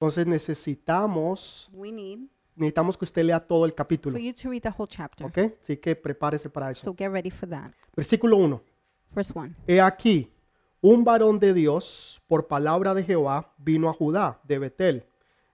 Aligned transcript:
Entonces 0.00 0.26
necesitamos, 0.26 1.68
we 1.74 1.92
need 1.92 2.20
necesitamos 2.56 2.96
que 2.96 3.04
usted 3.04 3.22
lea 3.22 3.38
todo 3.38 3.66
el 3.66 3.74
capítulo. 3.74 4.16
for 4.16 4.24
you 4.24 4.32
to 4.32 4.48
read 4.48 4.62
the 4.62 4.72
whole 4.74 4.88
chapter. 4.88 5.26
¿Ok? 5.26 5.38
Así 5.62 5.76
que 5.76 5.94
prepárese 5.94 6.48
para 6.48 6.70
eso. 6.70 6.84
So 6.84 6.94
get 6.96 7.10
ready 7.10 7.30
for 7.30 7.46
that. 7.50 7.72
Versículo 7.94 8.38
1. 8.38 8.62
Verse 9.14 9.30
1. 9.34 9.54
He 9.66 9.78
aquí, 9.78 10.32
un 10.80 11.04
varón 11.04 11.38
de 11.38 11.52
Dios, 11.52 12.22
por 12.26 12.46
palabra 12.46 12.94
de 12.94 13.02
Jehová, 13.02 13.52
vino 13.58 13.90
a 13.90 13.92
Judá, 13.92 14.40
de 14.44 14.58
Betel, 14.58 15.06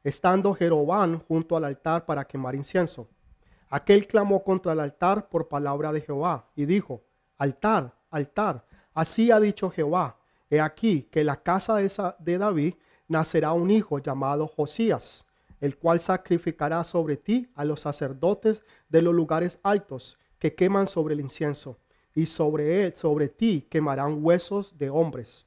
estando 0.04 0.54
Jeroboam 0.54 1.18
junto 1.26 1.56
al 1.56 1.64
altar 1.64 2.06
para 2.06 2.24
quemar 2.24 2.54
incienso. 2.54 3.08
Aquel 3.68 4.06
clamó 4.06 4.44
contra 4.44 4.74
el 4.74 4.78
altar 4.78 5.28
por 5.28 5.48
palabra 5.48 5.90
de 5.90 6.02
Jehová 6.02 6.48
y 6.54 6.66
dijo, 6.66 7.02
altar, 7.36 7.92
altar, 8.10 8.64
así 8.94 9.32
ha 9.32 9.40
dicho 9.40 9.70
Jehová, 9.70 10.16
he 10.48 10.60
aquí 10.60 11.02
que 11.10 11.24
la 11.24 11.42
casa 11.42 11.74
de 12.20 12.38
David 12.38 12.74
nacerá 13.08 13.52
un 13.52 13.70
hijo 13.70 13.98
llamado 13.98 14.46
Josías, 14.46 15.26
el 15.60 15.76
cual 15.76 16.00
sacrificará 16.00 16.84
sobre 16.84 17.16
ti 17.16 17.50
a 17.54 17.64
los 17.64 17.80
sacerdotes 17.80 18.62
de 18.88 19.02
los 19.02 19.14
lugares 19.14 19.58
altos 19.62 20.18
que 20.38 20.54
queman 20.54 20.86
sobre 20.86 21.14
el 21.14 21.20
incienso, 21.20 21.78
y 22.14 22.26
sobre 22.26 22.84
él, 22.84 22.94
sobre 22.96 23.28
ti 23.28 23.66
quemarán 23.70 24.24
huesos 24.24 24.76
de 24.78 24.90
hombres. 24.90 25.46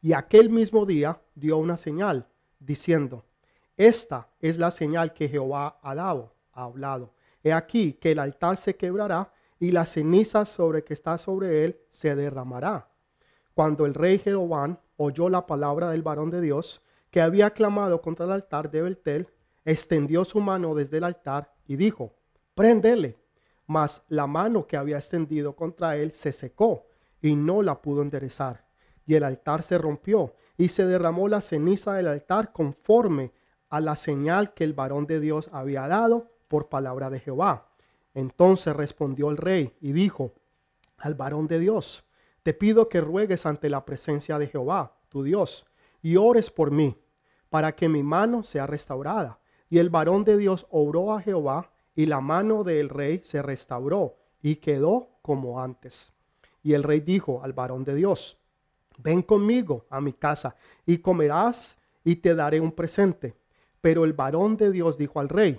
Y 0.00 0.12
aquel 0.12 0.50
mismo 0.50 0.86
día 0.86 1.20
dio 1.34 1.58
una 1.58 1.76
señal, 1.76 2.26
diciendo, 2.58 3.24
esta 3.76 4.28
es 4.40 4.56
la 4.56 4.70
señal 4.70 5.12
que 5.12 5.28
Jehová 5.28 5.78
ha 5.82 5.94
dado, 5.94 6.32
ha 6.52 6.64
hablado. 6.64 7.12
He 7.42 7.52
aquí 7.52 7.94
que 7.94 8.12
el 8.12 8.18
altar 8.18 8.56
se 8.56 8.76
quebrará 8.76 9.32
y 9.58 9.72
la 9.72 9.84
ceniza 9.84 10.44
sobre 10.44 10.84
que 10.84 10.94
está 10.94 11.18
sobre 11.18 11.64
él 11.64 11.80
se 11.88 12.14
derramará. 12.14 12.88
Cuando 13.54 13.84
el 13.86 13.94
rey 13.94 14.18
Jeroboam 14.18 14.78
oyó 14.96 15.28
la 15.28 15.46
palabra 15.46 15.90
del 15.90 16.02
varón 16.02 16.30
de 16.30 16.40
Dios 16.40 16.80
que 17.10 17.20
había 17.20 17.50
clamado 17.50 18.00
contra 18.00 18.26
el 18.26 18.32
altar 18.32 18.70
de 18.70 18.82
Beltel, 18.82 19.28
extendió 19.64 20.24
su 20.24 20.40
mano 20.40 20.74
desde 20.74 20.98
el 20.98 21.04
altar 21.04 21.52
y 21.66 21.76
dijo, 21.76 22.14
préndele. 22.54 23.18
Mas 23.66 24.02
la 24.08 24.26
mano 24.26 24.66
que 24.66 24.76
había 24.76 24.98
extendido 24.98 25.56
contra 25.56 25.96
él 25.96 26.12
se 26.12 26.32
secó 26.32 26.86
y 27.22 27.34
no 27.34 27.62
la 27.62 27.80
pudo 27.80 28.02
enderezar. 28.02 28.66
Y 29.06 29.14
el 29.14 29.24
altar 29.24 29.62
se 29.62 29.78
rompió 29.78 30.34
y 30.58 30.68
se 30.68 30.84
derramó 30.86 31.28
la 31.28 31.40
ceniza 31.40 31.94
del 31.94 32.08
altar 32.08 32.52
conforme 32.52 33.32
a 33.70 33.80
la 33.80 33.96
señal 33.96 34.52
que 34.52 34.64
el 34.64 34.72
varón 34.72 35.06
de 35.06 35.20
Dios 35.20 35.48
había 35.52 35.88
dado 35.88 36.30
por 36.48 36.68
palabra 36.68 37.10
de 37.10 37.20
Jehová. 37.20 37.68
Entonces 38.12 38.74
respondió 38.76 39.30
el 39.30 39.36
rey 39.36 39.74
y 39.80 39.92
dijo 39.92 40.32
al 40.98 41.14
varón 41.14 41.46
de 41.48 41.58
Dios, 41.58 42.04
te 42.44 42.52
pido 42.52 42.90
que 42.90 43.00
ruegues 43.00 43.46
ante 43.46 43.70
la 43.70 43.86
presencia 43.86 44.38
de 44.38 44.46
Jehová, 44.46 44.98
tu 45.08 45.22
Dios, 45.22 45.66
y 46.02 46.16
ores 46.16 46.50
por 46.50 46.70
mí, 46.70 46.94
para 47.48 47.74
que 47.74 47.88
mi 47.88 48.02
mano 48.02 48.42
sea 48.42 48.66
restaurada. 48.66 49.40
Y 49.70 49.78
el 49.78 49.88
varón 49.88 50.24
de 50.24 50.36
Dios 50.36 50.66
obró 50.70 51.14
a 51.14 51.22
Jehová, 51.22 51.72
y 51.96 52.04
la 52.04 52.20
mano 52.20 52.62
del 52.62 52.90
rey 52.90 53.22
se 53.24 53.40
restauró, 53.40 54.16
y 54.42 54.56
quedó 54.56 55.08
como 55.22 55.58
antes. 55.62 56.12
Y 56.62 56.74
el 56.74 56.82
rey 56.82 57.00
dijo 57.00 57.42
al 57.42 57.54
varón 57.54 57.82
de 57.82 57.94
Dios, 57.94 58.38
ven 58.98 59.22
conmigo 59.22 59.86
a 59.88 60.02
mi 60.02 60.12
casa, 60.12 60.54
y 60.84 60.98
comerás, 60.98 61.80
y 62.04 62.16
te 62.16 62.34
daré 62.34 62.60
un 62.60 62.72
presente. 62.72 63.38
Pero 63.80 64.04
el 64.04 64.12
varón 64.12 64.58
de 64.58 64.70
Dios 64.70 64.98
dijo 64.98 65.18
al 65.18 65.30
rey, 65.30 65.58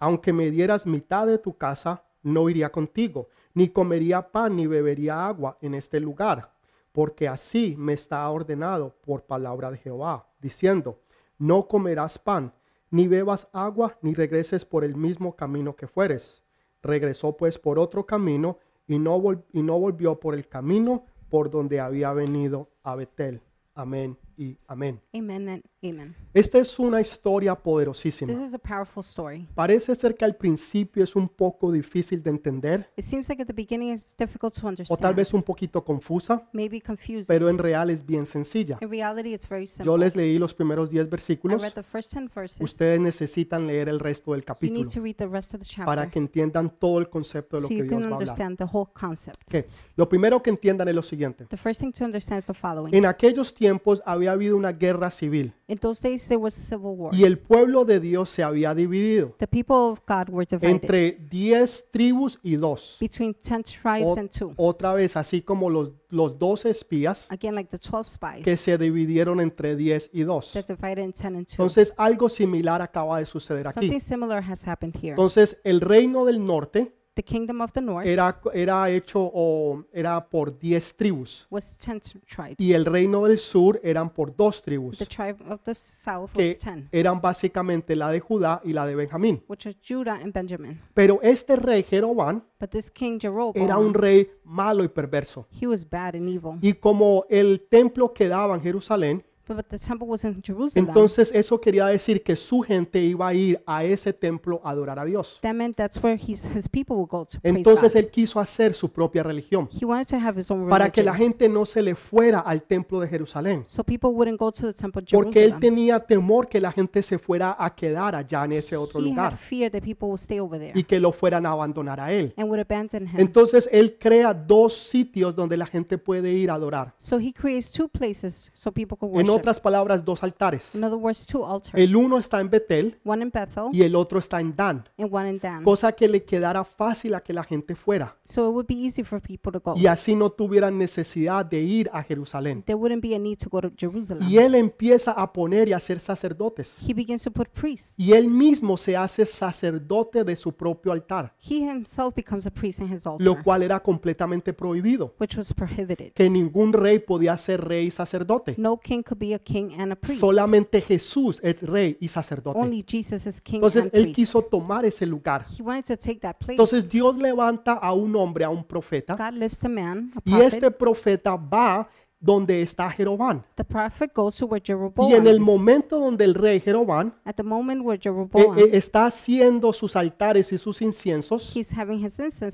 aunque 0.00 0.32
me 0.32 0.50
dieras 0.50 0.86
mitad 0.86 1.24
de 1.28 1.38
tu 1.38 1.56
casa, 1.56 2.02
no 2.26 2.48
iría 2.48 2.72
contigo, 2.72 3.28
ni 3.54 3.68
comería 3.68 4.32
pan 4.32 4.56
ni 4.56 4.66
bebería 4.66 5.26
agua 5.26 5.58
en 5.60 5.74
este 5.74 6.00
lugar, 6.00 6.52
porque 6.90 7.28
así 7.28 7.76
me 7.78 7.92
está 7.92 8.28
ordenado 8.28 8.96
por 9.00 9.22
palabra 9.22 9.70
de 9.70 9.78
Jehová, 9.78 10.28
diciendo, 10.40 10.98
no 11.38 11.68
comerás 11.68 12.18
pan, 12.18 12.52
ni 12.90 13.06
bebas 13.06 13.48
agua, 13.52 13.96
ni 14.02 14.12
regreses 14.12 14.64
por 14.64 14.82
el 14.82 14.96
mismo 14.96 15.36
camino 15.36 15.76
que 15.76 15.86
fueres. 15.86 16.42
Regresó 16.82 17.36
pues 17.36 17.58
por 17.58 17.78
otro 17.78 18.04
camino 18.04 18.58
y 18.88 18.98
no, 18.98 19.22
no 19.52 19.78
volvió 19.78 20.18
por 20.18 20.34
el 20.34 20.48
camino 20.48 21.04
por 21.28 21.50
donde 21.50 21.78
había 21.78 22.12
venido 22.12 22.70
a 22.82 22.96
Betel. 22.96 23.40
Amén 23.74 24.18
y 24.36 24.58
amén. 24.66 25.00
And 25.12 25.62
amen. 25.90 26.14
Esta 26.34 26.58
es 26.58 26.78
una 26.78 27.00
historia 27.00 27.54
poderosísima. 27.54 28.30
This 28.32 28.48
is 28.48 28.54
a 28.54 28.58
powerful 28.58 29.02
story. 29.02 29.48
Parece 29.54 29.94
ser 29.94 30.14
que 30.14 30.24
al 30.24 30.36
principio 30.36 31.02
es 31.02 31.16
un 31.16 31.28
poco 31.28 31.72
difícil 31.72 32.22
de 32.22 32.28
entender 32.30 32.90
It 32.96 33.04
seems 33.04 33.28
like 33.30 33.40
at 33.42 33.46
the 33.46 33.54
beginning 33.54 33.90
it's 33.94 34.14
difficult 34.18 34.52
to 34.54 34.58
o 34.60 34.62
tal 34.62 34.68
understand, 34.70 35.16
vez 35.16 35.32
un 35.32 35.42
poquito 35.42 35.82
confusa, 35.82 36.46
maybe 36.52 36.80
confusing. 36.80 37.26
pero 37.26 37.48
en 37.48 37.56
real 37.58 37.88
es 37.90 38.04
bien 38.04 38.26
sencilla. 38.26 38.78
In 38.82 38.90
reality, 38.90 39.32
it's 39.32 39.48
very 39.48 39.64
Yo 39.66 39.72
simple. 39.84 39.98
les 39.98 40.14
leí 40.14 40.38
los 40.38 40.52
primeros 40.52 40.90
10 40.90 41.06
I 41.06 41.08
versículos. 41.08 41.62
read 41.62 41.72
the 41.72 41.82
first 41.82 42.12
10 42.12 42.28
verses. 42.34 42.60
Ustedes 42.60 43.00
necesitan 43.00 43.66
leer 43.66 43.88
el 43.88 43.98
resto 43.98 44.32
del 44.32 44.42
You 44.42 44.46
capítulo 44.46 44.80
need 44.80 44.92
to 44.92 45.00
read 45.00 45.16
the 45.16 45.26
rest 45.26 45.54
of 45.54 45.60
the 45.62 45.84
para 45.84 46.02
chapter 46.02 46.10
que 46.12 46.18
entiendan 46.18 46.68
todo 46.78 46.98
el 46.98 47.08
concepto 47.08 47.56
de 47.56 47.62
lo 47.62 47.68
so 47.68 47.74
que 47.74 47.76
you 47.78 47.84
Dios 47.84 47.92
va 47.92 47.94
a 47.94 47.98
hablar. 48.08 48.20
understand 48.20 48.58
the 48.58 48.64
whole 48.70 48.90
concept. 48.92 49.38
Ok, 49.48 49.64
Lo 49.96 50.06
primero 50.06 50.42
que 50.42 50.50
entiendan 50.50 50.86
es 50.88 50.94
lo 50.94 51.02
siguiente. 51.02 51.46
The 51.46 51.56
first 51.56 51.80
thing 51.80 51.92
to 51.92 52.04
understand 52.04 52.40
is 52.40 52.46
the 52.46 52.52
following. 52.54 52.94
En 52.94 53.06
aquellos 53.06 53.54
tiempos 53.54 54.02
había 54.04 54.32
habido 54.32 54.54
una 54.58 54.72
guerra 54.72 55.10
civil 55.10 55.54
In 55.68 55.75
those 55.78 56.00
days, 56.02 56.26
there 56.28 56.38
was 56.38 56.56
a 56.56 56.60
civil 56.60 56.94
war. 56.96 57.14
y 57.14 57.24
el 57.24 57.38
pueblo 57.38 57.84
de 57.84 58.00
Dios 58.00 58.30
se 58.30 58.42
había 58.42 58.74
dividido 58.74 59.34
The 59.38 59.46
people 59.46 59.76
of 59.76 60.00
God 60.06 60.28
were 60.30 60.46
divided 60.46 60.70
entre 60.70 61.12
10 61.30 61.88
tribus 61.90 62.38
y 62.42 62.56
dos. 62.56 62.96
between 63.00 63.34
10 63.34 63.64
tribes 63.64 64.16
and 64.16 64.30
two. 64.30 64.52
Otra 64.56 64.94
vez, 64.94 65.16
así 65.16 65.42
como 65.42 65.70
los, 65.70 65.92
los 66.10 66.38
12 66.38 66.70
espías 66.70 67.30
Again, 67.30 67.54
like 67.54 67.70
the 67.70 67.78
12 67.78 68.08
spies 68.08 68.44
que 68.44 68.56
se 68.56 68.78
dividieron 68.78 69.40
entre 69.40 69.76
10 69.76 70.10
y 70.12 70.22
2. 70.22 70.52
that 70.52 70.66
divided 70.66 71.04
in 71.04 71.12
10 71.12 71.36
and 71.36 71.46
2. 71.46 71.52
Entonces, 71.54 71.92
algo 71.96 72.28
similar 72.28 72.82
acaba 72.82 73.18
de 73.18 73.26
suceder 73.26 73.66
aquí. 73.66 73.80
Something 73.80 74.00
similar 74.00 74.42
has 74.42 74.66
happened 74.66 74.94
here. 74.96 75.10
Entonces, 75.10 75.58
el 75.64 75.80
reino 75.80 76.24
del 76.24 76.44
norte 76.44 76.92
The 77.16 77.22
kingdom 77.22 77.62
of 77.62 77.72
the 77.72 77.80
north 77.80 78.06
era, 78.06 78.38
era 78.52 78.90
hecho 78.90 79.18
o 79.32 79.82
era 79.90 80.20
por 80.28 80.56
10 80.58 80.96
tribus 80.96 81.46
was 81.50 81.78
10 81.78 82.00
t- 82.12 82.20
tribes. 82.26 82.56
y 82.58 82.74
el 82.74 82.84
reino 82.84 83.24
del 83.24 83.38
sur 83.38 83.80
eran 83.82 84.10
por 84.10 84.36
dos 84.36 84.60
tribus 84.62 84.98
The 84.98 85.06
tribe 85.06 85.38
of 85.48 85.62
the 85.62 85.74
south 85.74 86.32
que 86.34 86.50
was 86.50 86.58
10, 86.58 86.88
eran 86.92 87.22
básicamente 87.22 87.96
la 87.96 88.10
de 88.10 88.20
Judá 88.20 88.60
y 88.64 88.74
la 88.74 88.86
de 88.86 88.94
Benjamín. 88.94 89.42
which 89.48 89.66
Judah 89.82 90.16
and 90.22 90.34
Benjamin. 90.34 90.78
Pero 90.92 91.18
este 91.22 91.56
rey 91.56 91.82
Jeroboam 91.82 92.42
But 92.60 92.68
this 92.70 92.90
king 92.90 93.18
era 93.54 93.78
un 93.78 93.94
rey 93.94 94.30
malo 94.44 94.84
y 94.84 94.88
perverso. 94.88 95.48
he 95.58 95.66
was 95.66 95.88
bad 95.88 96.14
and 96.16 96.28
evil. 96.28 96.58
Y 96.60 96.74
como 96.74 97.24
el 97.30 97.62
templo 97.70 98.12
quedaba 98.12 98.54
en 98.54 98.60
Jerusalén, 98.60 99.24
But, 99.46 99.56
but 99.56 99.66
the 99.68 99.78
temple 99.78 100.08
was 100.08 100.24
in 100.24 100.40
Jerusalem. 100.42 100.88
entonces 100.88 101.30
eso 101.34 101.60
quería 101.60 101.86
decir 101.86 102.22
que 102.22 102.34
su 102.36 102.60
gente 102.62 103.00
iba 103.00 103.28
a 103.28 103.34
ir 103.34 103.62
a 103.66 103.84
ese 103.84 104.12
templo 104.12 104.60
a 104.64 104.70
adorar 104.70 104.98
a 104.98 105.04
Dios. 105.04 105.38
that 105.42 105.54
meant 105.54 105.76
that's 105.76 106.02
where 106.02 106.16
his, 106.18 106.44
his 106.46 106.68
people 106.68 106.96
would 106.96 107.08
go 107.08 107.24
to 107.24 107.40
praise 107.40 107.56
Entonces 107.56 107.92
God. 107.92 108.00
él 108.00 108.10
quiso 108.10 108.40
hacer 108.40 108.74
su 108.74 108.90
propia 108.90 109.22
religión 109.22 109.68
He 109.70 109.84
wanted 109.84 110.06
to 110.08 110.16
have 110.16 110.38
his 110.38 110.50
own 110.50 110.68
para 110.68 110.90
que 110.90 111.02
la 111.02 111.12
religion. 111.12 111.32
gente 111.32 111.48
no 111.48 111.64
se 111.64 111.82
le 111.82 111.94
fuera 111.94 112.40
al 112.40 112.62
templo 112.62 113.00
de 113.00 113.08
Jerusalén. 113.08 113.62
So 113.66 113.84
people 113.84 114.10
wouldn't 114.10 114.38
go 114.38 114.50
to 114.50 114.66
the 114.66 114.72
temple 114.74 115.02
of 115.02 115.08
Porque 115.12 115.40
él 115.44 115.52
Jerusalem. 115.52 115.60
tenía 115.60 116.00
temor 116.00 116.48
que 116.48 116.60
la 116.60 116.72
gente 116.72 117.02
se 117.02 117.18
fuera 117.18 117.56
a 117.58 117.74
quedar 117.74 118.14
allá 118.14 118.44
en 118.44 118.52
ese 118.52 118.76
otro 118.76 119.00
He 119.00 119.04
had 119.04 119.08
lugar 119.10 119.36
fear 119.36 119.70
that 119.70 119.82
people 119.82 120.08
would 120.08 120.20
stay 120.20 120.40
over 120.40 120.58
there 120.58 120.72
y 120.74 120.82
que 120.84 120.98
lo 120.98 121.12
fueran 121.12 121.46
a 121.46 121.50
abandonar 121.52 122.00
a 122.00 122.12
él. 122.12 122.34
and 122.36 122.48
would 122.48 122.60
abandon 122.60 123.04
him. 123.06 123.20
Entonces 123.20 123.68
él 123.70 123.96
crea 123.98 124.34
dos 124.34 124.74
sitios 124.76 125.34
donde 125.36 125.56
la 125.56 125.66
gente 125.66 125.98
puede 125.98 126.32
ir 126.32 126.50
a 126.50 126.54
adorar. 126.54 126.94
So 126.98 127.18
he 127.18 127.32
creates 127.32 127.70
two 127.70 127.88
places 127.88 128.50
so 128.54 128.72
people 128.72 128.96
could 128.96 129.10
En 129.12 129.26
worship. 129.28 129.35
Otras 129.36 129.60
palabras, 129.60 130.04
dos 130.04 130.22
altares. 130.22 130.74
In 130.74 130.84
other 130.84 130.96
words, 130.98 131.26
two 131.26 131.44
altars. 131.46 131.74
El 131.74 131.94
uno 131.96 132.18
está 132.18 132.40
en 132.40 132.50
Betel 132.50 132.98
One 133.04 133.22
in 133.24 133.30
Bethel 133.30 133.64
y 133.72 133.82
el 133.82 133.94
otro 133.94 134.18
está 134.18 134.40
en 134.40 134.54
Dan, 134.56 134.84
and 134.98 135.12
one 135.12 135.30
in 135.30 135.38
Dan. 135.38 135.62
cosa 135.64 135.92
que 135.92 136.08
le 136.08 136.24
quedara 136.24 136.64
fácil 136.64 137.14
a 137.14 137.20
que 137.20 137.32
la 137.32 137.44
gente 137.44 137.74
fuera 137.74 138.16
So 138.24 138.48
it 138.48 138.52
would 138.54 138.66
be 138.66 138.74
easy 138.74 139.02
for 139.04 139.20
people 139.20 139.52
to 139.52 139.60
go. 139.60 139.74
y 139.76 139.86
así 139.86 140.14
no 140.14 140.30
tuvieran 140.30 140.76
necesidad 140.78 141.44
de 141.46 141.60
ir 141.60 141.90
a 141.92 142.02
Jerusalén. 142.02 142.62
There 142.62 142.74
wouldn't 142.76 143.02
be 143.02 143.14
a 143.14 143.18
need 143.18 143.38
to 143.38 143.48
go 143.48 143.60
to 143.60 143.70
Jerusalem. 143.76 144.26
Y 144.28 144.38
él 144.38 144.54
empieza 144.54 145.12
a 145.12 145.32
poner 145.32 145.68
y 145.68 145.72
a 145.72 145.80
ser 145.80 146.00
sacerdotes. 146.00 146.78
He 146.86 146.92
begins 146.94 147.22
to 147.24 147.30
put 147.30 147.48
priests. 147.48 147.94
Y 147.98 148.12
él 148.12 148.28
mismo 148.28 148.76
se 148.76 148.96
hace 148.96 149.24
sacerdote 149.26 150.24
de 150.24 150.36
su 150.36 150.52
propio 150.52 150.92
altar, 150.92 151.32
He 151.48 151.56
himself 151.68 152.14
becomes 152.14 152.46
a 152.46 152.50
priest 152.50 152.80
in 152.80 152.92
his 152.92 153.04
lo 153.04 153.12
altar, 153.12 153.42
cual 153.42 153.62
era 153.62 153.80
completamente 153.80 154.52
prohibido. 154.52 155.14
which 155.18 155.36
was 155.36 155.52
prohibited. 155.52 156.12
Que 156.12 156.28
ningún 156.28 156.72
rey 156.72 156.98
podía 156.98 157.36
ser 157.36 157.64
rey 157.66 157.86
y 157.86 157.90
sacerdote. 157.90 158.54
No 158.58 158.78
king 158.78 159.02
could 159.02 159.18
be 159.18 159.25
a 159.34 159.38
king 159.38 159.70
and 159.78 159.92
a 159.92 159.96
priest. 159.96 160.20
Solamente 160.20 160.80
Jesús 160.80 161.40
es 161.42 161.62
rey 161.62 161.96
y 162.00 162.08
sacerdote. 162.08 162.58
Only 162.58 162.84
Jesus 162.88 163.26
is 163.26 163.40
king 163.40 163.56
Entonces 163.56 163.84
and 163.84 163.94
él 163.94 164.02
priest. 164.02 164.16
quiso 164.16 164.42
tomar 164.42 164.84
ese 164.84 165.06
lugar. 165.06 165.44
He 165.58 165.62
wanted 165.62 165.84
to 165.84 165.96
take 165.96 166.20
that 166.20 166.36
place. 166.38 166.52
Entonces 166.52 166.88
Dios 166.88 167.16
levanta 167.16 167.72
a 167.74 167.92
un 167.92 168.14
hombre, 168.16 168.44
a 168.44 168.50
un 168.50 168.64
profeta, 168.64 169.16
God 169.16 169.38
lifts 169.38 169.64
a 169.64 169.68
man, 169.68 170.12
a 170.14 170.20
y 170.24 170.30
prophet, 170.32 170.54
este 170.54 170.70
profeta 170.70 171.36
va 171.36 171.88
donde 172.26 172.60
está 172.60 172.90
Jeroboam. 172.90 173.42
the 173.54 173.64
prophet 173.64 174.12
goes 174.12 174.34
to 174.36 174.46
where 174.46 174.60
Y 174.62 174.66
Jeroboam 174.66 175.12
en 175.12 175.26
el 175.26 175.40
momento 175.40 175.98
donde 176.00 176.24
el 176.24 176.34
rey 176.34 176.60
Jeroboam 176.60 177.12
At 177.24 177.34
the 177.34 177.42
moment 177.42 177.82
where 177.84 177.96
eh, 177.96 178.02
Jeroboam, 178.02 178.58
eh, 178.58 178.70
está 178.72 179.06
haciendo 179.06 179.72
sus 179.72 179.94
altares 179.94 180.52
y 180.52 180.58
sus 180.58 180.82
inciensos 180.82 181.56
y 181.56 181.64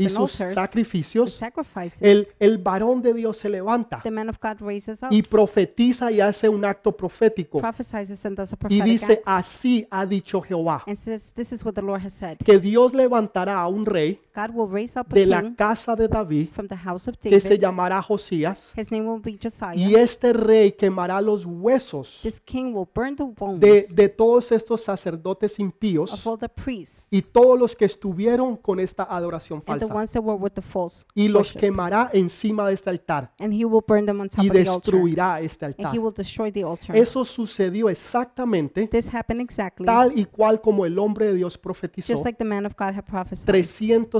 sus 0.08 0.32
sacrificios, 0.32 1.32
sacrifices, 1.32 2.02
el, 2.02 2.28
el 2.38 2.58
varón 2.58 3.00
de 3.00 3.14
Dios 3.14 3.38
se 3.38 3.48
levanta 3.48 4.00
the 4.02 4.10
man 4.10 4.28
of 4.28 4.38
God 4.40 4.60
raises 4.60 5.02
up, 5.02 5.08
y 5.10 5.22
profetiza 5.22 6.12
y 6.12 6.20
hace 6.20 6.48
un 6.48 6.64
acto 6.64 6.94
profético 6.94 7.58
prophesies 7.58 8.24
and 8.26 8.36
does 8.36 8.52
a 8.52 8.56
y 8.68 8.80
dice, 8.82 9.22
así 9.24 9.86
ha 9.90 10.04
dicho 10.04 10.42
Jehová, 10.42 10.84
and 10.86 10.96
says, 10.96 11.32
this 11.34 11.52
is 11.52 11.64
what 11.64 11.72
the 11.72 11.82
Lord 11.82 12.04
has 12.04 12.12
said. 12.12 12.36
que 12.44 12.58
Dios 12.58 12.92
levantará 12.92 13.60
a 13.60 13.68
un 13.68 13.86
rey 13.86 14.20
God 14.34 14.50
will 14.54 14.68
raise 14.70 14.98
up 14.98 15.06
a 15.10 15.14
de 15.14 15.26
la 15.26 15.42
king 15.42 15.54
casa 15.54 15.94
de 15.94 16.08
David 16.08 16.48
from 16.50 16.66
the 16.68 16.76
house 16.76 17.08
of 17.08 17.16
que 17.18 17.38
se 17.40 17.48
David. 17.50 17.60
llamará 17.62 18.02
Josías 18.02 18.72
His 18.76 18.90
name 18.90 19.06
will 19.08 19.20
be 19.22 19.38
Josiah. 19.42 19.74
y 19.76 19.94
este 19.94 20.32
rey 20.32 20.72
quemará 20.72 21.20
los 21.20 21.44
huesos 21.44 22.20
This 22.22 22.40
king 22.40 22.72
will 22.74 22.88
burn 22.94 23.16
the 23.16 23.24
bones 23.24 23.60
de, 23.60 23.84
de 23.94 24.08
todos 24.08 24.50
estos 24.52 24.82
sacerdotes 24.82 25.58
impíos 25.58 26.12
of 26.12 26.26
all 26.26 26.38
the 26.38 26.48
priests 26.48 27.06
y 27.10 27.22
todos 27.22 27.58
los 27.58 27.76
que 27.76 27.84
estuvieron 27.84 28.56
con 28.56 28.80
esta 28.80 29.02
adoración 29.04 29.62
and 29.66 29.80
the 29.80 29.86
falsa 29.86 29.94
ones 29.94 30.12
that 30.12 30.22
were 30.22 30.38
with 30.40 30.52
the 30.52 30.62
false 30.62 31.04
y 31.14 31.28
los 31.28 31.48
worship. 31.48 31.60
quemará 31.60 32.10
encima 32.12 32.66
de 32.68 32.74
este 32.74 32.90
altar 32.90 33.32
And 33.38 33.52
he 33.52 33.64
will 33.64 33.84
burn 33.86 34.06
them 34.06 34.20
on 34.20 34.28
top 34.28 34.44
y 34.44 34.48
of 34.48 34.54
the 34.54 34.60
altar. 34.68 34.92
destruirá 34.94 35.40
este 35.40 35.66
And 35.66 35.74
altar. 35.78 35.94
he 35.94 35.98
will 35.98 36.14
destroy 36.14 36.50
the 36.50 36.62
altar. 36.64 36.96
Eso 36.96 37.24
sucedió 37.24 37.88
exactamente 37.88 38.88
This 38.88 39.12
happened 39.12 39.40
exactly 39.42 39.86
tal 39.86 40.18
y 40.18 40.24
cual 40.24 40.60
como 40.60 40.86
el 40.86 40.98
hombre 40.98 41.26
de 41.26 41.34
Dios 41.34 41.58
profetizó 41.58 42.12
just 42.12 42.24
like 42.24 42.38
the 42.38 42.44
man 42.44 42.64
of 42.66 42.72
God 42.78 42.94
had 42.94 43.04
prophesied. 43.04 43.46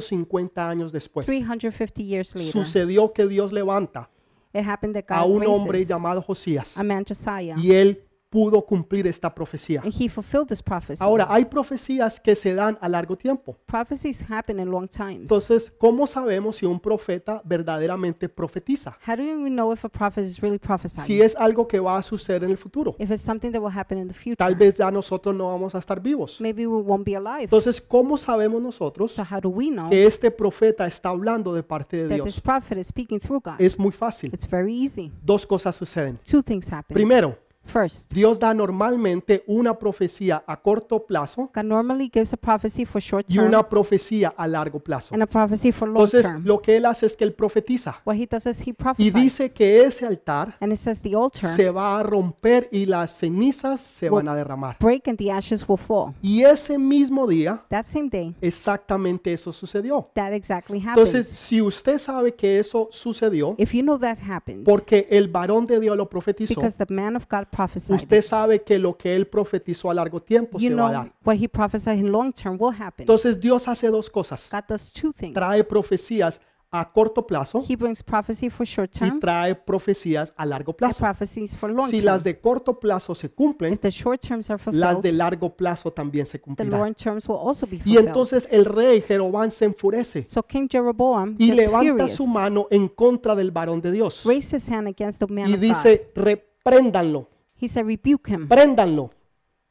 350 0.06 0.68
años 0.68 0.92
después. 0.92 1.26
350 1.26 2.02
years 2.02 2.34
later, 2.34 2.52
Sucedió 2.52 3.12
que 3.12 3.26
Dios 3.26 3.52
levanta 3.52 4.10
it 4.54 4.66
happened 4.66 4.94
that 4.94 5.04
a 5.08 5.24
un 5.24 5.44
hombre 5.46 5.78
raises 5.78 5.88
llamado 5.88 6.22
Josías 6.22 6.76
a 6.76 6.82
man 6.82 7.04
Josiah, 7.06 7.56
y 7.56 7.72
él 7.72 8.04
pudo 8.32 8.64
cumplir 8.64 9.06
esta 9.06 9.32
profecía. 9.34 9.82
and 9.84 9.92
he 9.92 10.08
fulfilled 10.08 10.48
this 10.48 10.62
prophecy. 10.62 11.04
Ahora, 11.04 11.26
hay 11.28 11.44
profecías 11.44 12.18
que 12.18 12.34
se 12.34 12.54
dan 12.54 12.78
a 12.80 12.88
largo 12.88 13.14
tiempo. 13.14 13.54
Prophecies 13.66 14.24
happen 14.30 14.58
in 14.58 14.70
long 14.70 14.88
times. 14.88 15.20
Entonces, 15.30 15.70
¿cómo 15.78 16.06
sabemos 16.06 16.56
si 16.56 16.64
un 16.64 16.80
profeta 16.80 17.42
verdaderamente 17.44 18.30
profetiza? 18.30 18.96
How 19.06 19.16
do 19.16 19.22
we 19.22 19.50
know 19.50 19.70
if 19.70 19.84
a 19.84 19.88
prophet 19.90 20.24
is 20.24 20.40
really 20.40 20.58
prophesying? 20.58 21.04
Si 21.04 21.20
es 21.20 21.36
algo 21.36 21.68
que 21.68 21.78
va 21.78 21.98
a 21.98 22.02
suceder 22.02 22.44
en 22.44 22.50
el 22.50 22.56
futuro. 22.56 22.96
if 22.98 23.10
it's 23.10 23.22
something 23.22 23.50
that 23.52 23.60
will 23.60 23.76
happen 23.76 23.98
in 23.98 24.08
the 24.08 24.14
future, 24.14 24.36
Tal 24.36 24.54
vez 24.54 24.78
ya 24.78 24.90
nosotros 24.90 25.36
no 25.36 25.48
vamos 25.48 25.74
a 25.74 25.78
estar 25.78 26.00
vivos. 26.00 26.40
maybe 26.40 26.66
we 26.66 26.80
won't 26.80 27.04
be 27.04 27.14
alive. 27.14 27.44
Entonces, 27.44 27.82
¿cómo 27.82 28.16
sabemos 28.16 28.62
nosotros 28.62 29.12
so 29.12 29.22
how 29.30 29.40
do 29.40 29.50
we 29.50 29.68
know 29.68 29.90
que 29.90 30.06
este 30.06 30.30
profeta 30.30 30.86
está 30.86 31.10
hablando 31.10 31.52
de 31.52 31.62
parte 31.62 31.98
de 31.98 32.08
that 32.08 32.24
this 32.24 32.36
Dios? 32.36 32.40
prophet 32.40 32.78
is 32.78 32.86
speaking 32.86 33.20
through 33.20 33.42
God? 33.44 33.60
Es 33.60 33.78
muy 33.78 33.92
fácil. 33.92 34.32
it's 34.32 34.48
very 34.48 34.72
easy. 34.72 35.12
Dos 35.22 35.46
cosas 35.46 35.76
suceden. 35.76 36.18
Two 36.24 36.42
things 36.42 36.72
happen. 36.72 36.94
Primero, 36.94 37.36
First, 37.64 38.12
Dios 38.12 38.38
da 38.38 38.52
normalmente 38.52 39.44
una 39.46 39.78
profecía 39.78 40.42
a 40.46 40.60
corto 40.60 41.06
plazo 41.06 41.50
God 41.54 41.62
normally 41.64 42.10
gives 42.12 42.32
a 42.32 42.36
prophecy 42.36 42.84
for 42.84 43.00
short 43.00 43.24
y 43.30 43.34
term 43.36 43.46
una 43.46 43.68
profecía 43.68 44.34
a 44.36 44.46
largo 44.48 44.78
plazo. 44.80 45.14
and 45.14 45.22
a 45.22 45.26
prophecy 45.26 45.70
for 45.72 45.88
long 45.88 45.96
Entonces, 46.02 46.22
term. 46.22 46.44
lo 46.44 46.60
que 46.60 46.76
él 46.76 46.84
hace 46.86 47.06
es 47.06 47.16
que 47.16 47.24
él 47.24 47.32
profetiza 47.32 48.00
What 48.04 48.16
he 48.16 48.26
does 48.26 48.46
is 48.46 48.60
he 48.66 48.70
y 48.70 48.72
prophesies. 48.72 49.14
dice 49.14 49.52
que 49.52 49.84
ese 49.84 50.04
altar 50.04 50.56
and 50.60 50.72
it 50.72 50.78
says 50.78 51.00
the 51.02 51.14
altar 51.14 51.54
se 51.54 51.70
va 51.70 51.98
a 51.98 52.02
romper 52.02 52.68
y 52.72 52.84
las 52.86 53.16
cenizas 53.16 53.80
se 53.80 54.10
van 54.10 54.28
a 54.28 54.34
derramar. 54.34 54.76
break 54.80 55.06
and 55.08 55.16
the 55.18 55.30
ashes 55.30 55.64
will 55.68 55.78
fall. 55.78 56.14
Y 56.20 56.42
ese 56.42 56.78
mismo 56.78 57.26
día, 57.26 57.62
That 57.68 57.86
same 57.86 58.08
day, 58.10 58.34
exactamente 58.40 59.32
eso 59.32 59.52
sucedió. 59.52 60.10
that 60.14 60.32
exactly 60.32 60.78
happens. 60.80 61.08
Entonces, 61.14 61.28
si 61.28 61.60
usted 61.62 61.98
sabe 61.98 62.34
que 62.34 62.58
eso 62.58 62.88
sucedió, 62.90 63.54
if 63.58 63.72
you 63.72 63.82
know 63.82 63.98
that 63.98 64.18
happens, 64.28 64.64
porque 64.64 65.06
el 65.10 65.28
varón 65.28 65.64
de 65.66 65.78
Dios 65.80 65.96
lo 65.96 66.08
profetizó, 66.08 66.54
because 66.54 66.76
the 66.84 66.92
man 66.92 67.16
of 67.16 67.24
God 67.30 67.46
prophesied, 67.56 67.96
usted 67.96 68.22
sabe 68.22 68.62
que 68.62 68.78
lo 68.78 68.96
que 68.96 69.14
él 69.14 69.26
profetizó 69.26 69.90
a 69.90 69.94
largo 69.94 70.20
tiempo 70.22 70.58
you 70.58 70.68
se 70.70 70.74
va 70.74 70.86
a 70.88 70.90
know 70.90 71.02
dar. 71.04 71.12
what 71.24 71.36
he 71.36 71.48
prophesied 71.48 71.98
in 71.98 72.10
long 72.10 72.32
term 72.32 72.56
will 72.58 72.72
happen. 72.74 73.02
Entonces, 73.04 73.38
Dios 73.38 73.68
hace 73.68 73.88
dos 73.88 74.08
cosas. 74.10 74.48
God 74.50 74.64
does 74.68 74.90
two 74.92 75.12
things. 75.12 75.34
Trae 75.34 75.62
profecías 75.62 76.40
a 76.74 76.90
corto 76.90 77.26
plazo 77.26 77.62
He 77.68 77.76
brings 77.76 78.02
prophecy 78.02 78.48
for 78.48 78.64
short 78.66 78.88
y 78.96 78.98
term 79.00 79.20
trae 79.20 79.54
profecías 79.54 80.32
a 80.34 80.46
largo 80.46 80.70
and 80.72 80.78
plazo. 80.78 81.00
prophecies 81.00 81.54
for 81.54 81.68
long 81.70 81.90
Si 81.90 81.98
term. 81.98 82.06
las 82.06 82.24
de 82.24 82.40
corto 82.40 82.80
plazo 82.80 83.14
se 83.14 83.28
cumplen, 83.28 83.74
if 83.74 83.80
the 83.80 83.90
short 83.90 84.18
terms 84.26 84.48
are 84.48 84.58
las 84.72 84.72
de 84.72 85.10
fulfilled, 85.10 85.18
largo 85.18 85.54
plazo 85.54 85.92
también 85.92 86.24
se 86.24 86.38
the 86.38 86.42
cumplirán. 86.42 86.80
long 86.80 86.94
terms 86.94 87.28
will 87.28 87.36
also 87.36 87.66
be 87.66 87.76
Y 87.76 87.80
fulfilled. 87.80 88.06
entonces 88.08 88.48
el 88.50 88.64
rey 88.64 89.02
Jeroboam 89.02 89.50
se 89.50 89.66
enfurece 89.66 90.24
so 90.26 90.42
King 90.42 90.66
Jeroboam 90.66 91.36
y 91.38 91.48
gets 91.50 91.56
levanta 91.58 91.90
furious, 91.92 92.10
su 92.12 92.26
mano 92.26 92.66
en 92.70 92.88
contra 92.88 93.34
del 93.36 93.50
varón 93.50 93.82
de 93.82 93.92
Dios 93.92 94.22
raised 94.24 94.56
his 94.58 94.66
hand 94.70 94.88
against 94.88 95.18
the 95.20 95.26
man 95.30 95.50
y 95.50 95.52
of 95.52 95.60
God. 95.60 95.68
dice, 95.68 96.10
repréndanlo, 96.14 97.28
He 97.62 97.68
said, 97.68 97.86
rebuke 97.86 98.28
him. 98.28 98.48
préndanlo. 98.48 99.12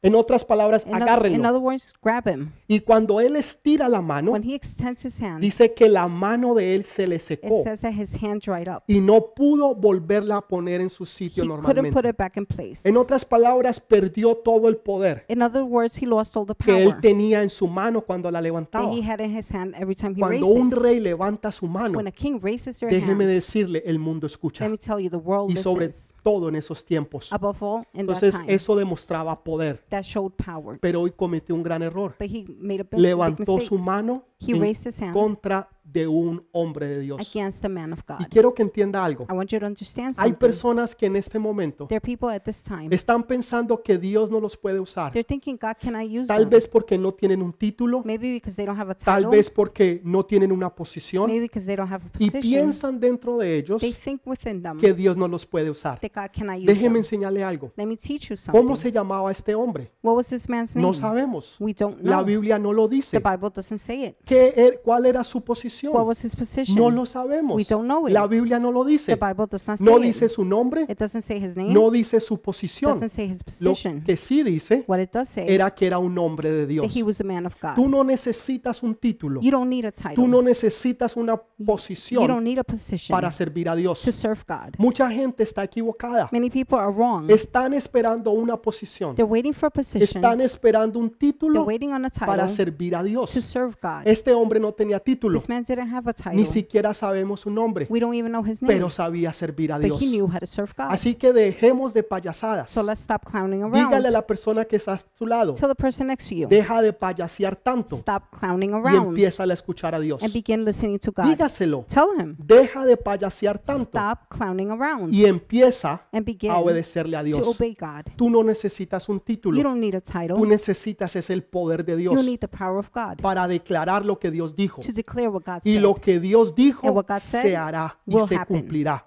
En 0.04 0.16
otras 0.16 0.44
palabras, 0.44 0.84
In, 0.84 0.96
in 1.32 1.46
other 1.46 1.60
words, 1.60 1.94
grab 2.02 2.26
him. 2.26 2.50
Y 2.66 2.80
cuando 2.80 3.20
él 3.20 3.36
estira 3.36 3.88
la 3.88 4.02
mano, 4.02 4.32
When 4.32 4.42
he 4.42 4.52
extends 4.52 5.04
his 5.04 5.22
hand, 5.22 5.40
dice 5.40 5.72
que 5.74 5.88
la 5.88 6.08
mano 6.08 6.54
de 6.54 6.74
él 6.74 6.82
se 6.82 7.06
le 7.06 7.16
it 7.16 7.20
secó 7.22 7.62
says 7.62 7.82
that 7.82 7.92
his 7.92 8.12
hand 8.20 8.40
dried 8.42 8.66
up. 8.68 8.82
y 8.88 9.00
no 9.00 9.32
pudo 9.32 9.76
volverla 9.76 10.38
a 10.38 10.40
poner 10.48 10.80
en 10.80 10.90
su 10.90 11.04
He 11.04 11.06
sitio 11.06 11.44
couldn't 11.44 11.60
put 11.64 11.74
normalmente. 11.76 12.08
it 12.08 12.16
back 12.16 12.36
in 12.36 12.46
place. 12.46 12.80
En 12.88 12.96
otras 12.96 13.24
palabras, 13.24 13.78
perdió 13.78 14.34
todo 14.34 14.68
el 14.68 14.76
poder 14.78 15.24
In 15.28 15.40
other 15.40 15.62
words, 15.62 16.02
he 16.02 16.06
lost 16.06 16.36
all 16.36 16.46
the 16.46 16.54
que 16.56 16.76
él 16.82 16.88
power 16.88 17.00
tenía 17.00 17.40
en 17.44 17.50
su 17.50 17.68
mano 17.68 18.00
cuando 18.00 18.28
la 18.28 18.40
levantaba. 18.40 18.90
he 18.92 19.08
had 19.08 19.20
in 19.20 19.36
his 19.38 19.54
hand 19.54 19.72
every 19.76 19.94
time 19.94 20.14
he 20.16 20.20
Cuando 20.20 20.48
un 20.48 20.66
it. 20.66 20.74
rey 20.74 20.98
levanta 20.98 21.52
su 21.52 21.68
mano, 21.68 21.98
When 21.98 22.08
a 22.08 22.12
king 22.12 22.40
raises 22.42 22.80
their 22.80 22.90
déjeme 22.90 23.22
hand, 23.22 23.34
decirle, 23.34 23.84
el 23.86 24.00
mundo 24.00 24.26
escucha. 24.26 24.64
let 24.64 24.70
me 24.72 24.78
tell 24.78 24.98
you, 24.98 25.08
the 25.08 25.16
world 25.16 25.52
Y 25.52 25.56
sobre 25.62 25.86
listens. 25.86 26.12
todo 26.24 26.48
en 26.48 26.56
esos 26.56 26.84
tiempos. 26.84 27.32
Above 27.32 27.62
all, 27.62 27.78
in 27.94 28.06
that 28.06 28.14
Entonces 28.16 28.32
time, 28.34 28.52
eso 28.52 28.74
demostraba 28.74 29.44
poder. 29.44 29.84
That 29.92 30.04
showed 30.04 30.34
power. 30.36 30.78
Pero 30.80 31.02
hoy 31.02 31.12
cometió 31.12 31.54
un 31.54 31.62
gran 31.62 31.82
error. 31.82 32.14
But 32.18 32.28
he 32.28 32.46
made 32.58 32.80
a 32.80 32.84
big, 32.84 33.00
Levantó 33.00 33.38
mistake 33.54 33.68
su 33.68 33.78
mano 33.78 34.24
He 34.38 34.52
en 34.52 34.60
raised 34.60 34.88
his 34.88 35.00
hand 35.00 35.12
contra 35.12 35.68
de 35.84 36.06
un 36.06 36.46
hombre 36.52 36.86
de 36.86 37.00
Dios. 37.00 37.20
against 37.20 37.60
the 37.62 37.68
man 37.68 37.92
of 37.92 38.00
Y 38.08 38.12
God. 38.12 38.26
quiero 38.30 38.54
que 38.54 38.62
entienda 38.62 39.04
algo. 39.04 39.26
I 39.28 39.34
want 39.34 39.50
you 39.50 39.58
to 39.58 39.66
understand 39.66 40.14
Hay 40.18 40.30
something. 40.30 40.34
personas 40.38 40.94
que 40.94 41.06
en 41.06 41.16
este 41.16 41.38
momento 41.38 41.86
There 41.86 41.96
are 41.96 42.00
people 42.00 42.28
at 42.34 42.42
this 42.44 42.62
time, 42.62 42.88
están 42.94 43.24
pensando 43.24 43.82
que 43.82 43.98
Dios 43.98 44.30
no 44.30 44.40
los 44.40 44.56
puede 44.56 44.78
usar. 44.80 45.12
they're 45.12 45.26
thinking, 45.26 45.58
God, 45.60 45.74
can 45.80 45.94
I 46.00 46.18
use 46.18 46.28
Tal 46.28 46.40
them? 46.42 46.50
vez 46.50 46.66
porque 46.68 46.96
no 46.96 47.12
tienen 47.12 47.42
un 47.42 47.52
título, 47.52 48.02
Maybe 48.04 48.32
because 48.32 48.56
they 48.56 48.64
don't 48.64 48.78
have 48.78 48.90
a 48.90 48.94
tal 48.94 49.22
title. 49.22 49.36
vez 49.36 49.50
porque 49.50 50.00
no 50.04 50.24
tienen 50.24 50.52
una 50.52 50.74
posición 50.74 51.26
Maybe 51.26 51.42
because 51.42 51.66
they 51.66 51.76
don't 51.76 51.90
have 51.90 52.04
a 52.04 52.08
y 52.18 52.26
position. 52.30 52.40
piensan 52.42 53.00
dentro 53.00 53.38
de 53.38 53.56
ellos 53.56 53.80
They 53.80 53.92
think 53.92 54.22
within 54.26 54.62
them 54.62 54.78
que 54.78 54.94
Dios 54.94 55.16
no 55.16 55.26
los 55.28 55.44
puede 55.46 55.68
usar. 55.68 55.98
that 56.00 56.12
God 56.14 56.30
can 56.32 56.48
I 56.54 56.58
use 56.62 56.66
Déjeme 56.66 56.90
them. 56.90 56.96
enseñarle 56.98 57.42
algo. 57.44 57.72
Let 57.76 57.86
me 57.86 57.96
teach 57.96 58.30
you 58.30 58.36
¿Cómo 58.50 58.68
something. 58.68 58.76
se 58.82 58.92
llamaba 58.92 59.30
este 59.30 59.54
hombre? 59.54 59.90
What 60.02 60.14
was 60.16 60.28
this 60.28 60.48
man's 60.48 60.74
name? 60.74 60.86
No 60.86 60.94
sabemos. 60.94 61.56
We 61.58 61.74
don't 61.74 62.00
La 62.02 62.16
know. 62.18 62.24
Biblia 62.24 62.58
no 62.58 62.72
lo 62.72 62.88
The 62.88 62.94
dice. 62.96 63.18
Bible 63.18 63.50
doesn't 63.54 63.78
say 63.78 64.04
it. 64.06 64.16
¿Qué 64.24 64.54
er- 64.56 64.80
¿Cuál 64.82 65.06
era 65.06 65.22
su 65.24 65.42
What 65.72 66.04
posición? 66.04 66.06
was 66.06 66.24
his 66.24 66.36
position? 66.36 66.76
No 66.76 66.90
lo 66.90 67.06
sabemos. 67.06 67.56
We 67.56 67.64
don't 67.64 67.86
know 67.86 68.06
it. 68.06 68.12
La 68.14 68.26
Biblia 68.26 68.58
no 68.58 68.70
lo 68.70 68.84
The 68.84 68.90
dice. 68.90 69.16
Bible 69.16 69.46
does 69.50 69.66
not 69.68 69.78
say 69.78 69.84
No 69.86 69.98
it. 69.98 70.02
dice 70.04 70.28
su 70.28 70.44
nombre, 70.44 70.82
It 70.88 70.98
doesn't 70.98 71.22
say 71.22 71.38
his 71.42 71.56
name. 71.56 71.72
no 71.72 71.90
dice 71.90 72.20
su 72.20 72.40
posición. 72.40 72.92
doesn't 72.92 73.10
say 73.10 73.26
his 73.28 73.40
Lo 73.60 73.70
position. 73.72 74.02
que 74.02 74.16
sí 74.16 74.42
dice 74.42 74.84
What 74.86 75.00
it 75.00 75.10
does 75.12 75.28
say 75.28 75.46
era 75.48 75.74
que 75.74 75.86
era 75.86 75.98
un 75.98 76.16
hombre 76.18 76.50
de 76.50 76.62
that 76.62 76.68
Dios. 76.68 76.96
he 76.96 77.02
was 77.02 77.20
a 77.20 77.24
man 77.24 77.46
of 77.46 77.54
God. 77.60 77.74
Tú 77.74 77.88
no 77.88 78.04
necesitas 78.04 78.82
un 78.82 78.94
título. 78.94 79.40
You 79.40 79.50
don't 79.50 79.68
need 79.68 79.84
a 79.84 79.92
title. 79.92 80.14
Tú 80.16 80.28
no 80.28 80.42
necesitas 80.42 81.16
una 81.16 81.34
you 81.58 81.64
posición 81.66 82.26
don't 82.26 82.42
need 82.44 82.58
a 82.58 82.64
position 82.64 83.14
para 83.14 83.30
servir 83.30 83.68
a 83.68 83.74
Dios. 83.76 84.00
to 84.02 84.12
serve 84.12 84.42
God. 84.46 84.74
Mucha 84.78 85.10
gente 85.10 85.42
está 85.42 85.64
equivocada. 85.64 86.28
Many 86.32 86.50
people 86.50 86.78
are 86.78 86.92
wrong. 86.92 87.30
Están 87.30 87.72
esperando 87.74 88.30
una 88.32 88.56
posición. 88.56 89.14
They're 89.14 89.30
waiting 89.30 89.52
for 89.52 89.66
a 89.68 89.70
position. 89.70 90.02
Están 90.02 90.40
esperando 90.40 90.98
un 90.98 91.08
They're 91.10 91.32
título 91.32 91.62
waiting 91.64 91.92
on 91.92 92.04
a 92.04 92.10
para 92.10 92.42
title 92.44 92.56
servir 92.56 92.94
a 92.96 93.02
Dios. 93.02 93.30
to 93.32 93.40
serve 93.40 93.76
God. 93.82 94.02
Este 94.06 94.32
hombre 94.32 94.58
no 94.60 94.72
tenía 94.72 94.98
título. 95.00 95.38
This 95.38 95.48
man 95.48 95.61
didn't 95.66 95.92
have 95.92 96.08
a 96.10 96.14
Ni 96.32 96.44
title. 96.44 96.46
siquiera 96.46 96.94
sabemos 96.94 97.40
su 97.40 97.50
nombre, 97.50 97.86
We 97.90 98.00
don't 98.00 98.14
even 98.14 98.30
know 98.32 98.44
his 98.44 98.62
name. 98.62 98.74
pero 98.74 98.90
sabía 98.90 99.32
servir 99.32 99.72
a 99.72 99.76
But 99.76 99.84
Dios. 99.84 100.02
he 100.02 100.06
knew 100.06 100.26
how 100.26 100.38
to 100.38 100.46
serve 100.46 100.72
God. 100.76 100.86
Así 100.90 101.14
que 101.14 101.32
dejemos 101.32 101.92
de 101.94 102.02
payasadas. 102.02 102.70
So 102.70 102.82
let's 102.82 103.00
stop 103.02 103.24
clowning 103.24 103.60
Dígale 103.70 103.82
a 103.82 103.88
around. 103.98 104.12
la 104.12 104.26
persona 104.26 104.64
que 104.64 104.76
está 104.76 104.94
a 104.94 105.00
su 105.18 105.26
lado, 105.26 105.54
Tell 105.54 105.68
the 105.68 105.74
person 105.74 106.06
next 106.08 106.28
to 106.28 106.34
you. 106.34 106.48
deja 106.48 106.80
de 106.82 106.92
payasear 106.92 107.56
tanto 107.56 107.96
Stop 107.96 108.24
clowning 108.38 108.70
y 108.70 108.74
around 108.74 109.08
empieza 109.08 109.44
a 109.44 109.52
escuchar 109.52 109.94
a 109.94 110.00
Dios. 110.00 110.22
and 110.22 110.32
begin 110.32 110.64
listening 110.64 110.98
to 110.98 111.12
God. 111.12 111.24
Dígaselo, 111.26 111.84
Tell 111.88 112.08
him. 112.18 112.36
deja 112.38 112.84
de 112.84 112.96
payasear 112.96 113.58
tanto 113.58 113.84
Stop 113.98 114.28
clowning 114.28 114.70
around 114.70 115.12
y 115.12 115.26
empieza 115.26 116.02
and 116.12 116.24
begin 116.24 116.50
a 116.50 116.58
obedecerle 116.58 117.16
a 117.16 117.20
to 117.20 117.24
Dios. 117.26 117.46
obey 117.46 117.76
God. 117.78 118.12
Tú 118.16 118.30
no 118.30 118.42
necesitas 118.42 119.08
un 119.08 119.16
You 119.16 119.20
título, 119.24 119.62
don't 119.62 119.78
need 119.80 119.94
a 119.94 120.00
tú 120.00 120.12
title. 120.12 120.46
necesitas 120.48 121.14
es 121.16 121.30
el 121.30 121.42
poder 121.44 121.84
de 121.84 121.92
You 121.92 122.10
Dios 122.12 122.24
need 122.24 122.38
the 122.40 122.48
power 122.48 122.78
of 122.78 122.90
God 122.94 123.20
para 123.20 123.46
declarar 123.46 124.04
lo 124.04 124.18
que 124.18 124.30
Dios 124.30 124.54
dijo 124.56 124.80
to 124.80 124.92
declare 124.92 125.28
what 125.28 125.42
God 125.44 125.51
y 125.64 125.78
lo 125.78 125.94
que 125.94 126.20
Dios 126.20 126.54
dijo 126.54 127.04
se 127.18 127.56
hará 127.56 127.98
y 128.06 128.18
se 128.20 128.46
cumplirá 128.46 129.06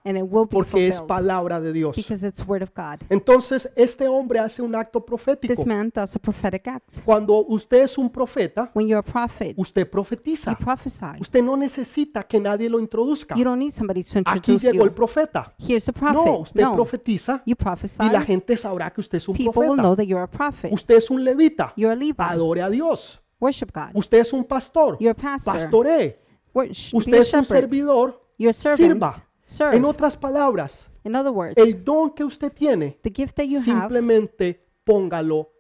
porque 0.50 0.88
es 0.88 1.00
palabra 1.02 1.60
de 1.60 1.74
Dios. 1.74 1.96
Entonces 3.10 3.70
este 3.76 4.08
hombre 4.08 4.40
hace 4.40 4.62
un 4.62 4.76
acto 4.76 5.06
profético. 5.06 5.54
This 5.54 5.66
man 5.66 5.92
does 5.94 6.16
a 6.16 6.20
prophetic 6.20 6.68
act. 6.68 7.02
Cuando 7.04 7.46
usted 7.46 7.84
es 7.84 7.98
un 7.98 8.10
profeta, 8.10 8.72
When 8.74 8.88
you're 8.88 9.00
a 9.00 9.04
prophet, 9.04 9.54
usted 9.58 9.84
you 9.86 9.92
profetiza. 9.92 10.56
prophesy. 10.56 11.20
Usted 11.20 11.44
no 11.44 11.56
necesita 11.58 12.24
que 12.24 12.40
nadie 12.40 12.70
lo 12.70 12.80
introduzca. 12.80 13.36
You 13.36 13.44
don't 13.44 13.60
need 13.60 13.72
somebody 13.72 14.04
to 14.04 14.20
Aquí 14.20 14.52
introduce 14.52 14.72
llegó 14.72 14.84
el 14.86 14.92
profeta. 14.92 15.50
Here's 15.58 15.88
a 15.90 15.92
No, 15.92 15.98
prophet. 16.24 16.40
usted 16.42 16.62
No, 16.62 16.76
profetiza 16.76 17.44
y 17.46 18.10
la 18.12 18.22
gente 18.22 18.58
sabrá 18.58 18.92
que 18.92 19.02
usted 19.02 19.18
es 19.18 19.28
un 19.28 19.36
People 19.36 19.52
will 19.56 19.76
know 19.76 19.96
profeta. 19.96 19.96
that 19.96 20.06
you're 20.06 20.24
a 20.24 20.28
prophet. 20.30 20.72
Usted 20.72 20.96
es 20.96 21.10
un 21.10 21.24
levita. 21.24 21.74
You're 21.76 21.92
a 21.92 21.96
Levite. 21.96 22.22
Adore 22.22 22.62
a 22.62 22.70
Dios. 22.70 23.22
Worship 23.40 23.72
God. 23.74 23.92
Usted 23.94 24.20
es 24.20 24.34
un 24.34 24.44
pastor. 24.44 24.98
You're 25.00 25.12
a 25.12 25.14
pastor. 25.16 25.54
Pastoree. 25.54 26.20
Usted 26.94 27.14
es 27.16 27.34
un 27.34 27.46
servidor. 27.46 28.22
Sirva. 28.54 29.14
Serve. 29.46 29.78
En 29.78 29.86
otras 29.86 30.18
palabras, 30.18 30.90
In 31.04 31.16
other 31.16 31.32
words, 31.32 31.56
el 31.58 31.84
don 31.86 32.10
que 32.10 32.24
usted 32.24 32.52
tiene, 32.52 32.98
the 33.04 33.12
gift 33.14 33.36
that 33.38 33.46
you 33.46 33.58
have, 33.60 33.64
simplemente 33.66 34.60
póngalo 34.84 35.52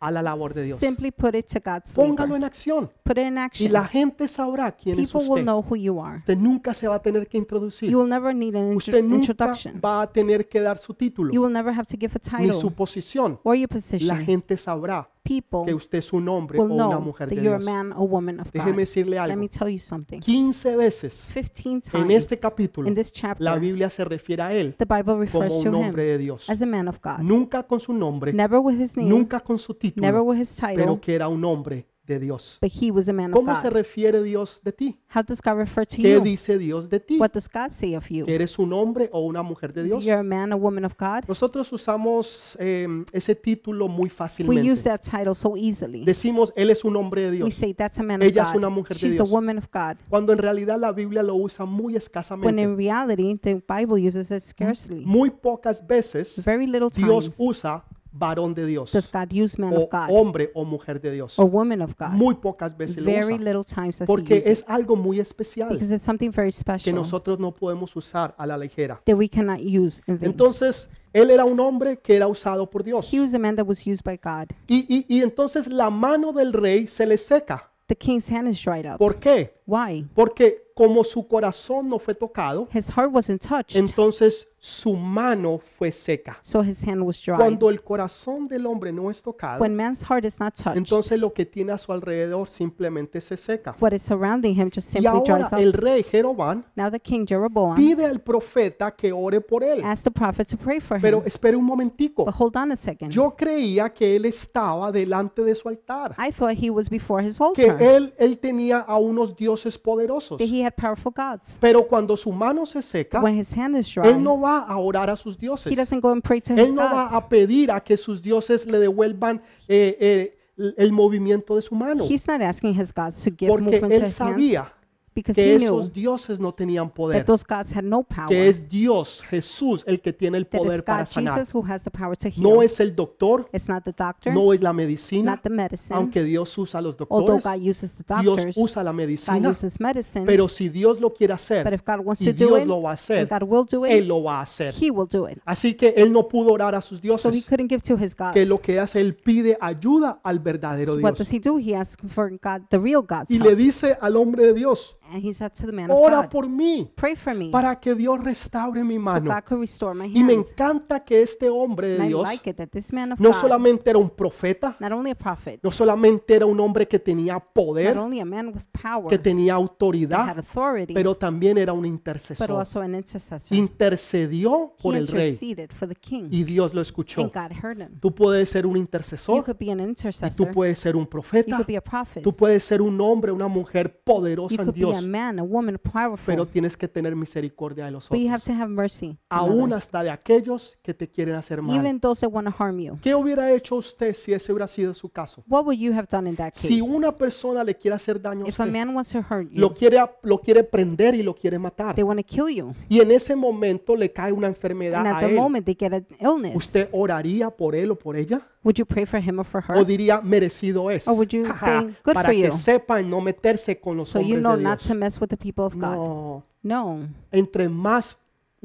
a 0.00 0.10
la 0.10 0.20
labor 0.20 0.52
de 0.52 0.64
Dios. 0.64 0.80
simply 0.80 1.10
put 1.12 1.34
it 1.34 1.46
to 1.46 1.60
God's 1.64 1.94
Póngalo 1.94 2.34
en 2.36 2.42
acción. 2.44 2.90
Put 3.04 3.16
it 3.18 3.26
in 3.26 3.36
Y 3.36 3.38
action. 3.38 3.72
la 3.72 3.86
gente 3.86 4.26
sabrá 4.28 4.72
quién 4.72 4.98
es 4.98 5.10
People 5.12 5.20
will 5.28 5.30
usted. 5.40 5.44
know 5.44 5.64
who 5.66 5.76
you 5.76 5.98
are. 6.02 6.18
Usted 6.18 6.36
nunca 6.36 6.74
se 6.74 6.88
va 6.88 6.96
a 6.96 7.02
tener 7.02 7.26
que 7.28 7.38
introducir. 7.38 7.88
You 7.88 8.00
will 8.00 8.08
never 8.10 8.34
need 8.34 8.54
an 8.56 8.76
Usted 8.76 9.02
nunca 9.02 9.14
introduction. 9.32 9.80
va 9.82 10.02
a 10.02 10.12
tener 10.12 10.48
que 10.48 10.60
dar 10.60 10.78
su 10.78 10.92
título 10.92 11.32
You 11.32 11.42
will 11.42 11.52
never 11.52 11.72
have 11.72 11.86
to 11.86 11.96
give 11.98 12.12
a 12.16 12.38
ni 12.40 12.52
su 12.52 12.72
posición. 12.72 13.38
or 13.44 13.54
your 13.54 13.68
La 13.70 13.74
position. 13.74 14.24
gente 14.26 14.56
sabrá 14.56 15.08
People 15.24 15.60
que 15.64 15.72
usted 15.74 15.98
es 15.98 16.12
un 16.12 16.28
hombre 16.28 16.58
o 16.58 16.64
will 16.64 16.72
una 16.72 16.84
know 16.90 17.00
mujer 17.00 17.28
that 17.28 17.34
de 17.36 17.42
you're 17.42 17.56
a 17.56 17.58
Dios. 17.58 17.64
man 17.70 17.92
or 17.92 18.06
woman 18.08 18.40
of 18.40 18.52
Déjeme 18.52 18.72
God. 18.72 18.78
decirle 18.80 19.16
Let 19.16 19.22
algo. 19.22 19.36
me 19.40 19.48
tell 19.48 19.68
you 19.70 19.78
something. 19.78 20.20
15 20.20 20.76
veces 20.76 21.30
15 21.32 21.68
en 21.70 21.80
times 21.80 22.10
este 22.24 22.38
capítulo 22.38 22.86
in 22.88 22.94
this 22.94 23.10
la 23.14 23.20
chapter, 23.20 23.60
Biblia 23.60 23.88
se 23.88 24.04
refiere 24.04 24.42
a 24.42 24.52
él 24.52 24.74
the 24.76 24.84
Bible 24.84 25.04
como 25.04 25.20
refers 25.22 25.62
to 25.62 25.68
un 25.70 25.74
hombre 25.76 26.02
him 26.04 26.08
de 26.12 26.18
Dios. 26.18 26.50
as 26.50 26.60
a 26.60 26.66
man 26.66 26.88
of 26.88 26.98
God. 27.02 27.20
Nunca 27.20 27.62
con 27.66 27.80
su 27.80 27.94
nombre, 27.94 28.32
Never 28.34 28.58
with 28.58 28.78
his 28.78 28.96
name, 28.96 29.08
nunca 29.08 29.40
con 29.40 29.58
su 29.58 29.72
never 29.72 29.80
título, 29.80 30.22
with 30.24 30.38
his 30.40 30.54
pero 30.60 30.76
title, 30.76 31.00
que 31.00 31.14
era 31.14 31.28
un 31.28 31.42
hombre 31.44 31.86
de 32.06 32.18
Dios. 32.18 32.58
but 32.60 32.70
he 32.70 32.90
was 32.90 33.08
a 33.08 33.12
man 33.12 33.32
of 33.32 33.38
¿Cómo 33.38 33.54
se 33.60 33.68
God. 33.68 33.72
refiere 33.74 34.22
Dios 34.22 34.60
de 34.62 34.72
ti? 34.72 34.98
How 35.14 35.22
does 35.22 35.40
God 35.40 35.56
refer 35.56 35.86
to 35.86 35.96
¿Qué 35.96 36.12
you? 36.14 36.20
dice 36.20 36.58
Dios 36.58 36.88
de 36.88 37.00
ti? 37.00 37.18
What 37.18 37.30
does 37.32 37.48
God 37.48 37.70
say 37.70 37.94
of 37.96 38.08
you? 38.10 38.26
¿Que 38.26 38.34
eres 38.34 38.58
un 38.58 38.72
hombre 38.72 39.08
o 39.12 39.20
una 39.26 39.42
mujer 39.42 39.72
de 39.72 39.84
Dios? 39.84 40.04
You're 40.04 40.20
a 40.20 40.22
man 40.22 40.52
or 40.52 40.60
woman 40.60 40.84
of 40.84 40.94
God? 40.98 41.24
Nosotros 41.26 41.72
usamos 41.72 42.56
eh, 42.60 42.86
ese 43.12 43.34
título 43.34 43.88
muy 43.88 44.04
We 44.04 44.06
use 44.08 44.14
fácilmente. 44.16 44.82
that 44.84 45.00
title 45.02 45.34
so 45.34 45.56
easily. 45.56 46.04
Decimos, 46.04 46.52
él 46.56 46.70
es 46.70 46.84
un 46.84 46.96
hombre 46.96 47.22
de 47.22 47.30
We 47.30 47.36
Dios, 47.36 47.54
say 47.54 47.72
that's 47.72 47.98
a 47.98 48.02
man 48.02 48.20
of 48.20 48.26
Ella 48.28 48.42
es 48.50 48.54
una 48.56 48.68
mujer 48.68 48.96
de 48.96 49.00
She's 49.00 49.14
a 49.20 49.22
Dios. 49.24 49.30
woman 49.30 49.58
of 49.58 49.68
God. 49.72 49.96
cuando 50.10 50.32
en 50.32 50.38
realidad 50.38 50.78
la 50.78 50.92
Biblia 50.92 51.22
lo 51.22 51.34
usa 51.36 51.64
muy 51.64 51.94
When 51.94 51.96
escasamente. 51.96 52.62
in 52.62 52.76
reality, 52.76 53.36
the 53.38 53.54
Bible 53.66 53.98
uses 54.06 54.30
it 54.30 54.40
scarcely. 54.40 55.04
Muy 55.06 55.30
pocas 55.30 55.86
veces 55.86 56.42
Very 56.44 56.66
little 56.66 56.90
Dios 56.90 57.24
times 57.24 57.34
usa 57.38 57.84
varón 58.16 58.54
de 58.54 58.64
Dios 58.64 58.92
does 58.92 59.10
God 59.10 59.32
use 59.32 59.58
man 59.60 59.72
o 59.74 59.82
of 59.82 59.90
God 59.90 60.06
hombre 60.10 60.50
o 60.54 60.64
mujer 60.64 61.00
de 61.00 61.10
Dios. 61.10 61.38
or 61.38 61.46
woman 61.50 61.82
of 61.82 61.94
God. 61.98 62.10
Muy 62.12 62.36
pocas 62.36 62.76
veces 62.76 62.98
lo 62.98 63.04
Very 63.10 63.34
usa. 63.34 63.44
little 63.44 63.64
times 63.64 63.98
does 63.98 64.06
he 64.08 64.12
Porque 64.12 64.36
it. 64.38 64.46
es 64.46 64.64
algo 64.68 64.94
muy 64.96 65.18
especial 65.18 65.68
Because 65.70 65.92
it's 65.94 66.04
something 66.04 66.30
very 66.30 66.50
que 66.50 66.58
special 66.58 66.94
nosotros 66.94 67.38
no 67.40 67.52
podemos 67.54 67.94
usar 67.96 68.34
a 68.38 68.46
la 68.46 68.56
ligera. 68.56 69.00
that 69.04 69.16
we 69.16 69.28
cannot 69.28 69.58
use 69.60 70.00
in 70.06 70.18
vain. 70.18 70.30
Entonces, 70.30 70.88
él 71.12 71.30
era 71.30 71.44
un 71.44 71.58
hombre 71.60 71.98
que 71.98 72.14
era 72.16 72.26
usado 72.28 72.68
por 72.70 72.82
Dios. 72.84 73.12
He 73.12 73.20
was 73.20 73.34
a 73.34 73.38
man 73.38 73.56
that 73.56 73.66
was 73.66 73.84
used 73.86 74.02
by 74.04 74.16
God. 74.16 74.48
Y, 74.68 74.86
y- 74.88 75.06
y 75.08 75.22
entonces 75.22 75.66
la 75.66 75.90
mano 75.90 76.32
del 76.32 76.52
rey 76.52 76.86
se 76.86 77.06
le 77.06 77.18
seca. 77.18 77.70
The 77.86 77.96
king's 77.96 78.30
hand 78.30 78.48
is 78.48 78.58
dried 78.64 78.86
up. 78.90 78.96
¿Por 78.98 79.16
qué? 79.20 79.60
Why? 79.66 80.06
Porque 80.14 80.62
como 80.74 81.04
su 81.04 81.26
corazón 81.26 81.88
no 81.88 81.98
fue 81.98 82.14
tocado, 82.14 82.68
His 82.72 82.88
heart 82.90 83.10
wasn't 83.12 83.40
touched, 83.40 83.76
entonces 83.76 84.48
su 84.58 84.94
mano 84.96 85.58
fue 85.58 85.92
seca. 85.92 86.38
so 86.42 86.62
his 86.62 86.82
hand 86.88 87.02
was 87.02 87.20
dry. 87.22 87.36
Cuando 87.36 87.68
el 87.70 87.80
corazón 87.82 88.48
del 88.48 88.66
hombre 88.66 88.90
no 88.92 89.08
es 89.10 89.22
tocado, 89.22 89.60
When 89.60 89.76
man's 89.76 90.02
heart 90.02 90.24
is 90.24 90.40
not 90.40 90.54
touched, 90.56 90.76
entonces 90.78 91.20
lo 91.20 91.32
que 91.32 91.44
tiene 91.46 91.70
a 91.72 91.78
su 91.78 91.92
alrededor 91.92 92.48
simplemente 92.48 93.20
se 93.20 93.36
seca. 93.36 93.76
what 93.78 93.92
is 93.92 94.02
surrounding 94.02 94.54
him 94.58 94.70
just 94.74 94.88
Y 94.88 94.92
simply 95.02 95.06
ahora 95.06 95.34
dries 95.36 95.52
up. 95.52 95.58
el 95.60 95.72
rey 95.74 96.02
Jeroboam 96.02 96.64
Now 96.74 96.90
the 96.90 96.98
king 96.98 97.24
Jeroboam 97.26 97.76
pide 97.76 98.06
al 98.06 98.20
profeta 98.20 98.90
que 98.96 99.12
ore 99.12 99.40
por 99.42 99.62
él. 99.62 99.80
asked 99.84 100.04
the 100.04 100.10
prophet 100.10 100.48
to 100.48 100.56
pray 100.56 100.80
for 100.80 100.98
Pero 101.00 101.18
him. 101.18 101.24
espere 101.26 101.56
un 101.56 101.64
momentico. 101.64 102.24
But 102.24 102.34
hold 102.36 102.56
on 102.56 102.72
a 102.72 102.76
second. 102.76 103.10
Yo 103.12 103.36
creía 103.36 103.92
que 103.92 104.16
él 104.16 104.24
estaba 104.24 104.90
delante 104.90 105.44
de 105.44 105.54
su 105.54 105.68
altar, 105.68 106.16
I 106.18 106.32
thought 106.32 106.56
he 106.60 106.70
was 106.70 106.90
before 106.90 107.24
his 107.24 107.38
que 107.54 107.68
altar, 107.70 107.80
él, 107.82 108.12
él 108.18 108.38
tenía 108.38 108.78
a 108.80 108.96
unos 108.98 109.36
dioses 109.54 109.78
poderosos. 109.78 110.38
that 110.38 110.48
he 110.48 110.62
had 110.64 110.74
powerful 110.76 111.12
gods. 111.14 111.56
Pero 111.60 111.86
cuando 111.86 112.16
su 112.16 112.32
mano 112.32 112.66
se 112.66 112.82
seca, 112.82 113.20
When 113.20 113.38
his 113.38 113.52
hand 113.56 113.76
is 113.76 113.88
dry, 113.92 114.08
él 114.08 114.22
no 114.22 114.38
va 114.40 114.58
a 114.66 114.76
orar 114.78 115.10
a 115.10 115.16
sus 115.16 115.36
he 115.36 115.40
dioses. 115.46 115.76
doesn't 115.76 116.00
go 116.00 116.10
and 116.12 116.22
pray 116.22 116.40
to 116.40 116.54
his 116.54 116.68
Él 116.68 116.74
no 116.74 116.82
va 116.82 117.06
a 117.16 117.28
pedir 117.28 117.70
a 117.70 117.80
que 117.80 117.96
sus 117.96 118.20
dioses 118.22 118.66
le 118.66 118.78
devuelvan 118.78 119.40
eh, 119.68 119.96
eh, 120.00 120.38
el- 120.76 120.92
movimiento 120.92 121.56
de 121.56 121.62
su 121.62 121.74
mano. 121.74 122.04
He's 122.04 122.26
not 122.28 122.40
asking 122.40 122.74
his 122.78 122.92
gods 122.92 123.22
to 123.24 123.30
give 123.30 123.48
Porque 123.50 123.64
movement 123.64 123.90
to 123.92 123.96
él 123.96 124.02
hands 124.04 124.14
sabía 124.14 124.72
because 125.14 125.34
que 125.36 125.54
he 125.54 125.58
knew 125.58 125.78
esos 125.78 125.92
dioses 125.92 126.40
no 126.40 126.52
tenían 126.52 126.88
that 126.88 126.94
poder. 126.94 127.24
those 127.24 127.44
gods 127.48 127.74
had 127.74 127.84
no 127.84 128.02
power. 128.02 128.28
Que 128.28 128.48
es 128.48 128.68
Dios, 128.68 129.22
Jesús, 129.30 129.84
el 129.86 130.00
que 130.00 130.12
tiene 130.12 130.38
el 130.38 130.46
That 130.46 130.58
poder 130.58 130.84
para 130.84 131.04
God 131.04 131.06
sanar. 131.10 131.34
Jesus 131.38 131.54
who 131.54 131.64
has 131.66 131.84
the 131.84 131.90
power 131.90 132.16
to 132.16 132.28
heal. 132.28 132.42
No 132.42 132.62
es 132.62 132.80
el 132.80 132.94
doctor, 132.94 133.48
it's 133.52 133.68
not 133.68 133.84
the 133.84 133.92
doctor, 133.92 134.32
no 134.34 134.52
es 134.52 134.60
la 134.60 134.72
medicina, 134.72 135.32
not 135.32 135.42
the 135.42 135.50
medicine. 135.50 135.96
aunque 135.96 136.22
Dios 136.24 136.56
usa 136.58 136.78
a 136.78 136.82
los 136.82 136.96
Although 137.08 137.38
doctores. 137.38 137.44
God 137.44 137.68
uses 137.68 137.94
the 137.94 138.04
Dios 138.20 138.36
doctors, 138.36 138.56
usa 138.56 138.82
la 138.82 138.90
God 138.90 138.96
medicina. 138.96 139.48
uses 139.48 139.80
medicine. 139.80 140.26
Pero 140.26 140.48
si 140.48 140.68
Dios 140.68 141.00
lo 141.00 141.12
quiere 141.12 141.32
but 141.34 141.40
hacer 141.40 141.72
if 141.74 141.82
God 141.84 142.00
wants 142.04 142.20
y 142.22 142.26
to 142.26 142.32
do 142.32 142.48
Dios 142.48 142.62
it, 142.62 142.66
lo 142.66 142.82
va 142.82 142.90
a 142.90 142.92
and 142.92 142.98
hacer, 142.98 143.26
God 143.28 143.42
will 143.48 143.64
do 143.70 143.84
Él 143.86 144.02
it, 144.02 144.08
lo 144.08 144.22
va 144.22 144.38
a 144.40 144.42
hacer. 144.42 144.74
He 144.80 144.90
will 144.90 145.08
do 145.08 145.28
it. 145.28 145.38
Así 145.44 145.74
que 145.74 145.94
él 145.96 146.12
no 146.12 146.28
pudo 146.28 146.52
orar 146.52 146.74
a 146.74 146.80
sus 146.82 146.98
So 146.98 147.02
he 147.04 147.08
dioses. 147.08 147.44
couldn't 147.46 147.68
give 147.70 147.82
to 147.82 147.96
his 147.96 148.14
gods. 148.16 148.32
Que 148.34 148.44
lo 148.46 148.58
que 148.60 148.78
hace, 148.80 149.00
él 149.00 149.14
pide 149.14 149.56
ayuda 149.60 150.20
al 150.22 150.38
verdadero 150.40 150.92
So 150.92 150.98
what 150.98 151.14
does 151.16 151.28
Dios. 151.28 151.32
he 151.32 151.38
do? 151.38 151.58
He 151.58 151.74
asks 151.74 151.96
for 152.12 152.30
God, 152.30 152.62
the 152.70 152.78
real 152.78 153.02
God's 153.02 153.30
Y 153.30 153.38
le 153.38 153.50
help. 153.50 153.58
dice 153.58 153.96
al 154.00 154.16
hombre 154.16 154.46
de 154.46 154.54
Dios, 154.54 154.96
And 155.12 155.22
he 155.22 155.32
said 155.34 155.52
to 155.54 155.66
the 155.66 155.72
man 155.72 155.90
of 155.90 155.96
ora 155.98 156.22
God, 156.22 156.28
por 156.30 156.48
mí 156.48 156.90
pray 156.94 157.14
for 157.14 157.34
me 157.34 157.50
para 157.50 157.78
que 157.78 157.94
Dios 157.94 158.18
restaure 158.24 158.82
mi 158.82 158.96
so 158.96 159.02
mano. 159.02 159.30
God 159.34 159.42
could 159.44 159.60
restore 159.60 159.94
my 159.94 160.06
Y 160.06 160.22
me 160.24 160.32
encanta 160.32 161.04
que 161.04 161.20
este 161.22 161.48
hombre 161.48 161.88
de 161.88 161.94
And 161.96 162.04
I 162.04 162.08
Dios 162.08 162.22
like 162.24 162.50
it 162.50 162.56
that 162.56 162.68
this 162.70 162.92
man 162.92 163.12
of 163.12 163.20
no 163.20 163.30
God, 163.30 163.40
solamente 163.40 163.90
era 163.90 163.98
un 163.98 164.10
profeta, 164.10 164.76
not 164.80 164.92
only 164.92 165.10
a 165.10 165.14
prophet, 165.14 165.60
no 165.62 165.70
solamente 165.70 166.34
era 166.34 166.46
un 166.46 166.58
hombre 166.58 166.88
que 166.88 166.98
tenía 166.98 167.34
not 167.34 167.44
poder, 167.52 167.96
only 167.98 168.20
a 168.20 168.24
man 168.24 168.48
with 168.48 168.62
power, 168.72 169.08
que 169.08 169.18
tenía 169.18 169.52
that 169.54 169.60
had 169.60 169.62
autoridad, 169.70 170.38
authority, 170.38 170.94
pero 170.94 171.14
también 171.16 171.58
era 171.58 171.72
un 171.72 171.82
but 171.82 171.88
intercesor. 171.88 172.50
also 172.52 172.80
an 172.80 172.94
intercessor. 172.94 173.56
Intercedió 173.56 174.74
He 174.78 174.82
por 174.82 174.94
el 174.96 175.06
rey 175.08 175.28
interceded 175.28 175.70
for 175.70 175.88
the 175.88 175.94
king, 175.94 176.28
y 176.30 176.44
Dios 176.44 176.74
lo 176.74 176.80
escuchó. 176.80 177.20
and 177.20 177.32
God 177.32 177.52
heard 177.62 177.80
him. 177.80 178.00
Tú 178.00 178.14
puedes 178.14 178.48
ser 178.48 178.66
un 178.66 178.74
You 178.74 178.80
intercesor, 178.80 179.44
could 179.44 179.58
be 179.58 179.70
an 179.70 179.80
y 179.80 179.84
tú 179.84 179.88
intercessor. 179.90 180.50
puedes 180.52 180.78
ser 180.78 180.96
un 180.96 181.04
You 181.04 181.10
profeta, 181.10 181.56
could 181.56 181.66
be 181.66 181.76
a 181.76 181.80
prophet. 181.82 182.22
tú 182.22 182.34
puedes 182.34 182.64
ser 182.64 182.80
un 182.82 183.00
hombre, 183.00 183.32
una 183.32 183.48
mujer 183.48 183.88
You 183.94 184.00
poderosa 184.04 184.54
en 184.54 184.64
could 184.64 184.74
be 184.74 184.93
a 184.94 185.00
man, 185.02 185.38
a 185.38 185.42
woman, 185.42 185.78
pero 185.82 185.92
powerful. 185.92 186.46
tienes 186.46 186.76
que 186.76 186.88
tener 186.88 187.14
misericordia 187.16 187.84
de 187.86 187.90
los 187.90 188.08
But 188.08 188.18
you 188.18 188.26
otros, 188.28 188.34
have 188.48 188.54
to 188.54 188.62
have 188.62 188.68
mercy 188.70 189.10
on 189.30 189.38
aún 189.38 189.62
others, 189.72 189.84
hasta 189.84 190.02
de 190.02 190.10
aquellos 190.10 190.78
que 190.82 190.94
te 190.94 191.08
quieren 191.08 191.34
hacer 191.34 191.62
mal. 191.62 191.76
even 191.76 192.00
those 192.00 192.20
that 192.20 192.32
want 192.32 192.46
to 192.48 192.54
harm 192.62 192.78
you. 192.78 192.98
¿Qué 193.02 193.14
hubiera 193.14 193.50
hecho 193.52 193.76
usted 193.76 194.14
si 194.14 194.32
ese 194.32 194.52
hubiera 194.52 194.66
sido 194.68 194.94
su 194.94 195.08
caso? 195.08 195.42
What 195.48 195.64
would 195.64 195.78
you 195.78 195.92
have 195.92 196.06
done 196.10 196.28
in 196.28 196.36
that 196.36 196.52
Si 196.54 196.78
case? 196.78 196.82
una 196.82 197.12
persona 197.16 197.62
le 197.64 197.74
quiere 197.74 197.94
hacer 197.96 198.20
daño 198.20 198.44
a 198.44 198.48
If 198.48 198.60
a 198.60 198.64
usted, 198.64 198.72
man 198.72 198.94
wants 198.94 199.10
to 199.12 199.18
hurt 199.18 199.50
you, 199.50 199.60
lo 199.60 199.74
quiere, 199.74 199.98
lo 200.22 200.38
quiere 200.40 200.64
prender 200.64 201.14
y 201.14 201.22
lo 201.22 201.34
quiere 201.34 201.58
matar, 201.58 201.94
they 201.94 202.04
want 202.04 202.20
to 202.20 202.26
kill 202.26 202.48
you. 202.48 202.74
y 202.88 203.00
en 203.00 203.10
ese 203.10 203.34
momento 203.36 203.96
le 203.96 204.10
cae 204.12 204.32
una 204.32 204.46
enfermedad 204.46 205.00
And 205.00 205.08
at 205.08 205.16
a 205.22 205.26
the 205.26 205.32
él, 205.34 205.36
moment 205.40 205.64
they 205.66 205.76
get 205.78 205.92
an 205.92 206.06
illness, 206.20 206.54
¿usted 206.56 206.88
oraría 206.92 207.50
por 207.50 207.74
él 207.74 207.90
o 207.90 207.98
por 207.98 208.16
ella? 208.16 208.46
Would 208.64 208.78
you 208.78 208.84
pray 208.84 209.04
for 209.04 209.20
him 209.20 209.38
or 209.38 209.44
for 209.44 209.60
her? 209.62 209.76
¿O 209.76 209.84
diría 209.84 210.20
merecido 210.22 210.90
es? 210.90 211.06
Or 211.06 211.14
would 211.14 211.28
you 211.32 211.44
say, 211.54 211.94
"Good 212.02 212.14
para 212.14 212.24
for 212.28 212.32
que 212.34 212.46
you"? 212.46 212.52
sepan 212.52 213.08
no 213.08 213.20
meterse 213.20 213.78
con 213.80 213.96
los 213.98 214.08
So 214.08 214.20
you 214.20 214.36
know 214.38 214.56
de 214.56 214.62
not 214.62 214.78
Dios. 214.80 214.88
to 214.88 214.94
mess 214.94 215.20
with 215.20 215.28
the 215.28 215.36
people 215.36 215.64
of 215.64 215.74
God. 215.74 215.94
No, 215.94 216.44
No. 216.62 217.08
entre 217.30 217.68
más 217.68 218.16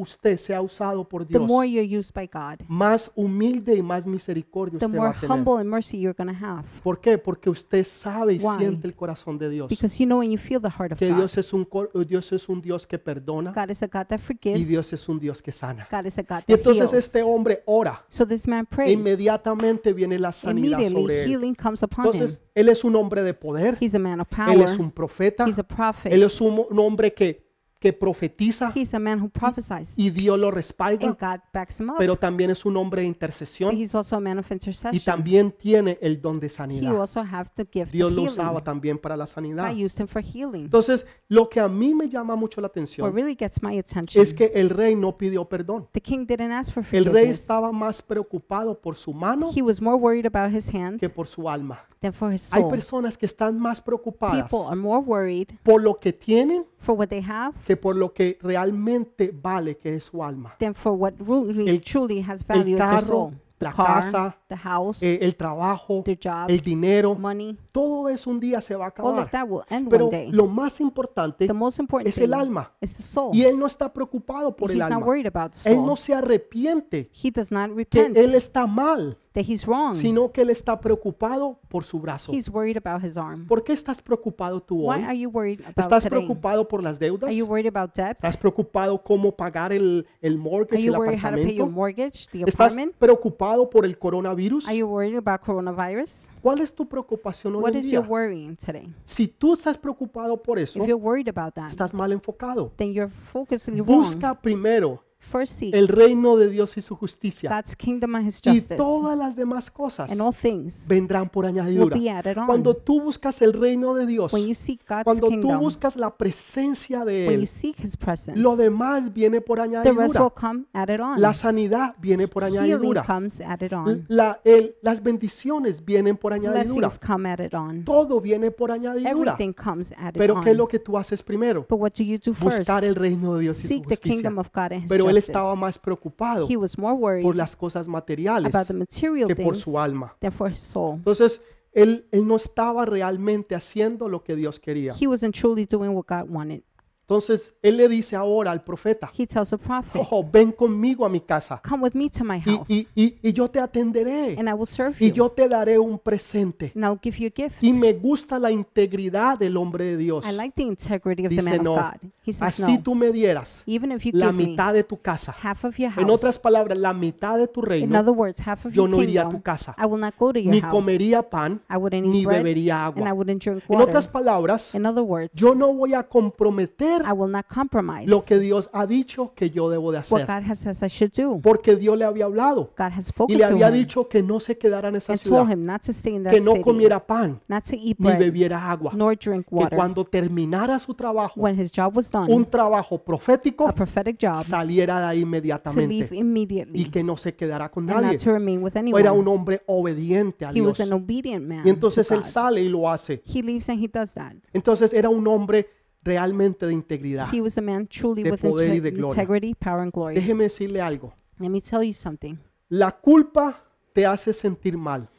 usted 0.01 0.37
sea 0.37 0.61
usado 0.61 1.07
por 1.07 1.25
The 1.25 1.33
Dios, 1.37 1.47
more 1.47 1.69
you're 1.69 1.97
used 1.99 2.13
by 2.13 2.27
God, 2.31 2.61
más 2.67 3.11
humilde 3.15 3.75
y 3.75 3.81
más 3.83 4.05
misericordia 4.05 4.79
the 4.79 4.85
usted 4.85 4.97
va 4.97 5.01
more 5.05 5.17
a 5.17 5.19
tener. 5.19 5.31
humble 5.35 5.53
and 5.59 5.69
mercy 5.69 5.99
you're 5.99 6.15
going 6.17 6.33
to 6.33 6.45
have. 6.45 6.63
¿Por 6.83 6.99
qué? 7.01 7.17
Porque 7.17 7.49
usted 7.49 7.83
sabe 7.85 8.33
y 8.35 8.39
Why? 8.39 8.57
siente 8.57 8.87
el 8.87 8.95
corazón 8.95 9.37
de 9.37 9.49
Dios. 9.49 9.69
Because 9.69 9.97
you 9.99 10.05
know 10.05 10.19
when 10.19 10.31
you 10.31 10.37
feel 10.37 10.61
the 10.61 10.69
heart 10.69 10.93
of 10.93 10.97
Que 10.99 11.09
God. 11.09 11.17
Dios 11.17 11.37
es 11.37 11.53
un 11.53 11.65
cor- 11.65 11.91
Dios 12.07 12.31
es 12.31 12.47
un 12.49 12.61
Dios 12.61 12.87
que 12.87 12.97
perdona 12.97 13.51
God 13.53 13.69
is 13.69 13.83
a 13.83 13.87
God 13.87 14.05
that 14.07 14.19
y 14.19 14.21
forgives. 14.21 14.67
Dios 14.67 14.93
es 14.93 15.09
un 15.09 15.19
Dios 15.19 15.41
que 15.41 15.51
sana. 15.51 15.87
God 15.91 16.05
is 16.05 16.17
a 16.17 16.21
God 16.23 16.43
Y 16.47 16.53
that 16.53 16.57
entonces 16.59 16.91
heals. 16.91 17.05
este 17.05 17.21
hombre 17.21 17.63
ora 17.65 18.05
So 18.09 18.25
this 18.25 18.47
man 18.47 18.63
e 18.71 18.75
prays. 18.75 18.93
inmediatamente 18.93 19.93
viene 19.93 20.17
la 20.19 20.31
sanidad 20.31 20.79
Immediately 20.79 21.01
sobre 21.01 21.23
él. 21.23 21.29
healing 21.29 21.55
comes 21.55 21.83
upon 21.83 22.05
him. 22.05 22.11
Entonces 22.13 22.41
él 22.55 22.69
es 22.69 22.83
un 22.83 22.95
hombre 22.95 23.21
de 23.23 23.33
poder, 23.33 23.77
He's 23.79 23.95
a 23.95 23.99
man 23.99 24.19
of 24.21 24.27
él 24.47 24.61
es 24.61 24.65
power. 24.71 24.79
un 24.81 24.91
profeta, 24.91 25.45
He's 25.47 25.59
a 25.59 25.63
prophet. 25.63 26.11
él 26.11 26.23
es 26.23 26.39
un, 26.41 26.65
un 26.69 26.79
hombre 26.79 27.13
que 27.13 27.48
que 27.79 27.93
profetiza 27.93 28.71
He's 28.75 28.93
a 28.93 28.99
man 28.99 29.21
who 29.21 29.29
prophesies. 29.29 29.93
y 29.97 30.09
Dios 30.09 30.37
lo 30.37 30.51
respalda, 30.51 31.07
And 31.07 31.17
God 31.17 31.39
backs 31.53 31.79
him 31.79 31.89
up. 31.89 31.95
pero 31.97 32.17
también 32.17 32.51
es 32.51 32.65
un 32.65 32.75
hombre 32.77 33.01
de 33.01 33.07
But 33.07 33.15
intercesión 33.15 33.71
he's 33.75 33.95
also 33.95 34.17
a 34.17 34.19
man 34.19 34.37
of 34.39 34.49
y 34.49 34.53
intercession. 34.53 34.99
también 35.05 35.51
tiene 35.51 35.97
el 36.01 36.21
don 36.21 36.39
de 36.39 36.47
He 36.47 36.49
sanidad. 36.49 36.95
also 36.99 37.21
have 37.21 37.49
the 37.55 37.65
gift 37.71 37.91
Dios 37.91 38.11
of 38.11 38.17
lo 38.17 38.23
usaba 38.23 38.49
healing. 38.49 38.63
también 38.63 38.97
para 38.97 39.15
la 39.15 39.25
sanidad. 39.27 39.71
I 39.71 39.83
used 39.85 39.99
him 39.99 40.07
for 40.07 40.21
healing. 40.21 40.65
Entonces, 40.65 41.05
lo 41.29 41.47
que 41.49 41.59
a 41.59 41.67
mí 41.69 41.93
me 41.95 42.09
llama 42.09 42.35
mucho 42.35 42.59
la 42.61 42.65
What 42.67 42.71
atención 42.71 43.13
really 43.15 43.35
gets 43.39 43.63
my 43.63 43.77
attention, 43.79 44.21
es 44.21 44.33
que 44.33 44.51
el 44.55 44.69
rey 44.69 44.95
no 44.95 45.17
pidió 45.17 45.45
perdón. 45.47 45.87
the 45.93 46.01
king 46.01 46.25
didn't 46.25 46.51
ask 46.51 46.73
for 46.73 46.83
El 46.91 47.05
rey 47.05 47.11
forgiveness. 47.13 47.39
estaba 47.39 47.71
más 47.71 48.01
preocupado 48.01 48.79
por 48.79 48.95
su 48.97 49.13
mano 49.13 49.51
He 49.55 49.61
was 49.61 49.81
more 49.81 49.95
worried 49.97 50.25
about 50.25 50.53
his 50.53 50.73
hands 50.73 50.99
que 50.99 51.09
por 51.09 51.27
su 51.27 51.49
alma. 51.49 51.79
Than 52.01 52.13
for 52.13 52.31
his 52.33 52.53
Hay 52.53 52.61
soul. 52.61 52.71
personas 52.71 53.17
que 53.17 53.25
están 53.25 53.59
más 53.59 53.81
preocupadas 53.81 54.43
People 54.49 54.67
are 54.67 54.75
more 54.75 55.01
worried 55.05 55.49
por 55.63 55.81
lo 55.81 55.99
que 55.99 56.13
tienen 56.13 56.65
for 56.77 56.95
what 56.97 57.07
they 57.09 57.21
have 57.27 57.53
que 57.65 57.75
por 57.75 57.95
lo 57.95 58.13
que 58.13 58.37
realmente 58.41 59.31
vale, 59.33 59.77
que 59.77 59.95
es 59.95 60.05
su 60.05 60.23
alma. 60.23 60.55
than 60.59 60.73
for 60.73 60.93
what 60.93 61.13
really, 61.19 61.69
El- 61.69 61.81
truly 61.81 62.21
has 62.21 62.41
El 62.47 62.47
value 62.59 62.75
as 62.75 62.89
their 62.89 62.89
carro, 62.89 63.01
soul. 63.01 63.33
La 63.61 63.73
car, 63.73 63.85
casa, 63.87 64.37
the 64.47 64.55
house, 64.55 65.03
eh, 65.03 65.19
el 65.21 65.35
trabajo, 65.35 66.01
their 66.05 66.17
jobs, 66.17 66.49
el 66.49 66.61
dinero, 66.61 67.13
money, 67.13 67.57
todo 67.73 68.07
eso 68.07 68.29
un 68.29 68.39
día 68.39 68.61
se 68.61 68.73
va 68.73 68.85
a 68.85 68.93
all 68.99 69.15
of 69.19 69.27
acabar. 69.27 69.29
that 69.31 69.45
will 69.49 69.63
end 69.69 69.89
Pero 69.89 70.05
one 70.07 70.17
day. 70.17 70.31
lo 70.31 70.47
más 70.47 70.79
importante 70.79 71.45
The 71.45 71.51
most 71.51 71.77
important 71.77 72.07
es 72.07 72.17
el 72.19 72.29
thing 72.31 72.39
alma. 72.39 72.71
is 72.79 72.93
the 72.95 73.03
soul. 73.03 73.35
Y 73.35 73.43
él 73.43 73.59
no 73.59 73.65
está 73.65 73.91
preocupado 73.91 74.55
por 74.55 74.71
el 74.71 74.77
He's 74.77 74.85
not 74.87 74.93
alma. 74.93 75.05
worried 75.05 75.27
about 75.27 75.51
the 75.51 75.69
Él 75.71 75.75
soul. 75.75 75.85
no 75.87 75.97
se 75.97 76.13
arrepiente 76.13 77.11
He 77.21 77.31
does 77.31 77.51
not 77.51 77.67
que 77.71 77.75
repent 77.75 78.15
él 78.17 78.33
está 78.33 78.65
mal, 78.65 79.17
that 79.39 79.51
he's 79.51 79.65
wrong. 79.65 79.95
sino 79.95 80.31
que 80.31 80.41
él 80.41 80.49
está 80.49 80.79
preocupado 80.79 81.59
por 81.69 81.83
su 81.83 81.99
brazo. 81.99 82.31
He's 82.33 82.49
worried 82.49 82.77
about 82.77 83.03
his 83.03 83.17
arm. 83.17 83.47
¿Por 83.47 83.63
qué 83.63 83.73
estás 83.73 84.01
preocupado 84.01 84.61
tú 84.61 84.85
Why 84.87 84.97
hoy? 84.97 85.03
are 85.03 85.17
you 85.17 85.29
worried 85.29 85.59
about 85.61 85.77
¿Estás 85.77 86.03
today? 86.03 86.19
preocupado 86.19 86.67
por 86.67 86.83
las 86.83 86.99
deudas? 86.99 87.27
Are 87.29 87.35
you 87.35 87.45
worried 87.45 87.67
about 87.67 87.93
debt? 87.95 88.17
¿Estás 88.17 88.37
preocupado 88.37 89.01
cómo 89.03 89.35
pagar 89.35 89.71
el, 89.73 90.05
el 90.21 90.33
Are 90.33 90.41
mortgage, 90.41 90.81
you 90.83 90.93
el 90.93 90.99
worried 90.99 91.19
how 91.23 91.29
to 91.31 91.35
pay 91.37 91.55
your 91.55 91.67
apartamento? 91.67 91.71
mortgage, 91.71 92.27
the 92.31 92.39
¿Estás 92.41 92.55
apartment? 92.73 92.95
preocupado 92.97 93.69
por 93.69 93.85
el 93.85 93.97
coronavirus? 93.97 94.67
Are 94.67 94.77
you 94.77 94.87
worried 94.87 95.15
about 95.15 95.41
coronavirus? 95.45 96.29
¿Cuál 96.41 96.59
es 96.59 96.73
tu 96.73 96.87
preocupación 96.87 97.55
hoy 97.55 97.61
What 97.63 97.71
en 97.73 97.79
is 97.79 97.91
your 97.91 98.03
día? 98.03 98.09
worrying 98.09 98.55
today? 98.55 98.93
Si 99.05 99.27
tú 99.27 99.53
estás 99.53 99.77
preocupado 99.77 100.41
por 100.41 100.57
eso, 100.59 100.79
If 100.79 100.87
you're 100.87 100.95
worried 101.01 101.27
about 101.27 101.53
that, 101.55 101.67
estás 101.67 101.93
mal 101.93 102.11
enfocado. 102.11 102.71
then 102.77 102.93
you're 102.93 103.09
focusing 103.11 103.75
wrong. 103.77 103.85
Busca 103.87 104.39
primero 104.39 105.03
First 105.29 105.53
seek 105.59 105.73
el 105.75 105.87
reino 105.87 106.37
de 106.37 106.49
Dios 106.49 106.75
y 106.77 106.81
su 106.81 106.95
justicia. 106.95 107.49
God's 107.49 107.75
kingdom 107.75 108.15
and 108.15 108.27
his 108.27 108.41
Y 108.43 108.49
justice, 108.51 108.75
todas 108.77 109.17
las 109.17 109.35
demás 109.35 109.69
cosas 109.69 110.11
and 110.11 110.19
all 110.21 110.33
things 110.33 110.85
vendrán 110.87 111.29
por 111.29 111.45
will 111.45 111.53
añadidura. 111.59 111.95
be 111.97 112.09
added 112.09 112.37
Cuando 112.45 112.75
tú 112.75 113.01
buscas 113.01 113.41
el 113.41 113.53
reino 113.53 113.93
de 113.93 114.05
Dios, 114.05 114.33
When 114.33 114.47
you 114.47 114.53
seek 114.53 114.81
God's 114.87 115.03
cuando 115.03 115.27
tú 115.27 115.31
kingdom, 115.33 115.59
buscas 115.59 115.95
la 115.95 116.15
presencia 116.17 117.05
de 117.05 117.27
when 117.27 117.35
you 117.37 117.41
Él, 117.41 117.47
seek 117.47 117.79
his 117.83 117.95
presence, 117.97 118.39
lo 118.39 118.55
demás 118.55 119.13
viene 119.13 119.41
por 119.41 119.57
the 119.57 119.65
rest 119.65 119.83
añadidura. 119.85 120.21
will 120.23 120.31
come 120.33 120.65
added 120.73 120.99
on. 120.99 121.21
La 121.21 121.33
sanidad 121.33 121.95
viene 122.01 122.27
por 122.27 122.43
Healing 122.43 122.59
añadidura. 122.59 123.03
comes 123.03 123.39
added 123.41 123.73
on. 123.73 124.05
La- 124.07 124.39
el- 124.43 124.75
las 124.81 125.03
bendiciones 125.03 125.83
vienen 125.85 126.17
por 126.17 126.33
añadidura. 126.33 126.63
Blessings 126.87 126.99
come 126.99 127.29
added 127.29 127.53
on. 127.53 127.83
Todo 127.83 128.19
viene 128.21 128.51
por 128.51 128.71
añadidura. 128.71 129.11
Everything 129.11 129.53
comes 129.53 129.91
added 129.97 130.17
Pero 130.17 130.41
¿qué 130.41 130.51
es 130.51 130.57
lo 130.57 130.63
on. 130.63 130.69
que 130.69 130.79
tú 130.79 130.97
haces 130.97 131.21
primero? 131.21 131.65
But 131.69 131.79
what 131.79 131.91
do 131.97 132.03
you 132.03 132.17
do 132.17 132.33
first? 132.33 132.59
Buscar 132.59 132.83
el 132.83 132.95
reino 132.95 133.35
de 133.35 133.41
Dios 133.41 133.59
y 133.59 133.61
su 133.61 133.67
Seek 133.67 133.83
the 133.87 133.95
justicia. 133.95 134.15
kingdom 134.15 134.37
of 134.39 134.47
God 134.53 134.71
and 134.73 134.83
his 134.83 134.89
Pero 134.89 135.09
él. 135.09 135.17
Estaba 135.19 135.55
más 135.55 135.77
preocupado 135.79 136.47
He 136.49 136.57
was 136.57 136.77
more 136.77 136.93
worried 136.93 137.23
por 137.23 137.35
las 137.35 137.55
cosas 137.55 137.87
materiales 137.87 138.53
about 138.53 138.67
the 138.67 138.73
material 138.73 139.27
que 139.27 139.35
por 139.35 139.53
things 139.53 139.63
su 139.63 139.79
alma. 139.79 140.15
than 140.19 140.31
for 140.31 140.49
his 140.49 140.59
soul. 140.59 140.95
Entonces, 140.95 141.41
él, 141.71 142.07
él 142.11 142.27
no 142.27 142.35
estaba 142.35 142.85
realmente 142.85 143.55
haciendo 143.55 144.09
lo 144.09 144.23
que 144.23 144.35
Dios 144.35 144.59
quería. 144.59 144.93
He 144.99 145.07
wasn't 145.07 145.35
truly 145.35 145.65
doing 145.65 145.91
what 145.95 146.05
God 146.07 146.29
wanted. 146.29 146.63
Entonces, 147.13 147.55
él 147.63 147.77
le 147.77 147.89
dice 147.89 148.15
ahora 148.15 148.51
al 148.51 148.61
profeta, 148.63 149.09
He 149.17 149.25
tells 149.25 149.49
the 149.49 149.57
prophet, 149.57 149.99
ojo, 149.99 150.23
ven 150.31 150.51
conmigo 150.51 151.03
a 151.07 151.09
mi 151.09 151.21
casa 151.21 151.59
Come 151.67 151.81
with 151.85 151.93
me 151.95 152.07
to 152.07 152.23
my 152.23 152.35
y, 152.37 152.39
house, 152.41 152.69
y- 152.69 152.87
y- 152.93 153.15
y 153.23 153.33
yo 153.33 153.49
te 153.49 153.59
atenderé 153.59 154.35
and 154.37 154.47
I 154.47 154.53
will 154.53 154.67
serve 154.67 154.95
y 154.99 155.07
you, 155.09 155.15
yo 155.15 155.29
te 155.31 155.47
daré 155.49 155.79
un 155.79 155.97
presente. 155.97 156.71
and 156.75 156.85
I'll 156.85 156.99
give 157.01 157.17
you 157.17 157.27
a 157.27 157.31
gift. 157.35 157.63
Y 157.63 157.73
me 157.73 157.93
gusta 157.93 158.37
la 158.37 158.51
integridad 158.51 159.39
del 159.39 159.57
hombre 159.57 159.85
de 159.85 159.97
Dios. 159.97 160.23
I 160.23 160.33
like 160.33 160.53
the 160.55 160.61
integrity 160.61 161.25
of 161.25 161.29
the 161.31 161.37
Dice 161.37 161.49
man 161.49 161.59
of 161.61 161.63
no. 161.65 161.75
God. 161.77 162.11
He 162.23 162.31
says, 162.31 162.59
Así 162.59 162.77
No, 162.77 162.83
tú 162.83 162.93
me 162.93 163.11
dieras 163.11 163.63
even 163.65 163.91
if 163.91 164.05
you 164.05 164.11
la 164.13 164.27
give 164.27 164.37
me 164.37 164.49
mitad 164.51 164.73
de 164.75 164.83
tu 164.83 164.97
casa. 165.01 165.31
half 165.41 165.65
of 165.65 165.75
your 165.79 165.89
En 165.97 166.05
house, 166.07 166.11
otras 166.13 166.37
palabras, 166.37 166.77
la 166.77 166.93
mitad 166.93 167.39
de 167.39 167.47
tu 167.47 167.61
in 167.61 167.65
reino, 167.65 167.99
other 167.99 168.13
words, 168.13 168.39
half 168.45 168.67
of 168.67 168.73
yo 168.73 168.83
your 168.83 168.89
no 168.91 169.01
iría 169.01 169.21
a 169.21 169.23
tu 169.23 169.29
kingdom, 169.31 169.41
casa. 169.41 169.75
I 169.79 169.87
will 169.87 169.99
not 169.99 170.13
go 170.19 170.31
to 170.31 170.37
your 170.39 170.53
Ni 170.53 170.59
house. 170.61 170.71
comería 170.71 171.27
pan, 171.27 171.59
I 171.67 171.77
wouldn't 171.77 172.05
ni 172.05 172.23
bread, 172.23 172.43
bebería 172.43 172.85
and 172.85 172.99
I 172.99 173.01
agua. 173.01 173.13
wouldn't 173.13 173.41
drink 173.43 173.63
En 173.67 173.75
water. 173.75 173.89
otras 173.89 174.07
palabras, 174.07 174.75
In 174.75 174.85
other 174.85 175.01
words, 175.03 175.31
yo 175.33 175.55
no 175.55 175.73
voy 175.73 175.95
a 175.95 176.03
comprometer 176.03 176.98
I 177.05 177.11
will 177.13 177.29
not 177.31 177.45
compromise 177.47 178.07
lo 178.07 178.23
que 178.23 178.39
Dios 178.39 178.69
ha 178.73 178.85
dicho 178.85 179.33
que 179.35 179.49
yo 179.49 179.69
debo 179.69 179.91
de 179.91 179.99
what 180.09 180.21
hacer. 180.21 180.25
God 180.27 180.49
has 180.51 180.59
says 180.59 180.81
I 180.83 180.87
should 180.87 181.11
do. 181.13 181.39
Porque 181.41 181.75
Dios 181.75 181.97
le 181.97 182.05
había 182.05 182.25
hablado 182.25 182.71
God 182.77 182.91
has 182.95 183.05
y 183.05 183.09
spoken 183.09 183.37
le 183.37 183.45
to 183.47 183.53
había 183.53 183.69
him 183.69 183.73
dicho 183.75 184.07
que 184.07 184.21
no 184.21 184.39
se 184.39 184.57
quedara 184.57 184.89
en 184.89 184.95
esa 184.95 185.13
and 185.13 185.21
ciudad, 185.21 185.49
him 185.49 185.65
not 185.65 185.81
to 185.83 185.91
stay 185.91 186.15
in 186.15 186.23
that 186.23 186.31
que 186.33 186.41
no 186.41 186.51
city, 186.51 186.63
comiera 186.63 187.05
pan, 187.05 187.39
not 187.47 187.63
to 187.63 187.75
eat 187.75 187.97
ni 187.99 188.07
bread, 188.07 188.19
bebiera 188.19 188.69
agua. 188.71 188.91
nor 188.95 189.15
drink 189.17 189.47
Que 189.47 189.55
water. 189.55 189.75
cuando 189.77 190.05
terminara 190.05 190.79
su 190.79 190.93
trabajo, 190.93 191.39
When 191.39 191.59
his 191.59 191.71
job 191.71 191.95
was 191.95 192.11
done, 192.11 192.31
un 192.33 192.45
trabajo 192.45 192.97
profético, 193.03 193.67
a 193.67 193.73
prophetic 193.73 194.17
job, 194.21 194.43
saliera 194.43 194.99
de 194.99 195.05
ahí 195.05 195.19
to 195.23 195.27
leave 195.29 195.37
inmediatamente 195.39 196.15
immediately 196.15 196.81
y 196.81 196.85
que 196.89 197.03
no 197.03 197.17
se 197.17 197.35
quedara 197.35 197.69
con 197.69 197.89
and 197.89 198.01
nadie. 198.01 198.13
not 198.17 198.23
to 198.23 198.31
remain 198.31 198.61
with 198.63 198.73
Era 198.75 198.79
anyone. 198.81 199.09
un 199.19 199.27
hombre 199.27 199.61
obediente 199.67 200.45
a 200.45 200.49
He 200.49 200.53
Dios. 200.55 200.67
was 200.67 200.79
an 200.79 200.93
obedient 200.93 201.45
man. 201.47 201.61
Y 201.65 201.69
entonces 201.69 202.07
to 202.07 202.13
él 202.15 202.21
God. 202.21 202.27
sale 202.29 202.61
y 202.61 202.69
lo 202.69 202.89
hace. 202.89 203.21
He 203.25 203.41
leaves 203.41 203.69
and 203.69 203.79
he 203.83 203.87
does 203.87 204.13
that. 204.13 204.33
Entonces 204.53 204.93
era 204.93 205.09
un 205.09 205.27
hombre 205.27 205.67
realmente 206.03 206.65
de 206.65 206.73
integridad. 206.73 207.27
He 207.33 207.41
was 207.41 207.57
a 207.57 207.61
man 207.61 207.87
truly 207.87 208.23
de 208.23 208.31
with 208.31 208.41
poder 208.41 208.67
y 208.67 208.77
inte- 208.77 208.81
de 208.81 208.91
gloria. 208.91 209.21
integrity, 209.21 209.53
power, 209.53 209.81
and 209.81 209.91
glory. 209.93 210.15
Déjeme 210.15 210.43
decirle 210.43 210.81
algo. 210.81 211.13
Let 211.39 211.49
me 211.49 211.61
tell 211.61 211.83
you 211.83 211.93
something. 211.93 212.35
La 212.69 212.91
culpa 212.91 213.63
te 213.93 214.05
hace 214.05 214.33
sentir 214.33 214.77
mal, 214.77 215.09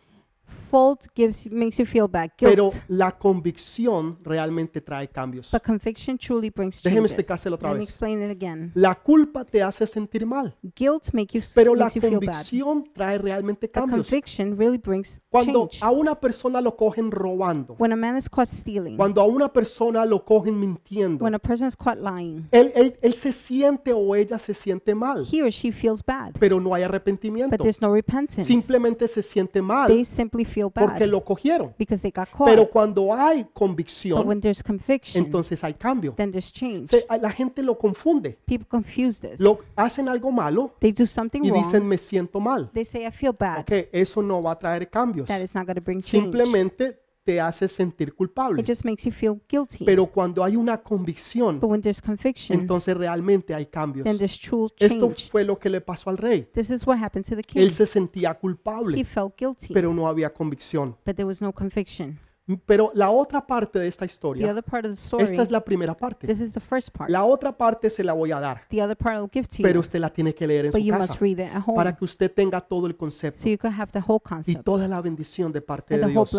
Fault 0.51 1.07
gives 1.15 1.51
makes 1.51 1.79
you 1.79 1.87
feel 1.87 2.07
bad. 2.09 2.31
pero 2.39 2.69
Guilt, 2.69 2.83
la 2.89 3.13
convicción 3.19 4.19
realmente 4.23 4.81
trae 4.81 5.09
cambios. 5.09 5.51
but 5.51 5.63
conviction 5.63 6.19
truly 6.19 6.51
brings 6.51 6.83
Déjeme 6.83 6.97
changes. 7.09 7.13
explicárselo 7.13 7.57
otra 7.57 7.69
Let 7.71 7.75
me 7.75 7.81
vez. 7.81 7.89
explain 7.89 8.23
it 8.23 8.31
again. 8.31 8.71
La 8.75 8.95
culpa 8.95 9.45
te 9.45 9.63
hace 9.63 9.87
sentir 9.87 10.27
mal, 10.27 10.57
Guilt 10.77 11.13
make 11.13 11.39
you, 11.39 11.43
pero 11.55 11.75
la 11.75 11.85
makes 11.87 11.95
you 11.97 12.01
feel 12.03 12.21
bad. 12.21 12.27
convicción 12.35 12.85
trae 12.93 13.19
realmente 13.19 13.67
But 13.67 13.75
cambios. 13.75 14.07
conviction 14.09 14.57
really 14.59 14.79
brings 14.79 15.21
Cuando 15.31 15.69
change. 15.69 15.83
a 15.85 15.91
una 15.91 16.19
persona 16.19 16.61
lo 16.61 16.77
cogen 16.77 17.11
robando, 17.11 17.77
When 17.79 17.93
a 17.93 17.97
man 17.97 18.17
is 18.17 18.29
caught 18.29 18.49
stealing, 18.49 18.97
cuando 18.97 19.21
a 19.21 19.25
una 19.27 19.53
persona 19.53 20.05
lo 20.05 20.25
cogen 20.25 20.59
mintiendo, 20.59 21.25
when 21.25 21.35
a 21.35 21.39
person 21.39 21.69
is 21.69 21.77
caught 21.77 21.99
lying, 21.99 22.47
él, 22.51 22.73
él- 22.75 22.99
él 23.01 23.15
se 23.15 23.33
siente 23.33 23.93
o 23.93 24.15
ella 24.15 24.39
se 24.39 24.55
siente 24.55 24.95
mal, 24.95 25.25
he 25.31 25.43
or 25.43 25.51
she 25.51 25.73
feels 25.73 26.05
bad, 26.05 26.33
pero 26.39 26.61
no 26.61 26.75
hay 26.75 26.83
but 26.83 26.91
arrepentimiento. 26.91 27.57
there's 27.63 27.81
no 27.81 27.93
repentance. 27.93 28.45
Simplemente 28.45 29.07
se 29.09 29.23
siente 29.23 29.61
mal 29.63 29.89
They 29.89 30.05
simply 30.05 30.40
feel 30.45 30.71
porque 30.71 31.01
bad 31.01 31.09
lo 31.09 31.25
cogieron. 31.25 31.75
because 31.79 32.03
they 32.03 32.11
got 32.11 32.29
caught. 32.31 32.49
Pero 32.49 32.69
cuando 32.71 33.13
hay 33.15 33.45
But 33.45 33.53
convicción, 33.55 34.27
when 34.27 34.41
there's 34.41 34.63
conviction, 34.63 35.25
entonces 35.25 35.63
hay 35.65 35.75
cambio. 35.75 36.15
then 36.17 36.31
there's 36.31 36.53
change. 36.53 36.89
Se- 36.91 37.07
a 37.09 37.17
la 37.19 37.31
gente 37.31 37.63
lo 37.63 37.77
confunde. 37.79 38.39
People 38.47 38.67
confuse 38.69 39.21
this. 39.21 39.41
Lo 39.41 39.59
hacen 39.77 40.09
algo 40.09 40.31
malo 40.31 40.75
They 40.81 40.93
do 40.93 41.07
something 41.07 41.43
y 41.45 41.51
dicen 41.51 41.81
wrong. 41.81 41.89
me 41.89 41.99
siento 41.99 42.41
mal. 42.41 42.71
They 42.73 42.85
say, 42.85 43.07
I 43.07 43.11
feel 43.11 43.33
bad. 43.39 43.65
Eso 43.93 44.23
no 44.23 44.43
va 44.43 44.53
a 44.53 44.59
traer 44.59 44.89
cambios. 44.89 45.27
That 45.29 45.41
is 45.41 45.55
not 45.55 45.65
going 45.67 45.77
to 45.77 45.83
bring 45.83 46.01
change. 46.01 46.25
Simplemente 46.25 46.99
te 47.31 47.41
hace 47.41 47.69
sentir 47.69 48.15
culpable. 48.15 48.61
It 48.61 48.67
just 48.67 48.85
makes 48.85 49.05
you 49.05 49.13
feel 49.13 49.41
guilty. 49.49 49.85
Pero 49.85 50.07
cuando 50.07 50.43
hay 50.43 50.57
una 50.57 50.79
convicción, 50.83 51.61
But 51.61 51.71
when 51.71 51.81
there's 51.81 52.03
conviction, 52.03 52.59
entonces 52.61 52.97
realmente 52.97 53.55
hay 53.55 53.67
cambios. 53.67 54.05
then 54.05 54.17
there's 54.19 54.39
true 54.39 54.69
Esto 54.79 54.99
change. 54.99 55.31
fue 55.31 55.45
lo 55.45 55.59
que 55.59 55.69
le 55.69 55.81
pasó 55.81 56.11
al 56.11 56.19
rey. 56.19 56.49
This 56.53 56.71
is 56.71 56.87
what 56.87 56.99
happened 56.99 57.25
to 57.29 57.37
the 57.37 57.43
king. 57.43 57.61
Él 57.63 57.73
se 57.73 57.87
sentía 57.87 58.33
He 58.33 58.39
culpable, 58.41 59.05
felt 59.05 59.37
guilty, 59.39 59.73
pero 59.73 59.95
no 59.95 60.09
había 60.09 60.33
convicción. 60.33 60.97
but 61.07 61.15
there 61.17 61.25
was 61.27 61.41
no 61.41 61.53
conviction. 61.53 62.19
Pero 62.67 62.91
la 62.95 63.11
otra 63.11 63.47
parte 63.47 63.79
de 63.79 63.89
esta 63.89 64.07
The 64.07 64.13
historia, 64.13 64.51
other 64.51 64.63
part 64.63 64.85
of 64.85 64.93
the 64.93 64.97
story, 64.97 65.25
esta 65.25 65.43
es 65.43 65.51
la 65.51 65.65
primera 65.65 65.97
parte. 65.97 66.27
this 66.27 66.41
is 66.41 66.55
the 66.55 66.61
first 66.61 66.91
part. 66.91 67.11
La 67.11 67.25
otra 67.25 67.57
parte 67.57 67.91
se 67.91 68.03
la 68.05 68.13
voy 68.13 68.33
a 68.33 68.41
dar, 68.41 68.63
The 68.69 68.83
other 68.83 68.97
part 68.97 69.17
I'll 69.17 69.31
give 69.33 69.47
to 69.49 69.63
pero 69.63 69.75
you, 69.75 69.81
usted 69.81 70.01
la 70.01 70.11
tiene 70.11 70.35
que 70.35 70.47
leer 70.47 70.67
en 70.67 70.71
but 70.73 70.81
su 70.81 70.87
you 70.87 70.93
casa 70.93 71.07
must 71.07 71.21
read 71.21 71.39
it 71.39 71.55
at 71.55 71.65
para 71.65 71.91
home 71.91 71.97
que 71.99 72.05
usted 72.05 72.33
tenga 72.33 72.61
todo 72.61 72.87
el 72.87 72.97
concepto 72.97 73.41
so 73.41 73.49
you 73.49 73.59
can 73.59 73.73
have 73.73 73.93
the 73.93 74.01
whole 74.07 74.21
y 74.25 74.29
concept 74.29 74.65
toda 74.65 74.89
la 74.89 75.01
bendición 75.01 75.53
de 75.53 75.61
parte 75.61 75.95
and 75.95 76.05
de 76.05 76.11
Dios. 76.11 76.31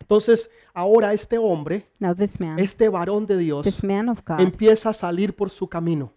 Entonces, 0.00 0.50
ahora 0.74 1.12
este 1.12 1.38
hombre, 1.38 1.84
Now 1.98 2.14
this 2.14 2.40
man, 2.40 2.58
este 2.58 2.88
varón 2.88 3.26
de 3.26 3.38
Dios, 3.38 3.64
this 3.64 3.82
man 3.82 4.08
of 4.08 4.20
God, 4.26 4.40
empieza 4.40 4.90
a 4.90 4.92
salir 4.92 5.34
por 5.34 5.50
su 5.50 5.68
camino. 5.68 6.12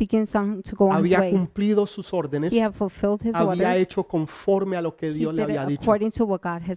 Había 0.92 1.30
cumplido 1.30 1.86
sus 1.88 2.14
órdenes, 2.14 2.54
He 2.54 2.62
had 2.62 2.74
fulfilled 2.74 3.22
his 3.24 3.36
había 3.36 3.70
orders. 3.70 3.82
hecho 3.82 4.04
conforme 4.04 4.78
a 4.78 4.82
lo 4.82 4.96
que 4.96 5.12
Dios 5.12 5.34
le 5.34 5.44
había 5.44 5.66
dicho, 5.66 5.92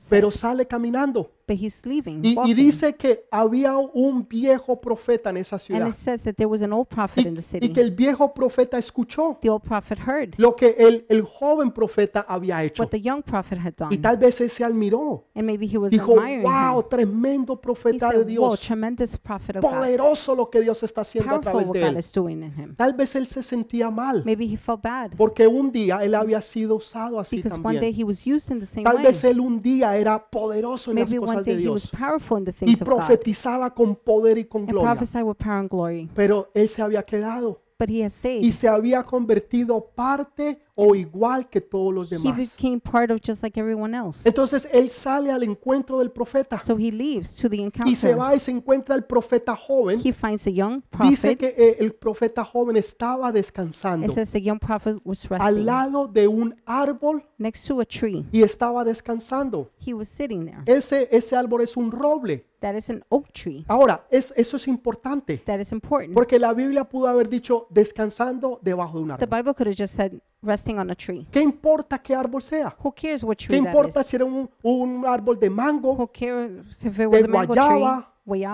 pero 0.09 0.31
sale 0.31 0.67
caminando 0.67 1.31
but 1.47 1.57
he's 1.59 1.85
leaving. 1.85 2.25
Y, 2.25 2.37
y 2.47 2.55
dice 2.55 2.95
que 2.95 3.25
había 3.31 3.77
un 3.77 4.27
viejo 4.29 4.81
profeta 4.81 5.31
en 5.31 5.39
esa 5.39 5.57
and 5.57 5.63
ciudad. 5.63 5.89
it 5.89 5.95
says 5.95 6.23
that 6.23 6.35
there 6.35 6.47
was 6.47 6.63
an 6.63 6.73
old 6.73 6.89
prophet 6.89 7.27
in 7.27 7.35
the 7.35 7.41
Y, 7.41 7.43
city. 7.43 7.67
y 7.67 7.73
que 7.73 7.81
el 7.81 7.91
viejo 7.91 8.33
profeta 8.33 8.79
escuchó 8.79 9.39
the 9.41 9.51
old 9.51 9.63
prophet 9.63 9.99
heard 9.99 10.35
lo 10.39 10.55
que 10.57 10.75
el, 10.79 11.05
el 11.09 11.23
joven 11.23 11.71
profeta 11.73 12.25
había 12.29 12.63
hecho. 12.63 12.83
what 12.83 12.91
the 12.91 13.01
young 13.01 13.23
prophet 13.23 13.59
had 13.59 13.75
done. 13.77 13.95
Y 13.95 13.99
tal 13.99 14.17
vez 14.17 14.41
él 14.41 14.51
se 14.51 14.65
admiró. 14.65 15.25
and 15.35 15.45
maybe 15.47 15.67
he 15.67 15.79
was 15.79 15.91
Dijo, 15.91 16.13
admiring 16.13 16.43
wow, 16.45 16.81
him. 16.81 16.89
tremendo 16.89 17.55
He 17.55 17.61
profeta 17.61 18.09
de 18.09 18.13
said, 18.13 18.19
wow, 18.39 18.51
Dios. 18.51 18.61
tremendous 18.61 19.17
prophet 19.19 19.57
of 19.57 19.63
God. 19.63 19.71
Poderoso 19.73 20.35
lo 20.35 20.49
que 20.51 20.61
Dios 20.61 20.83
está 20.83 21.01
haciendo 21.03 21.35
a 21.37 21.41
través 21.41 21.71
de 21.73 21.81
God 21.81 21.89
él. 21.91 21.97
is 21.99 22.13
doing 22.13 22.43
in 22.43 22.53
him. 22.57 22.75
Tal 22.77 22.95
vez 22.95 23.15
él 23.17 23.27
se 23.27 23.43
sentía 23.43 23.91
mal. 23.91 24.23
Maybe 24.25 24.45
he 24.47 24.57
felt 24.57 24.83
bad 24.83 25.13
Porque 25.17 25.47
un 25.47 25.71
día 25.73 26.03
él 26.05 26.15
había 26.15 26.41
sido 26.41 26.77
usado 26.77 27.19
así 27.19 27.37
because 27.37 27.59
one 27.59 27.79
day 27.81 27.91
también. 27.93 28.01
he 28.01 28.05
was 28.05 28.27
used 28.27 28.51
in 28.51 28.61
the 28.61 28.67
same 28.67 28.85
Tal 28.85 28.97
way. 28.97 29.05
vez 29.07 29.25
él 29.25 29.41
un 29.41 29.61
día 29.61 29.97
era 29.97 30.19
poderoso 30.31 30.91
en 30.91 30.99
las 30.99 31.09
Maybe 31.09 31.19
cosas 31.21 31.32
de 31.41 31.53
he 31.53 31.69
was 31.69 31.83
Dios. 31.85 31.87
powerful 31.91 32.39
in 32.39 32.45
the 32.45 32.55
Y 32.61 32.77
profetizaba 32.77 33.73
con 33.75 33.97
poder 33.97 34.39
y 34.39 34.45
con 34.45 34.67
gloria. 34.67 34.91
prophesied 34.91 35.23
with 35.25 35.37
power 35.37 35.59
and 35.59 35.71
glory. 35.71 36.11
Pero 36.15 36.51
él 36.55 36.69
se 36.69 36.83
había 36.83 37.03
quedado 37.03 37.61
But 37.79 37.89
he 37.91 38.05
has 38.05 38.21
y 38.25 38.53
se 38.53 38.69
había 38.69 39.03
convertido 39.03 39.91
parte 39.95 40.61
o 40.75 40.95
igual 40.95 41.49
que 41.51 41.61
todos 41.61 41.93
los 41.93 42.11
He 42.11 42.17
demás. 42.17 42.37
became 42.37 42.81
part 42.81 43.11
of 43.11 43.21
just 43.21 43.43
like 43.43 43.59
everyone 43.61 43.95
else. 43.97 44.27
Entonces 44.29 44.67
él 44.73 44.89
sale 44.89 45.31
al 45.31 45.43
encuentro 45.43 45.99
del 45.99 46.11
profeta 46.11 46.59
So 46.61 46.77
he 46.79 46.91
leaves 46.91 47.37
to 47.37 47.49
the 47.51 47.57
y 47.57 47.95
se 47.95 48.11
encounter. 48.11 48.19
va 48.19 48.35
y 48.35 48.41
se 48.41 48.51
encuentra 48.51 48.95
el 48.95 49.05
profeta 49.05 49.55
joven. 49.55 50.01
He 50.03 50.13
finds 50.13 50.47
a 50.47 50.51
young 50.51 50.83
Dice 51.09 51.37
prophet. 51.37 51.39
que 51.39 51.55
eh, 51.57 51.77
el 51.81 51.93
profeta 51.95 52.45
joven 52.45 52.77
estaba 52.77 53.31
descansando 53.33 54.07
It 54.07 54.13
says 54.13 54.31
the 54.33 54.41
young 54.41 54.59
prophet 54.59 54.97
was 55.05 55.25
al 55.31 55.39
resting 55.57 55.67
lado 55.67 56.09
de 56.09 56.27
un 56.27 56.55
árbol 56.65 57.23
next 57.39 57.67
to 57.67 57.81
a 57.81 57.85
tree. 57.85 58.25
y 58.33 58.43
estaba 58.43 58.85
descansando. 58.85 59.71
He 59.85 59.93
was 59.93 60.09
sitting 60.09 60.47
there. 60.47 60.63
Ese, 60.67 61.09
ese 61.11 61.37
árbol 61.37 61.61
es 61.63 61.77
un 61.77 61.91
roble. 61.91 62.47
That 62.61 62.77
is 62.77 62.89
an 62.91 63.03
oak 63.09 63.33
tree. 63.33 63.65
Ahora, 63.67 64.07
es, 64.09 64.33
eso 64.37 64.57
es 64.57 64.69
importante 64.69 65.39
That 65.45 65.59
is 65.59 65.73
important. 65.73 66.15
porque 66.15 66.39
la 66.39 66.53
Biblia 66.55 66.85
pudo 66.85 67.09
haber 67.09 67.29
dicho 67.29 67.67
descansando 67.71 68.61
debajo 68.63 68.99
de 68.99 69.03
un 69.03 69.09
The 69.09 69.15
árbol. 69.25 69.29
Bible 69.39 69.55
could 69.55 69.67
have 69.69 69.77
just 69.77 69.95
said 69.97 70.13
resting 70.43 70.79
on 70.79 70.91
a 70.91 70.95
tree. 70.95 71.27
¿Qué 71.31 71.41
importa 71.41 71.99
qué 72.01 72.15
árbol 72.15 72.43
sea? 72.43 72.75
Who 72.83 72.93
cares 72.93 73.23
what 73.25 73.37
¿Qué 73.37 73.47
tree 73.47 73.61
that 73.61 73.69
importa 73.69 74.01
is? 74.01 74.07
si 74.07 74.17
era 74.17 74.25
un, 74.25 74.51
un 74.63 75.05
árbol 75.07 75.39
de 75.39 75.49
mango, 75.49 75.93
Who 75.95 76.09
cares 76.09 76.85
if 76.85 76.99
it 76.99 77.07
was 77.07 77.23
de 77.23 77.29
a 77.29 77.29
mango 77.29 77.55
tree, 77.55 77.63
guayaba, 77.65 77.97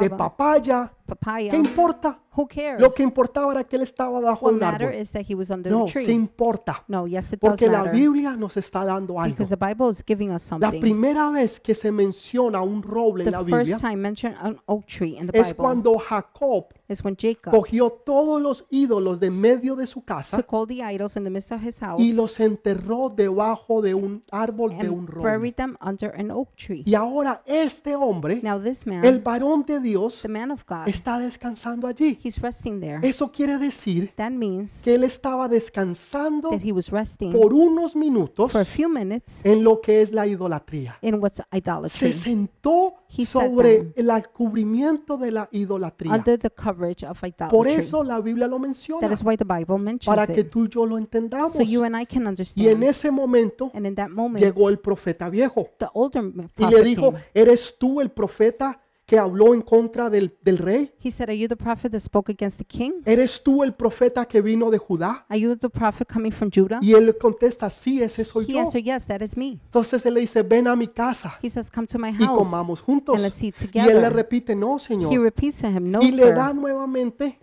de 0.00 0.08
guayaba, 0.08 0.16
papaya? 0.16 0.92
Papaya? 1.08 1.50
¿Qué 1.50 1.56
importa? 1.56 2.20
Who 2.36 2.46
cares? 2.46 2.80
Lo 2.80 2.92
que 2.92 3.02
importaba 3.02 3.50
era 3.50 3.64
que 3.64 3.74
él 3.74 3.82
estaba 3.82 4.20
debajo 4.20 4.46
What 4.46 4.52
un 4.52 4.58
matter 4.60 4.88
árbol. 4.90 5.00
is 5.00 5.10
that 5.10 5.22
he 5.28 5.34
was 5.34 5.50
under 5.50 5.72
No, 5.72 5.86
sí 5.88 6.04
tree. 6.04 6.12
importa. 6.12 6.84
No, 6.86 7.08
yes, 7.08 7.32
it 7.32 7.40
does 7.40 7.50
Porque 7.50 7.66
la 7.66 7.78
matter. 7.78 7.92
Biblia 7.96 8.36
nos 8.36 8.56
está 8.56 8.84
dando 8.84 9.18
algo. 9.20 9.34
Because 9.34 9.56
the 9.56 9.66
Bible 9.66 9.90
is 9.90 10.04
giving 10.06 10.28
us 10.30 10.48
La 10.52 10.58
something. 10.60 10.80
primera 10.80 11.30
vez 11.30 11.58
que 11.58 11.74
se 11.74 11.90
menciona 11.90 12.60
un 12.62 12.80
roble 12.82 13.24
en 13.24 13.32
la 13.32 13.38
The 13.38 13.44
Biblia 13.44 13.64
first 13.76 13.80
time 13.80 13.96
mentioned 13.96 14.36
an 14.40 14.60
oak 14.66 14.86
tree 14.86 15.16
in 15.18 15.26
the 15.26 15.36
es 15.36 15.48
Bible 15.48 15.56
cuando 15.56 15.98
Jacob 15.98 16.66
is 16.88 17.04
when 17.04 17.16
Jacob 17.16 17.52
cogió 17.52 17.90
todos 17.90 18.40
los 18.40 18.64
ídolos 18.70 19.18
de 19.18 19.30
medio 19.32 19.74
de 19.74 19.86
su 19.86 20.04
casa 20.04 20.36
took 20.36 20.52
all 20.52 20.66
the 20.66 20.80
idols 20.82 21.16
in 21.16 21.24
the 21.24 21.30
midst 21.30 21.50
of 21.50 21.60
his 21.66 21.80
house 21.80 22.00
y 22.00 22.12
los 22.12 22.38
enterró 22.38 23.10
debajo 23.10 23.82
de 23.82 23.94
un 23.94 24.22
árbol 24.30 24.70
de 24.78 24.88
un 24.88 25.00
and 25.00 25.08
roble. 25.08 25.22
buried 25.28 25.54
them 25.56 25.76
under 25.84 26.14
an 26.14 26.30
oak 26.30 26.54
tree. 26.56 26.84
Y 26.86 26.94
ahora 26.94 27.42
este 27.46 27.96
hombre, 27.96 28.40
Now 28.44 28.60
this 28.60 28.86
el 28.86 28.92
man, 29.02 29.22
varón 29.24 29.64
de 29.66 29.80
Dios, 29.80 30.20
the 30.22 30.28
man 30.28 30.50
of 30.52 30.62
God, 30.68 30.86
está 30.98 31.18
descansando 31.18 31.86
allí. 31.86 32.18
he's 32.22 32.40
resting 32.40 32.80
there. 32.80 32.98
Eso 33.02 33.30
quiere 33.32 33.58
decir 33.58 34.12
That 34.16 34.30
means 34.32 34.82
que 34.82 34.94
él 34.94 35.04
estaba 35.04 35.48
descansando 35.48 36.50
that 36.50 36.60
he 36.62 36.72
was 36.72 36.90
resting 36.90 37.32
por 37.32 37.52
unos 37.52 37.94
minutos 37.96 38.52
for 38.52 38.60
a 38.60 38.64
few 38.64 38.88
minutes 38.88 39.44
en 39.44 39.64
lo 39.64 39.80
que 39.80 40.02
es 40.02 40.12
la 40.12 40.26
idolatría. 40.26 40.98
in 41.02 41.14
what's 41.16 41.38
Se 41.38 41.56
idolatry, 41.58 42.12
sentó 42.12 42.94
He 43.10 43.24
sat 43.24 43.42
sobre 43.44 43.78
down. 43.78 43.92
el 43.96 44.28
cubrimiento 44.28 45.16
de 45.16 45.30
la 45.32 45.48
idolatría. 45.52 46.12
under 46.12 46.38
the 46.38 46.50
coverage 46.50 47.04
of 47.06 47.18
Por 47.20 47.28
idolatry. 47.66 47.72
eso 47.72 48.04
la 48.04 48.20
Biblia 48.20 48.46
lo 48.46 48.56
That 48.56 48.62
menciona, 48.62 49.12
is 49.12 49.22
why 49.24 49.36
the 49.36 49.44
Bible 49.44 49.78
mentions 49.78 50.06
para 50.06 50.26
que 50.26 50.40
it. 50.40 50.50
tú 50.50 50.64
y 50.64 50.68
yo 50.68 50.84
lo 50.84 50.98
entendamos. 50.98 51.52
So 51.52 51.62
you 51.62 51.84
and 51.84 51.96
I 51.98 52.04
can 52.04 52.22
Y 52.22 52.24
en 52.24 52.28
understand. 52.28 52.82
ese 52.84 53.10
momento 53.10 53.70
And 53.72 53.86
in 53.86 53.94
that 53.94 54.10
moment, 54.10 54.44
llegó 54.44 54.68
el 54.68 54.78
profeta 54.78 55.30
viejo 55.30 55.68
the 55.78 55.86
older 55.94 56.22
m- 56.22 56.32
y 56.58 56.62
le 56.62 56.68
prophet 56.68 56.84
dijo, 56.84 57.12
came. 57.12 57.24
¿eres 57.34 57.76
tú 57.78 58.00
el 58.00 58.10
profeta 58.10 58.80
que 59.08 59.18
habló 59.18 59.54
en 59.54 59.62
contra 59.62 60.10
del, 60.10 60.36
del 60.42 60.58
rey? 60.58 60.92
He 61.02 61.10
said, 61.10 61.30
Are 61.30 61.38
you 61.38 61.48
the 61.48 61.56
prophet 61.56 61.90
that 61.92 62.00
spoke 62.00 62.30
against 62.30 62.58
the 62.58 62.64
king? 62.66 62.92
¿Eres 63.06 63.42
tú 63.42 63.64
el 63.64 63.72
profeta 63.72 64.26
que 64.26 64.42
vino 64.42 64.70
de 64.70 64.76
Judá? 64.76 65.24
Are 65.30 65.40
you 65.40 65.56
the 65.56 65.70
prophet 65.70 66.06
coming 66.06 66.30
from 66.30 66.50
Judah? 66.54 66.78
Y 66.82 66.92
él 66.92 67.16
contesta, 67.16 67.70
sí, 67.70 68.02
ese 68.02 68.22
soy 68.22 68.44
He 68.46 68.52
yo. 68.52 68.60
answered, 68.60 68.84
Yes, 68.84 69.06
that 69.06 69.22
is 69.22 69.34
me. 69.34 69.58
Entonces 69.64 70.04
él 70.04 70.12
le 70.12 70.20
dice, 70.20 70.42
ven 70.42 70.68
a 70.68 70.76
mi 70.76 70.88
casa 70.88 71.38
He 71.42 71.48
says, 71.48 71.70
Come 71.70 71.86
to 71.86 71.98
my 71.98 72.10
y 72.10 72.12
house 72.24 72.36
comamos 72.46 72.82
juntos. 72.82 73.14
and 73.14 73.22
let's 73.22 73.42
eat 73.42 73.54
Y 73.72 73.78
él 73.78 73.86
le 73.86 73.92
together. 73.94 74.12
repite, 74.12 74.54
no, 74.54 74.76
He 74.76 74.80
Señor. 74.80 75.18
repeats 75.22 75.62
to 75.62 75.68
him, 75.68 75.90
No, 75.90 76.02
Y 76.02 76.10
le 76.10 76.30
da 76.32 76.48
sir. 76.48 76.54
nuevamente 76.56 77.38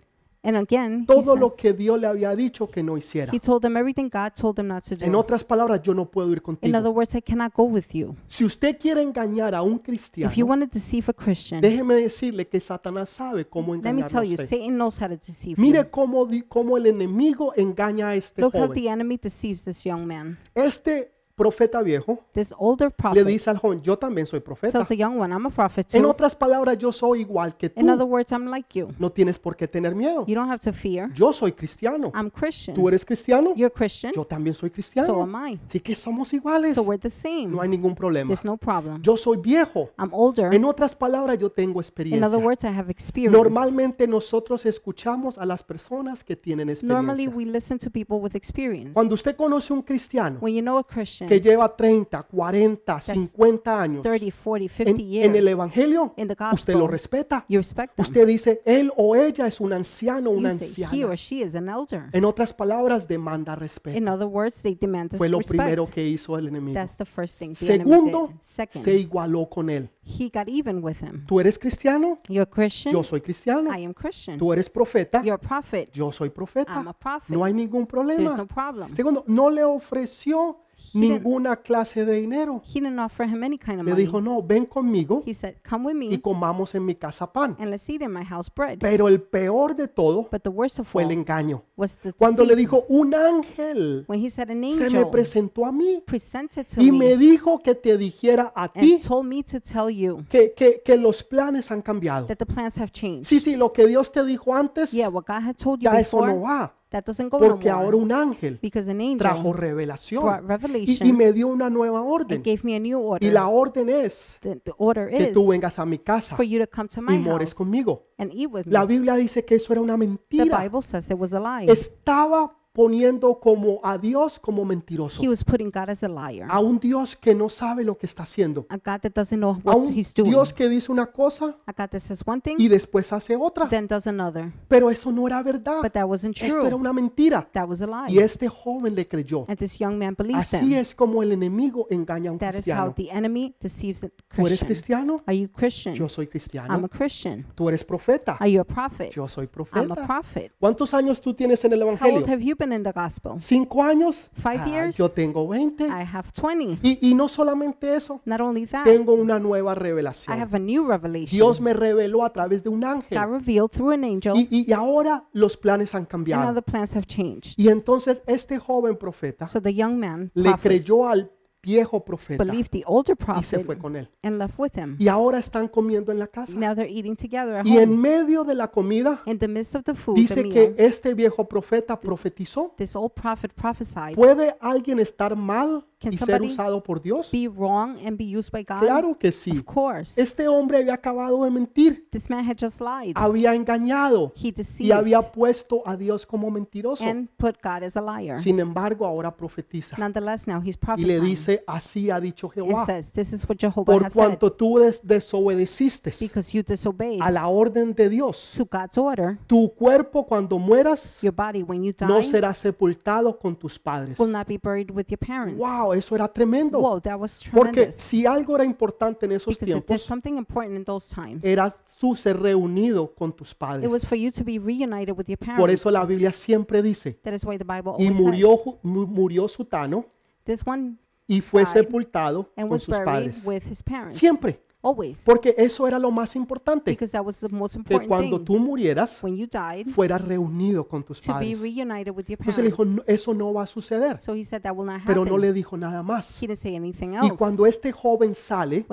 And 0.46 0.56
again, 0.56 1.00
he, 1.02 1.06
todo 1.06 1.34
lo 1.34 1.48
says, 1.50 1.60
que 1.60 1.72
Dios 1.72 2.00
le 2.00 2.06
había 2.06 2.36
dicho 2.36 2.68
que 2.70 2.82
no 2.82 2.96
hiciera. 2.96 3.32
he 3.34 3.40
told 3.40 3.64
him 3.64 3.76
everything 3.76 4.08
God 4.08 4.32
told 4.40 4.58
him 4.58 4.68
not 4.68 4.84
to 4.84 4.94
En 5.04 5.10
do. 5.12 5.18
otras 5.18 5.42
palabras, 5.42 5.82
yo 5.82 5.92
no 5.92 6.08
puedo 6.08 6.30
ir 6.30 6.38
In 6.38 6.42
contigo. 6.44 6.78
other 6.78 6.90
words, 6.90 7.14
I 7.16 7.20
cannot 7.20 7.52
go 7.52 7.64
with 7.64 7.86
you. 7.92 8.14
Si 8.28 8.44
usted 8.44 8.78
quiere 8.78 9.02
engañar 9.02 9.54
a 9.56 9.62
un 9.62 9.78
cristiano, 9.80 10.30
If 10.30 10.38
you 10.38 10.46
want 10.46 10.62
to 10.62 10.68
deceive 10.72 11.04
a 11.08 11.12
Christian, 11.12 11.60
déjeme 11.60 11.94
decirle 11.96 12.46
que 12.46 12.60
Satanás 12.60 13.10
sabe 13.10 13.44
cómo 13.44 13.74
let 13.74 13.92
me 13.92 14.02
a 14.02 14.06
tell 14.06 14.22
you. 14.24 14.36
Satan 14.36 14.76
knows 14.78 15.00
how 15.02 15.08
to 15.08 15.16
deceive 15.16 15.58
Mire 15.60 15.80
you. 15.84 15.90
cómo, 15.90 16.28
cómo 16.48 16.76
el 16.76 16.86
enemigo 16.86 17.52
engaña 17.56 18.10
a 18.10 18.14
este 18.14 18.40
Look 18.40 18.54
how 18.54 18.68
joven. 18.68 18.74
the 18.84 18.88
enemy 18.88 19.16
deceives 19.18 19.64
this 19.64 19.82
young 19.84 20.06
man. 20.06 20.38
Este 20.54 21.15
profeta 21.36 21.82
viejo 21.82 22.18
This 22.32 22.54
older 22.58 22.88
le 22.88 22.90
prophet 22.90 23.26
dice 23.26 23.50
al 23.50 23.58
joven, 23.58 23.82
yo 23.82 23.98
también 23.98 24.26
soy 24.26 24.40
profeta. 24.40 24.72
tells 24.72 24.90
a 24.90 24.94
young 24.94 25.18
one, 25.20 25.32
I'm 25.32 25.46
a 25.46 25.50
prophet 25.50 25.94
En 25.94 26.02
too. 26.02 26.08
otras 26.08 26.34
palabras, 26.34 26.78
yo 26.78 26.90
soy 26.92 27.20
igual 27.20 27.56
que 27.56 27.70
In 27.76 27.88
other 27.90 28.06
tú. 28.06 28.10
words, 28.12 28.32
I'm 28.32 28.46
like 28.50 28.78
you. 28.78 28.88
No 28.98 29.10
tienes 29.12 29.38
por 29.38 29.54
qué 29.56 29.68
tener 29.68 29.94
miedo. 29.94 30.24
You 30.26 30.34
don't 30.34 30.50
have 30.50 30.60
to 30.64 30.72
fear. 30.72 31.12
Yo 31.14 31.32
soy 31.32 31.52
cristiano. 31.52 32.10
I'm 32.14 32.30
¿Tú 32.30 32.40
Christian. 32.40 32.86
eres 32.88 33.04
cristiano? 33.04 33.52
You're 33.54 33.72
Christian. 33.72 34.12
Yo 34.14 34.24
también 34.24 34.54
soy 34.54 34.70
So 34.70 34.74
cristiano. 34.74 35.22
am 35.22 35.46
I. 35.48 35.60
Así 35.68 35.80
que 35.80 35.94
somos 35.94 36.32
iguales. 36.32 36.74
So 36.74 36.82
we're 36.82 36.98
the 37.00 37.08
No 37.08 37.12
same. 37.50 37.60
hay 37.60 37.68
ningún 37.68 37.94
problema. 37.94 38.28
There's 38.28 38.44
no 38.44 38.56
problem. 38.56 39.02
Yo 39.02 39.16
soy 39.16 39.36
viejo. 39.36 39.90
I'm 39.98 40.12
older. 40.12 40.54
En 40.54 40.64
otras 40.64 40.94
palabras, 40.94 41.38
yo 41.38 41.50
tengo 41.50 41.80
In 41.80 41.84
experiencia. 41.84 42.26
other 42.26 42.38
words, 42.42 42.64
I 42.64 42.68
have 42.68 42.90
experience. 42.90 43.36
Normalmente 43.36 44.06
nosotros 44.08 44.64
escuchamos 44.66 45.36
a 45.38 45.44
las 45.44 45.62
personas 45.62 46.24
que 46.24 46.34
tienen 46.36 46.68
Normally, 46.82 47.24
experiencia. 47.24 47.36
we 47.36 47.44
listen 47.44 47.78
to 47.78 47.90
people 47.90 48.16
with 48.18 48.34
experience. 48.34 48.92
Cuando 48.94 49.14
usted 49.14 49.36
conoce 49.36 49.72
un 49.72 49.82
cristiano 49.82 50.38
When 50.40 50.54
you 50.54 50.62
know 50.62 50.78
a 50.78 50.84
Christian, 50.84 51.25
que 51.26 51.40
lleva 51.40 51.74
30, 51.76 52.22
40, 52.22 53.00
50 53.00 53.80
años 53.80 54.02
30, 54.02 54.36
40, 54.42 54.64
en, 54.82 54.96
50 54.96 55.24
en 55.24 55.36
el 55.36 55.48
Evangelio, 55.48 56.14
in 56.16 56.28
the 56.28 56.36
usted 56.52 56.74
lo 56.74 56.86
respeta. 56.86 57.44
you 57.48 57.58
respect 57.58 57.96
them. 57.96 58.04
Usted 58.06 58.26
dice, 58.26 58.60
él 58.64 58.92
o 58.96 59.14
ella 59.16 59.46
es 59.46 59.60
un 59.60 59.72
anciano 59.72 60.30
You 60.32 60.38
una 60.38 60.50
say 60.50 60.68
he 60.68 60.84
anciana. 60.84 61.06
or 61.12 61.16
she 61.16 61.42
is 61.42 61.54
an 61.54 61.68
elder. 61.68 62.08
En 62.12 62.24
otras 62.24 62.52
palabras, 62.52 63.06
demanda 63.08 63.54
respeto. 63.56 63.96
In 63.96 64.08
other 64.08 64.26
words, 64.26 64.62
they 64.62 64.74
demand 64.74 65.10
this 65.10 65.18
Fue 65.18 65.28
lo 65.28 65.38
primero 65.38 65.86
que 65.86 66.06
hizo 66.06 66.36
el 66.38 66.48
enemigo. 66.48 66.74
That's 66.74 66.96
the 66.96 67.04
first 67.04 67.38
thing 67.38 67.54
the 67.54 67.74
enemy 67.74 67.90
Segundo, 67.90 68.28
did. 68.28 68.36
se 68.42 68.66
Second, 68.66 68.88
igualó 68.88 69.48
con 69.48 69.70
él. 69.70 69.90
he 70.04 70.30
got 70.32 70.48
even 70.48 70.82
with 70.82 70.98
him. 71.02 71.24
Tú 71.26 71.40
eres 71.40 71.58
cristiano, 71.58 72.16
You're 72.28 72.48
Christian. 72.48 72.92
yo 72.94 73.02
soy 73.02 73.20
cristiano. 73.20 73.70
I 73.76 73.84
am 73.84 73.92
Christian. 73.92 74.38
Tú 74.38 74.52
eres 74.52 74.70
profeta, 74.70 75.20
You're 75.22 75.34
a 75.34 75.38
prophet. 75.38 75.90
yo 75.92 76.12
soy 76.12 76.28
I'm 76.28 76.34
profeta. 76.34 76.80
a 76.80 76.92
prophet. 76.92 77.28
No 77.36 77.44
hay 77.44 77.52
ningún 77.52 77.86
There's 77.86 78.36
no 78.36 78.46
problema. 78.46 78.46
problem. 78.46 78.94
Segundo, 78.94 79.24
no 79.26 79.50
le 79.50 79.64
ofreció 79.64 80.58
ninguna 80.94 81.56
clase 81.56 82.04
de 82.04 82.12
dinero. 82.20 82.62
He 82.64 82.80
didn't 82.80 82.98
offer 82.98 83.24
him 83.26 83.42
any 83.44 83.58
kind 83.58 83.80
of 83.80 83.86
Le 83.86 83.92
money. 83.92 84.04
dijo, 84.06 84.20
no, 84.20 84.42
ven 84.42 84.66
conmigo 84.66 85.22
He 85.26 85.34
said, 85.34 85.56
Come 85.68 85.86
with 85.86 85.96
y 86.02 86.08
me 86.10 86.20
comamos 86.20 86.74
en 86.74 86.84
mi 86.84 86.94
casa 86.94 87.30
pan. 87.32 87.56
and 87.58 87.70
let's 87.70 87.88
eat 87.88 88.02
in 88.02 88.12
my 88.12 88.24
house 88.24 88.48
bread. 88.54 88.78
Pero 88.78 89.08
el 89.08 89.20
peor 89.20 89.74
de 89.74 89.88
todo 89.88 90.28
But 90.30 90.42
the 90.42 90.50
worst 90.50 90.78
of 90.78 90.86
fue 90.88 91.02
el 91.02 91.08
all 91.10 91.14
engaño. 91.18 91.62
was 91.76 91.96
the 91.96 92.12
Cuando 92.12 92.42
le 92.44 92.54
deceit. 92.54 92.58
dijo, 92.70 92.84
un 92.88 93.14
ángel 93.14 94.04
When 94.06 94.20
he 94.24 94.30
said 94.30 94.50
an 94.50 94.62
se 94.62 94.76
me 94.76 94.84
angel 94.84 95.10
presentó 95.10 95.66
a 95.66 95.72
mí 95.72 96.02
presented 96.06 96.66
to 96.66 96.80
y 96.80 96.90
me 96.92 96.98
me 97.06 97.16
dijo 97.16 97.58
que 97.62 97.74
te 97.74 97.96
dijera 97.96 98.52
a 98.54 98.68
ti 98.72 98.94
and 98.94 99.02
told 99.06 99.26
me 99.26 99.42
to 99.42 99.60
tell 99.60 99.90
you 99.90 100.24
que, 100.28 100.52
que, 100.54 100.82
que 100.84 100.96
los 100.96 101.22
planes 101.22 101.70
han 101.70 101.82
cambiado. 101.82 102.26
that 102.26 102.36
the 102.38 102.46
plans 102.46 102.76
have 102.78 102.90
changed. 102.92 103.24
Sí, 103.26 103.40
sí, 103.40 103.56
lo 103.56 103.72
que 103.72 103.86
Dios 103.86 104.10
te 104.12 104.24
dijo 104.24 104.54
antes, 104.54 104.92
Yeah, 104.92 105.08
what 105.08 105.24
God 105.26 105.42
had 105.42 105.56
told 105.56 105.80
you 105.80 105.84
ya 105.90 105.98
eso 105.98 106.18
no 106.20 106.26
before, 106.26 106.42
va. 106.42 106.74
That 106.96 107.04
doesn't 107.04 107.28
go 107.30 107.38
no 107.38 107.48
Porque 107.48 107.68
ahora 107.70 107.92
more. 107.92 107.96
un 108.04 108.12
ángel 108.12 108.58
Because 108.60 108.90
an 108.90 109.00
trajo 109.18 109.52
revelación 109.52 110.22
brought 110.22 110.64
y, 110.74 110.98
y 111.08 111.12
me 111.12 111.32
dio 111.32 111.48
una 111.48 111.68
nueva 111.70 112.00
and 112.00 112.08
orden. 112.08 112.42
gave 112.42 112.60
me 112.62 112.74
a 112.76 112.80
new 112.80 112.98
Y 113.20 113.30
la 113.30 113.48
orden 113.48 113.88
es 113.88 114.36
The, 114.40 114.56
the 114.56 114.72
order 114.78 115.10
que 115.10 115.24
is 115.28 115.32
tú 115.32 115.48
vengas 115.48 115.78
a 115.78 115.84
mi 115.86 115.98
casa 115.98 116.34
for 116.36 116.44
you 116.44 116.58
to 116.58 116.66
come 116.68 116.88
to 116.88 117.00
y 117.00 117.04
my 117.04 117.18
mores 117.18 117.50
house 117.50 117.54
conmigo. 117.54 118.06
and 118.18 118.32
eat 118.32 118.48
with 118.50 118.66
La 118.66 118.80
me. 118.82 118.86
Biblia 118.94 119.14
dice 119.14 119.44
que 119.44 119.56
eso 119.56 119.72
era 119.72 119.82
una 119.82 119.94
The 119.94 119.98
mentira. 119.98 120.62
Bible 120.62 120.82
says 120.82 121.10
it 121.10 121.18
was 121.18 121.32
a 121.34 121.40
lie. 121.40 121.70
Estaba 121.70 122.56
poniendo 122.76 123.40
como 123.40 123.80
a 123.82 123.96
Dios 123.96 124.38
como 124.38 124.62
mentiroso, 124.66 125.22
He 125.22 125.28
was 125.28 125.42
putting 125.42 125.70
God 125.70 125.88
as 125.88 126.04
a 126.04 126.08
liar, 126.08 126.46
a 126.50 126.60
un 126.60 126.78
Dios 126.78 127.16
que 127.16 127.34
no 127.34 127.48
sabe 127.48 127.82
lo 127.84 127.96
que 127.96 128.04
está 128.04 128.24
haciendo, 128.24 128.66
a 128.68 128.76
God 128.76 129.00
that 129.00 129.12
doesn't 129.14 129.38
know 129.38 129.52
a 129.64 129.70
what 129.74 129.76
un 129.78 129.92
He's 129.98 130.12
doing, 130.12 130.30
Dios 130.30 130.52
que 130.52 130.68
dice 130.68 130.92
una 130.92 131.06
cosa 131.06 131.56
a 131.64 131.72
God 131.72 131.88
that 131.88 132.00
says 132.00 132.22
one 132.26 132.42
thing, 132.42 132.56
y 132.58 132.68
después 132.68 133.10
hace 133.14 133.34
otra. 133.34 133.66
then 133.68 133.86
does 133.86 134.06
another. 134.06 134.52
Pero 134.68 134.90
eso 134.90 135.10
no 135.10 135.26
era 135.26 135.42
verdad. 135.42 135.80
But 135.82 135.92
that 135.92 136.04
wasn't 136.06 136.36
Esto 136.36 136.58
era 136.60 136.68
true. 136.68 136.78
una 136.78 136.92
mentira. 136.92 137.48
That 137.52 137.66
was 137.66 137.80
a 137.80 137.86
Y 138.08 138.12
lie. 138.14 138.22
este 138.22 138.46
joven 138.48 138.94
le 138.94 139.08
creyó. 139.08 139.46
And 139.48 139.56
this 139.58 139.78
young 139.78 139.96
man 139.98 140.14
believed 140.14 140.40
Así 140.42 140.58
them. 140.70 140.74
es 140.74 140.94
como 140.94 141.22
el 141.22 141.32
enemigo 141.32 141.86
engaña 141.88 142.28
a 142.28 142.32
un 142.34 142.38
That 142.38 142.50
is 142.56 142.68
how 142.68 142.92
cristiano. 142.92 142.94
the 142.94 143.10
enemy 143.10 143.54
deceives 143.58 144.04
a 144.04 144.08
¿Tú 144.08 144.46
eres 144.46 144.60
Christian. 144.60 144.66
cristiano? 144.66 145.22
Are 145.26 145.38
you 145.38 145.48
Christian? 145.48 145.94
Yo 145.94 146.10
soy 146.10 146.26
I'm 146.26 146.30
cristiano. 146.30 146.74
a 146.84 146.88
Christian. 146.88 147.46
¿Tú 147.54 147.68
eres 147.70 147.82
profeta? 147.84 148.36
Are 148.38 148.50
you 148.50 148.60
a 148.60 148.64
prophet? 148.64 149.12
Yo 149.12 149.26
soy 149.28 149.44
I'm 149.46 149.90
a 149.90 149.94
profeta. 149.94 150.06
prophet. 150.06 150.52
¿Cuántos 150.60 150.92
años 150.92 151.20
tú 151.22 151.32
tienes 151.32 151.64
en 151.64 151.72
el 151.72 151.82
How 151.82 151.88
old 151.88 151.98
Evangelio? 152.00 152.26
have 152.26 152.42
you 152.44 152.54
been 152.56 152.65
in 152.72 152.82
the 152.82 152.92
gospel? 152.92 153.40
¿Cinco 153.40 153.82
años? 153.82 154.28
Five 154.34 154.60
Ah, 154.62 154.66
years? 154.68 154.96
Yo 154.96 155.08
tengo 155.10 155.46
20. 155.46 155.84
I 155.86 155.90
have 156.12 156.28
20. 156.32 156.78
Y, 156.82 156.98
y 157.10 157.14
no 157.14 157.28
solamente 157.28 157.94
eso, 157.94 158.20
Not 158.24 158.40
only 158.40 158.66
that, 158.66 158.84
tengo 158.84 159.14
una 159.14 159.38
nueva 159.38 159.72
I 159.72 159.74
revelación. 159.76 160.38
have 160.40 160.56
a 160.56 160.58
new 160.60 160.86
revelation. 160.86 161.36
Dios 161.36 161.60
me 161.60 161.72
reveló 161.72 162.24
a 162.24 162.32
través 162.32 162.62
de 162.62 162.68
un 162.70 162.80
God 162.80 162.88
ángel. 162.90 163.18
revealed 163.30 163.70
through 163.70 163.92
an 163.92 164.04
angel, 164.04 164.36
Y, 164.36 164.48
y- 164.50 164.64
y 164.68 164.72
ahora 164.72 165.24
los 165.32 165.56
planes 165.56 165.94
han 165.94 166.00
and 166.00 166.06
now 166.06 166.10
cambiado. 166.10 166.54
the 166.54 166.62
plans 166.62 166.94
have 166.96 167.06
changed. 167.06 167.54
Y 167.56 167.68
entonces 167.68 168.22
este 168.26 168.58
joven 168.58 168.96
profeta 168.96 169.46
So 169.46 169.60
the 169.60 169.74
young 169.74 169.98
man, 169.98 170.30
le 170.34 170.50
prophet, 170.50 170.62
creyó 170.62 171.08
al 171.08 171.30
viejo 171.66 172.04
profeta 172.04 172.44
believed 172.44 172.70
the 172.70 172.82
older 172.86 173.16
y 173.38 173.42
se 173.42 173.58
fue 173.64 173.76
con 173.76 173.96
él. 173.96 174.08
and 174.22 174.38
left 174.38 174.54
with 174.58 174.72
him. 174.76 174.96
Y 174.98 175.08
ahora 175.08 175.38
están 175.38 175.66
comiendo 175.68 176.12
en 176.12 176.18
la 176.20 176.28
casa. 176.28 176.56
Now 176.56 176.74
they're 176.74 176.88
eating 176.90 177.16
together 177.16 177.56
at 177.56 177.66
Y 177.66 177.78
en 177.78 178.00
medio 178.00 178.44
de 178.44 178.54
la 178.54 178.68
comida 178.68 179.22
In 179.26 179.38
the 179.38 179.48
midst 179.48 179.74
of 179.74 179.82
the 179.84 179.94
food, 179.94 180.14
the 180.14 180.20
dice 180.22 180.42
meal, 180.42 180.52
que 180.52 180.74
este 180.78 181.12
viejo 181.14 181.46
profeta 181.48 181.98
profetizó. 181.98 182.72
this 182.76 182.94
old 182.94 183.12
prophet 183.12 183.52
prophesied, 183.54 184.14
¿Puede 184.14 184.56
alguien 184.60 184.98
estar 185.00 185.34
mal 185.36 185.84
Can 185.98 186.12
y 186.12 186.16
ser 186.18 186.26
somebody 186.26 186.52
usado 186.52 186.82
por 186.82 187.00
Dios? 187.02 187.30
be 187.32 187.48
wrong 187.48 187.96
and 188.06 188.16
be 188.18 188.24
used 188.36 188.52
by 188.52 188.62
God? 188.62 188.80
Claro 188.80 189.18
que 189.18 189.32
sí. 189.32 189.50
Of 189.50 189.64
course. 189.64 190.20
Este 190.20 190.46
hombre 190.46 190.78
había 190.78 190.94
acabado 190.94 191.42
de 191.44 191.50
mentir, 191.50 192.06
This 192.10 192.28
man 192.30 192.44
had 192.48 192.56
just 192.60 192.80
lied. 192.80 193.12
había 193.16 193.54
engañado 193.54 194.32
He 194.36 194.48
y 194.48 194.52
deceived 194.52 194.92
había 194.92 195.20
puesto 195.20 195.82
a 195.86 195.96
Dios 195.96 196.26
como 196.26 196.50
mentiroso. 196.50 197.02
and 197.04 197.28
put 197.38 197.56
God 197.62 197.82
as 197.82 197.96
a 197.96 198.02
liar. 198.02 198.38
Sin 198.40 198.60
embargo, 198.60 199.06
ahora 199.06 199.34
profetiza 199.34 199.96
Nonetheless, 199.98 200.46
now 200.46 200.60
he's 200.60 200.76
y 200.76 200.78
le 200.78 200.86
prophesying 200.86 201.24
dice, 201.24 201.55
así 201.66 202.10
ha 202.10 202.20
dicho 202.20 202.48
Jehová, 202.48 202.84
says, 202.86 203.10
This 203.12 203.32
is 203.32 203.48
what 203.48 203.56
Jehovah 203.58 203.84
por 203.92 204.04
has 204.04 204.12
said. 204.12 204.22
cuanto 204.22 204.52
tú 204.52 204.78
des- 204.78 205.00
desobedeciste 205.06 206.12
Because 206.20 206.56
you 206.56 206.62
disobeyed 206.62 207.20
a 207.22 207.30
la 207.30 207.48
orden 207.48 207.94
de 207.94 208.08
Dios, 208.08 208.50
to 208.56 208.64
God's 208.64 208.98
order, 208.98 209.38
tu 209.46 209.72
cuerpo 209.74 210.24
cuando 210.26 210.58
mueras 210.58 211.20
your 211.22 211.34
body, 211.34 211.62
when 211.62 211.82
you 211.84 211.92
no 212.00 212.18
die, 212.20 212.28
será 212.30 212.52
sepultado 212.54 213.38
con 213.38 213.56
tus 213.56 213.78
padres. 213.78 214.18
will 214.18 214.30
not 214.30 214.46
be 214.46 214.58
buried 214.58 214.90
with 214.90 215.06
your 215.08 215.18
parents. 215.18 215.58
Wow, 215.60 215.92
eso 215.92 216.14
era 216.14 216.28
tremendo. 216.28 216.78
Whoa, 216.80 217.00
that 217.00 217.18
was 217.18 217.42
Porque 217.52 217.72
tremendous. 217.72 217.94
si 217.96 218.26
algo 218.26 218.54
era 218.56 218.64
importante 218.64 219.26
en 219.26 219.32
esos 219.32 219.54
Because 219.54 219.70
if 219.78 219.84
there's 219.86 220.02
tiempos, 220.02 220.02
something 220.02 220.36
important 220.36 220.76
in 220.76 220.84
those 220.84 221.12
times, 221.14 221.44
era 221.44 221.72
tú 222.00 222.14
ser 222.14 222.38
reunido 222.40 223.14
con 223.14 223.32
tus 223.34 223.50
it 223.52 223.56
padres. 223.58 223.90
was 223.90 224.04
for 224.06 224.16
you 224.16 224.30
to 224.30 224.44
be 224.44 224.58
reunited 224.58 225.16
with 225.16 225.26
your 225.28 225.38
Por 225.38 225.46
parents. 225.56 225.80
eso 225.80 225.90
la 225.90 226.04
Biblia 226.04 226.32
siempre 226.32 226.82
dice, 226.82 227.18
That 227.22 227.34
is 227.34 227.44
why 227.44 227.56
the 227.58 227.64
Bible 227.64 227.92
y 227.98 228.06
always 228.08 228.20
murió, 228.20 228.56
says, 228.56 228.64
Ju- 228.64 228.78
mu- 228.82 229.06
murió 229.06 229.48
Sutano 229.48 230.06
this 230.44 230.62
one 230.64 230.96
y 231.26 231.40
fue 231.40 231.66
sepultado 231.66 232.50
con 232.54 232.78
sus 232.78 232.96
padres. 232.98 233.42
with 233.44 233.62
his 233.70 233.82
parents. 233.82 234.16
Siempre, 234.16 234.62
Always. 234.82 235.22
porque 235.24 235.54
eso 235.58 235.88
era 235.88 235.98
lo 235.98 236.12
más 236.12 236.36
importante, 236.36 236.92
Because 236.92 237.10
that 237.10 237.24
was 237.24 237.40
the 237.40 237.48
most 237.48 237.74
que 237.74 237.78
important 237.80 238.08
cuando 238.08 238.40
tú 238.40 238.58
murieras, 238.58 239.20
When 239.22 239.36
you 239.36 239.46
died, 239.48 239.88
fueras 239.88 240.22
reunido 240.24 240.86
con 240.86 241.02
tus 241.02 241.20
to 241.20 241.32
be 241.32 241.32
padres. 241.54 241.60
reunited 241.60 242.14
with 242.14 242.26
your 242.26 242.38
Entonces 242.38 242.58
le 242.58 242.70
dijo, 242.70 242.76
parents. 242.84 242.96
"No, 243.08 243.12
eso 243.12 243.34
no 243.34 243.52
va 243.52 243.62
a 243.64 243.66
suceder, 243.66 244.18
pero 244.24 245.22
happen. 245.22 245.24
no 245.24 245.38
le 245.38 245.52
dijo 245.52 245.76
nada 245.76 246.02
más. 246.04 246.40
Y 246.40 247.30
cuando 247.36 247.66
este 247.66 247.90
joven 247.90 248.34
sale, 248.34 248.86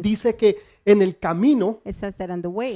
dice 0.00 0.34
que 0.36 0.56
en 0.86 1.02
el 1.02 1.18
camino 1.18 1.80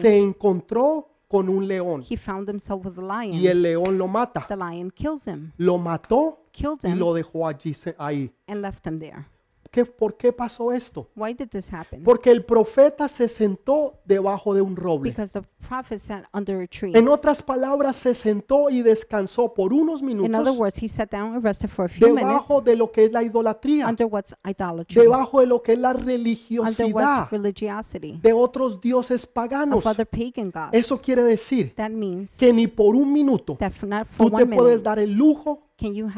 se 0.01 0.19
encontró 0.19 1.09
con 1.29 1.49
un 1.49 1.67
león 1.67 2.05
he 2.09 2.17
found 2.17 2.49
himself 2.49 2.85
with 2.87 2.97
a 2.99 3.25
y 3.25 3.33
lion. 3.33 3.47
el 3.47 3.63
león 3.63 3.99
lo 3.99 4.07
mata. 4.07 4.47
The 4.47 4.57
lion 4.57 4.91
kills 4.93 5.27
him, 5.27 5.51
Lo 5.57 5.77
mató 5.77 6.46
killed 6.57 6.79
y 6.85 6.89
him, 6.93 6.99
lo 6.99 7.13
dejó 7.13 7.47
allí 7.47 7.75
se- 7.75 7.95
ahí. 7.99 8.31
and 8.47 8.63
left 8.63 8.87
him 8.87 8.99
there. 8.99 9.27
¿Qué, 9.69 9.85
¿Por 9.85 10.17
qué 10.17 10.33
pasó 10.33 10.73
esto? 10.73 11.11
Why 11.17 11.35
did 11.35 11.49
this 11.49 11.71
happen? 11.71 12.03
Porque 12.03 12.31
el 12.31 12.45
profeta 12.45 13.09
se 13.09 13.29
sentó 13.29 14.01
debajo 14.07 14.55
de 14.55 14.63
un 14.63 14.75
roble. 14.77 15.11
Because 15.11 15.39
the 15.39 15.47
prophet 15.69 15.99
sat 15.99 16.25
under 16.33 16.63
a 16.63 16.67
tree. 16.67 16.93
En 16.97 17.09
otras 17.09 17.43
palabras, 17.43 17.97
se 17.97 18.15
sentó 18.15 18.71
y 18.71 18.81
descansó 18.83 19.53
por 19.53 19.73
unos 19.75 20.01
In 20.01 20.07
other 20.09 20.17
minutos 20.17 20.57
words, 20.57 20.83
he 20.83 20.89
sat 20.89 21.11
down 21.11 21.35
and 21.35 21.45
rested 21.45 21.69
for 21.69 21.85
a 21.85 21.89
few 21.89 22.07
minutes 22.09 22.27
debajo 22.27 22.63
de 22.63 22.77
lo 22.77 22.91
que 22.91 23.05
es 23.07 23.13
la 23.13 23.23
idolatría, 23.23 23.89
under 23.89 24.07
what's 24.07 24.35
idolatry, 24.49 25.03
debajo 25.03 25.41
de 25.41 25.47
lo 25.47 25.61
que 25.61 25.73
es 25.73 25.79
la 25.79 25.91
under 25.91 26.07
religiosidad 26.07 26.93
what's 26.95 27.31
religiosity 27.33 28.19
de 28.23 28.33
otros 28.33 28.81
dioses 28.81 29.27
paganos. 29.27 29.85
of 29.85 29.87
other 29.87 30.07
pagan 30.07 30.51
gods. 30.51 30.73
Eso 30.73 31.01
quiere 31.03 31.23
decir 31.23 31.75
That 31.75 31.91
means 31.91 32.37
que 32.39 32.53
ni 32.53 32.67
por 32.67 32.95
un 32.95 33.13
minuto 33.13 33.57
that 33.59 33.73
for 33.73 33.89
not 33.89 34.07
for 34.07 34.31
tú 34.31 34.37
te 34.37 34.43
one 34.45 34.57
puedes 34.57 34.77
minute 34.79 34.85
dar 34.85 34.99
el 35.01 35.13
lujo 35.13 35.66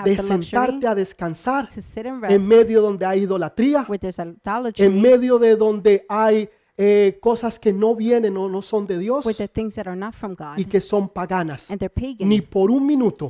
de 0.05 0.17
sentarte 0.17 0.87
a 0.87 0.95
descansar 0.95 1.69
en 2.29 2.47
medio 2.47 2.81
donde 2.81 3.05
hay 3.05 3.23
idolatría, 3.23 3.87
en 4.77 5.01
medio 5.01 5.39
de 5.39 5.57
donde 5.57 6.07
hay 6.09 6.49
eh, 6.81 7.19
cosas 7.21 7.59
que 7.59 7.73
no 7.73 7.97
vienen 7.97 8.37
o 8.37 8.49
no 8.49 8.63
son 8.63 8.87
de 8.87 8.99
Dios 8.99 9.27
y 10.57 10.65
que 10.65 10.81
son 10.81 11.09
paganas. 11.09 11.69
Ni 12.21 12.41
por 12.41 12.71
un 12.71 12.87
minuto 12.87 13.29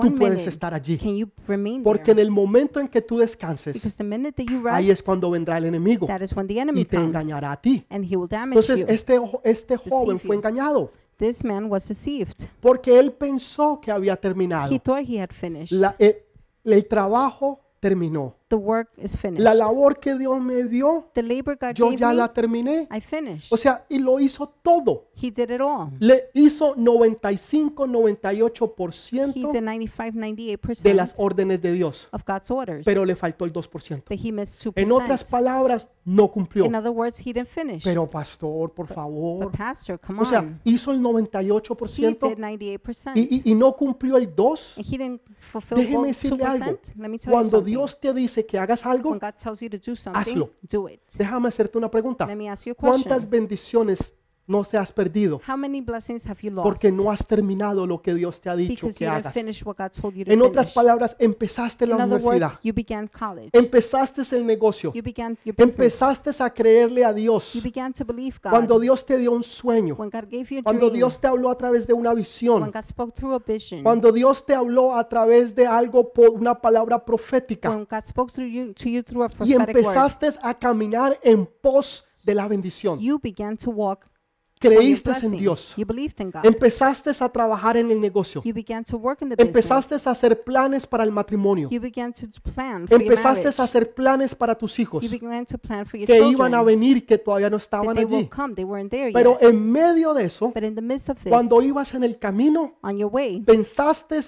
tú 0.00 0.14
puedes 0.14 0.46
estar 0.46 0.72
allí. 0.72 0.98
Porque 1.84 2.12
en 2.12 2.18
el 2.18 2.30
momento 2.30 2.80
en 2.80 2.88
que 2.88 3.02
tú 3.02 3.18
descanses, 3.18 4.00
ahí 4.70 4.90
es 4.90 5.02
cuando 5.02 5.30
vendrá 5.30 5.58
el 5.58 5.66
enemigo 5.66 6.08
y 6.74 6.84
te 6.86 6.96
engañará 6.96 7.52
a 7.52 7.60
ti. 7.60 7.84
Entonces 7.90 8.86
este, 8.88 9.20
este 9.44 9.76
joven 9.76 10.18
fue 10.18 10.36
engañado 10.36 10.90
This 11.18 11.44
man 11.44 11.70
was 11.70 11.88
deceived. 11.88 12.48
porque 12.60 12.98
él 12.98 13.12
pensó 13.12 13.80
que 13.80 13.90
había 13.90 14.16
terminado. 14.16 14.72
He 14.72 14.78
thought 14.78 15.04
he 15.08 15.20
had 15.20 15.30
finished. 15.32 15.72
La- 15.72 15.96
eh, 15.98 16.24
el 16.64 16.86
trabajo 16.86 17.60
terminó. 17.80 18.36
The 18.48 18.56
work 18.56 18.88
is 18.96 19.14
finished. 19.16 19.42
La 19.44 19.52
labor 19.54 19.98
que 20.00 20.16
Dios 20.16 20.40
me 20.40 20.64
dio, 20.64 21.10
The 21.12 21.22
labor 21.22 21.58
God 21.60 21.74
yo 21.74 21.86
gave 21.90 21.98
ya 21.98 22.08
me, 22.08 22.14
la 22.14 22.32
terminé. 22.32 22.88
I 22.90 23.00
finished. 23.00 23.52
O 23.52 23.58
sea, 23.58 23.84
y 23.90 23.98
lo 23.98 24.18
hizo 24.20 24.48
todo. 24.62 25.08
He 25.20 25.30
did 25.30 25.50
it 25.50 25.60
all. 25.60 25.90
Le 26.00 26.30
hizo 26.32 26.74
95, 26.74 27.84
He 27.84 27.88
98% 27.88 29.32
did 29.34 29.60
95, 29.60 30.82
de 30.82 30.94
las 30.94 31.14
98% 31.14 31.14
órdenes 31.18 31.60
de 31.60 31.72
Dios, 31.72 32.08
of 32.10 32.22
God's 32.26 32.50
orders. 32.50 32.84
pero 32.86 33.04
le 33.04 33.16
faltó 33.16 33.44
el 33.44 33.52
2%. 33.52 34.04
But 34.08 34.18
he 34.24 34.32
missed 34.32 34.64
2%. 34.64 34.72
En 34.76 34.92
otras 34.92 35.24
palabras, 35.24 35.86
no 36.06 36.28
cumplió. 36.30 36.64
In 36.64 36.74
other 36.74 36.90
words, 36.90 37.18
he 37.20 37.32
didn't 37.34 37.48
finish. 37.48 37.84
Pero 37.84 38.08
pastor, 38.08 38.72
por 38.72 38.86
favor. 38.86 39.44
But 39.44 39.56
pastor, 39.58 40.00
come 40.00 40.22
O 40.22 40.24
sea, 40.24 40.38
on. 40.38 40.58
hizo 40.64 40.90
el 40.92 40.98
He 40.98 41.02
98% 41.02 42.28
did 42.30 42.38
98%. 42.38 43.12
y, 43.14 43.28
y- 43.44 43.50
y 43.52 43.54
no 43.54 43.76
cumplió 43.76 44.16
el 44.16 44.34
2%. 44.34 44.76
and 44.78 44.86
he 44.86 44.96
didn't 44.96 45.20
fulfill 45.38 45.76
Déjeme 45.78 46.06
decirle 46.08 46.44
algo. 46.44 46.64
2%. 46.64 46.94
Let 46.96 47.08
me 47.08 47.18
tell 47.18 47.26
you 47.26 47.32
Cuando 47.32 47.50
something. 47.50 47.70
Dios 47.70 48.00
te 48.00 48.14
dice 48.14 48.37
que 48.46 48.58
hagas 48.58 48.84
algo, 48.86 49.18
hazlo. 50.14 50.50
do 50.62 50.88
it. 50.88 51.00
déjame 51.14 51.48
hacerte 51.48 51.78
una 51.78 51.90
pregunta. 51.90 52.28
¿Cuántas 52.76 53.28
bendiciones 53.28 54.14
no 54.48 54.64
te 54.64 54.76
has 54.78 54.90
perdido 54.90 55.40
How 55.46 55.56
many 55.56 55.80
blessings 55.80 56.26
have 56.26 56.40
you 56.42 56.50
lost? 56.50 56.64
porque 56.64 56.90
no 56.90 57.10
has 57.12 57.24
terminado 57.24 57.86
lo 57.86 58.02
que 58.02 58.14
Dios 58.14 58.40
te 58.40 58.48
ha 58.50 58.56
dicho 58.56 58.86
because 58.86 58.98
que 58.98 59.04
you 59.04 59.10
hagas? 59.10 59.32
finish 59.32 59.62
what 59.64 59.76
God 59.78 59.90
told 59.92 60.14
you 60.16 60.24
to 60.24 60.32
En 60.32 60.42
otras 60.42 60.66
finish. 60.66 60.74
palabras, 60.74 61.16
empezaste 61.20 61.84
In 61.84 61.90
la 61.90 61.96
other 61.96 62.06
universidad, 62.16 62.48
words, 62.48 62.58
you 62.62 62.72
began 62.74 63.06
college. 63.08 63.50
empezaste 63.52 64.22
el 64.34 64.44
negocio, 64.46 64.92
you 64.92 65.02
began 65.02 65.38
your 65.44 65.54
business. 65.54 65.78
empezaste 65.78 66.30
a 66.42 66.50
creerle 66.50 67.04
a 67.04 67.12
Dios 67.12 67.52
you 67.52 67.62
began 67.62 67.92
to 67.92 68.04
believe 68.04 68.38
God. 68.42 68.50
cuando 68.50 68.80
Dios 68.80 69.04
te 69.06 69.18
dio 69.18 69.32
un 69.32 69.42
sueño, 69.42 69.94
when 69.96 70.10
God 70.10 70.24
gave 70.30 70.46
you 70.50 70.58
a 70.60 70.62
cuando 70.62 70.86
dream. 70.86 70.94
Dios 70.98 71.20
te 71.20 71.26
habló 71.28 71.50
a 71.50 71.56
través 71.56 71.86
de 71.86 71.92
una 71.92 72.10
when 72.10 72.18
visión, 72.18 72.70
God 72.72 72.82
spoke 72.82 73.12
through 73.14 73.34
a 73.34 73.38
vision. 73.38 73.82
cuando 73.82 74.10
Dios 74.12 74.44
te 74.46 74.54
habló 74.54 74.96
a 74.96 75.08
través 75.08 75.54
de 75.54 75.66
algo 75.66 76.12
por 76.12 76.30
una 76.30 76.54
palabra 76.58 77.04
profética 77.04 77.68
when 77.70 77.86
God 77.90 78.04
spoke 78.04 78.32
through 78.32 78.48
you 78.50 78.72
to 78.72 78.88
you 78.88 79.02
through 79.02 79.24
a 79.24 79.30
y 79.44 79.54
word. 79.54 79.68
empezaste 79.68 80.28
a 80.42 80.54
caminar 80.58 81.18
en 81.22 81.46
pos 81.46 82.04
de 82.24 82.34
la 82.34 82.48
bendición. 82.48 82.98
You 82.98 83.18
began 83.22 83.56
to 83.58 83.70
walk 83.70 84.06
Creíste 84.58 85.10
en. 85.22 85.32
Dios, 85.32 85.74
empezaste 86.42 87.10
a 87.20 87.28
trabajar 87.28 87.76
en 87.76 87.90
el 87.90 88.00
negocio, 88.00 88.42
empezaste 89.36 89.94
a 89.94 90.10
hacer 90.10 90.42
planes 90.42 90.86
para 90.86 91.04
el 91.04 91.12
matrimonio, 91.12 91.68
empezaste 91.70 93.48
a 93.48 93.64
hacer 93.64 93.94
planes 93.94 94.34
para 94.34 94.54
tus 94.56 94.78
hijos 94.78 95.04
que 96.06 96.20
iban 96.28 96.54
a 96.54 96.62
venir 96.62 97.06
que 97.06 97.18
todavía 97.18 97.50
no 97.50 97.56
estaban 97.56 97.96
allí. 97.98 98.28
Pero 99.12 99.38
en 99.40 99.70
medio 99.70 100.14
de 100.14 100.24
eso, 100.24 100.52
cuando 101.28 101.62
ibas 101.62 101.94
en 101.94 102.04
el 102.04 102.18
camino, 102.18 102.78
pensaste 103.44 104.18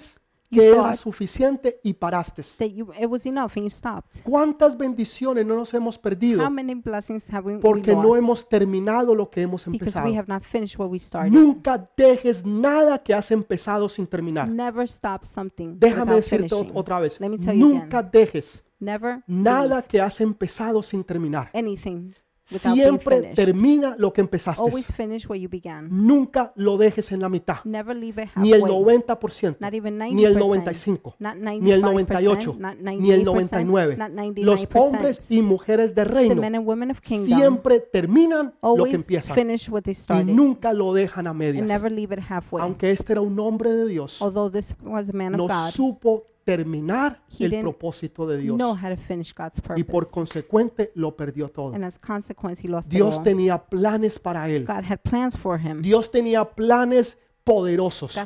que 0.51 0.67
era 0.69 0.81
thought 0.83 0.95
suficiente 0.97 1.79
y 1.83 1.93
paraste. 1.93 2.41
that 2.59 2.69
you, 2.69 2.87
it 2.99 3.07
was 3.07 3.25
enough 3.25 3.51
and 3.55 3.63
you 3.63 3.69
stopped. 3.69 4.21
¿Cuántas 4.23 4.77
bendiciones 4.77 5.45
no 5.45 5.55
nos 5.55 5.73
hemos 5.73 5.97
perdido 5.97 6.43
How 6.45 6.49
many 6.51 6.75
blessings 6.75 7.31
have 7.33 7.45
we, 7.47 7.55
we 7.55 7.61
porque 7.61 7.93
no 7.95 8.03
lost 8.03 8.17
hemos 8.19 8.49
terminado 8.49 9.15
lo 9.15 9.29
que 9.29 9.41
hemos 9.41 9.65
because 9.65 9.77
empezado? 9.97 10.07
we 10.09 10.17
have 10.17 10.27
not 10.27 10.43
finished 10.43 10.77
what 10.79 10.89
we 10.91 10.99
started? 10.99 11.31
Nunca 11.31 11.89
dejes 11.97 12.45
nada 12.45 13.01
que 13.01 13.13
has 13.13 13.31
empezado 13.31 13.87
sin 13.89 14.05
terminar. 14.07 14.47
Never 14.47 14.83
stop 14.87 15.23
something 15.23 15.77
Déjame 15.79 16.01
without 16.03 16.15
decirte 16.17 16.49
finishing. 16.49 16.71
otra 16.77 16.99
vez, 16.99 17.19
Let 17.19 17.29
me 17.29 17.37
tell 17.37 17.55
you 17.57 17.67
nunca 17.67 18.03
dejes 18.03 18.63
Never 18.79 19.21
nada 19.27 19.75
leave 19.75 19.87
que 19.87 20.01
has 20.01 20.19
empezado 20.21 20.81
sin 20.81 21.03
terminar. 21.03 21.49
anything 21.53 22.13
Siempre 22.59 23.33
termina 23.33 23.95
lo 23.97 24.11
que 24.13 24.21
empezaste. 24.21 24.61
Always 24.61 24.91
finish 24.91 25.27
what 25.27 25.37
you 25.37 25.49
began. 25.49 25.87
Nunca 25.89 26.51
lo 26.55 26.77
dejes 26.77 27.11
en 27.11 27.21
la 27.21 27.29
mitad. 27.29 27.57
Never 27.63 27.95
leave 27.95 28.23
it 28.23 28.29
Ni 28.35 28.51
el 28.51 28.61
halfway. 28.63 28.97
90%, 28.97 29.57
Not 29.59 29.73
even 29.73 29.97
90%. 29.97 30.13
ni 30.13 30.25
el 30.25 30.35
95%, 30.37 31.15
Not 31.19 31.35
ni 31.37 31.71
el 31.71 31.81
95%, 31.81 32.55
98%, 32.55 32.57
not 32.57 32.77
ni 32.77 33.11
el 33.11 33.25
98%, 33.25 33.65
99%. 33.65 33.97
not 33.97 34.11
99%. 34.11 34.43
Los 34.43 34.67
hombres 34.73 35.31
y 35.31 35.41
mujeres 35.41 35.95
de 35.95 36.01
the 36.03 36.05
reino 36.05 36.35
men 36.35 36.55
and 36.55 36.67
women 36.67 36.91
of 36.91 36.99
kingdom 36.99 37.37
siempre 37.37 37.79
terminan 37.79 38.53
lo 38.61 38.83
que 38.85 38.95
empiezan 38.95 39.35
finish 39.35 39.69
what 39.69 39.83
they 39.83 39.91
y 39.91 39.95
started 39.95 40.33
nunca 40.33 40.73
lo 40.73 40.93
dejan 40.93 41.27
a 41.27 41.31
and 41.31 41.39
medias. 41.39 41.67
never 41.67 41.91
leave 41.91 42.13
it 42.13 42.23
halfway. 42.29 42.61
Aunque 42.63 42.91
este 42.91 43.13
era 43.13 43.21
un 43.21 43.39
hombre 43.39 43.71
de 43.71 43.87
Dios, 43.87 44.21
Although 44.21 44.51
this 44.51 44.75
was 44.83 45.09
a 45.09 45.13
man 45.13 45.33
no 45.33 45.47
God, 45.47 45.69
supo 45.71 46.25
terminar 46.57 47.21
He 47.29 47.45
el 47.45 47.51
didn't 47.51 47.63
propósito 47.63 48.27
de 48.27 48.37
Dios 48.37 48.57
know 48.57 48.73
how 48.75 48.89
to 48.89 48.97
finish 48.97 49.33
God's 49.33 49.59
y 49.77 49.83
por 49.83 50.03
purpose. 50.05 50.11
consecuente 50.11 50.91
lo 50.95 51.15
perdió 51.15 51.49
todo. 51.49 51.73
And 51.73 51.83
as 51.83 51.97
consequence, 51.99 52.65
he 52.65 52.69
lost 52.69 52.87
it 52.87 52.95
Dios 52.95 53.17
all. 53.17 53.23
tenía 53.23 53.57
planes 53.65 54.19
para 54.19 54.49
él. 54.49 54.65
God 54.65 54.83
had 54.83 54.99
plans 55.03 55.37
for 55.37 55.59
him. 55.59 55.81
Dios 55.81 56.11
tenía 56.11 56.43
planes 56.51 57.17
poderosos. 57.43 58.17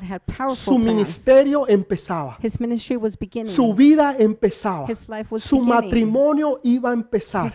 Su 0.56 0.78
ministerio 0.78 1.67
empezaba. 1.67 2.38
Su 3.45 3.73
vida 3.73 4.15
empezaba. 4.17 4.88
Su 5.38 5.62
matrimonio 5.62 6.60
iba 6.63 6.89
a 6.89 6.93
empezar. 6.93 7.51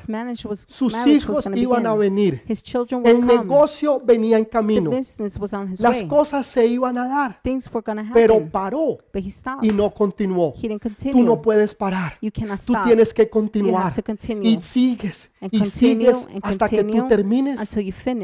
Sus 0.69 1.07
hijos 1.07 1.47
iban 1.55 1.87
a 1.87 1.95
venir. 1.95 2.43
El 3.05 3.27
negocio 3.27 4.01
venía 4.05 4.39
en 4.39 4.45
camino. 4.45 4.91
Las 5.79 6.03
cosas 6.05 6.47
se 6.47 6.67
iban 6.67 6.99
a 6.99 7.09
dar. 7.09 7.41
Pero 8.15 8.49
paró 8.51 8.99
y 9.63 9.69
no 9.69 9.91
continuó. 9.91 10.55
Tú 11.13 11.23
no 11.23 11.41
puedes 11.43 11.75
parar. 11.75 12.19
Tú 12.21 12.75
tienes 12.85 13.15
que 13.15 13.29
continuar. 13.29 13.93
Y 14.43 14.61
sigues. 14.63 15.30
And 15.43 15.55
Y 15.55 15.65
sigues 15.65 16.27
hasta 16.43 16.69
que 16.69 16.85
tú 16.85 17.09
termines 17.09 17.59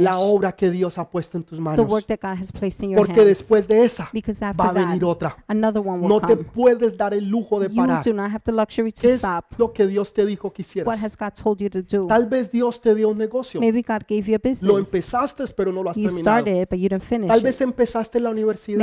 la 0.00 0.18
obra 0.18 0.52
que 0.52 0.70
Dios 0.70 0.98
ha 0.98 1.08
puesto 1.08 1.38
en 1.38 1.44
tus 1.44 1.58
manos. 1.58 1.86
Porque 2.94 3.24
después 3.24 3.66
de 3.66 3.84
esa 3.84 4.10
va 4.58 4.68
a 4.68 4.72
venir 4.72 5.02
otra. 5.04 5.36
No 5.48 6.20
te 6.20 6.36
puedes 6.36 6.96
dar 6.96 7.14
el 7.14 7.26
lujo 7.28 7.58
de 7.58 7.70
parar. 7.70 8.04
do 8.04 8.12
not 8.12 8.30
have 8.30 8.42
the 8.44 8.52
luxury 8.52 8.92
to 8.92 9.00
¿Qué 9.00 9.14
es 9.14 9.22
lo 9.56 9.72
que 9.72 9.86
Dios 9.86 10.12
te 10.12 10.26
dijo 10.26 10.52
que 10.52 10.62
What 10.62 10.66
hicieras? 10.66 11.04
has 11.04 11.16
God 11.16 11.32
told 11.42 11.58
you 11.60 11.70
to 11.70 11.82
do? 11.82 12.06
Tal 12.06 12.26
vez 12.26 12.50
Dios 12.50 12.80
te 12.80 12.94
dio 12.94 13.08
un 13.08 13.18
negocio. 13.18 13.60
Lo 14.62 14.78
empezaste, 14.78 15.44
pero 15.56 15.72
no 15.72 15.82
lo 15.82 15.90
has 15.90 15.96
terminado. 15.96 16.44
Tal 17.28 17.40
vez 17.40 17.60
empezaste 17.60 18.20
la 18.20 18.30
universidad 18.30 18.78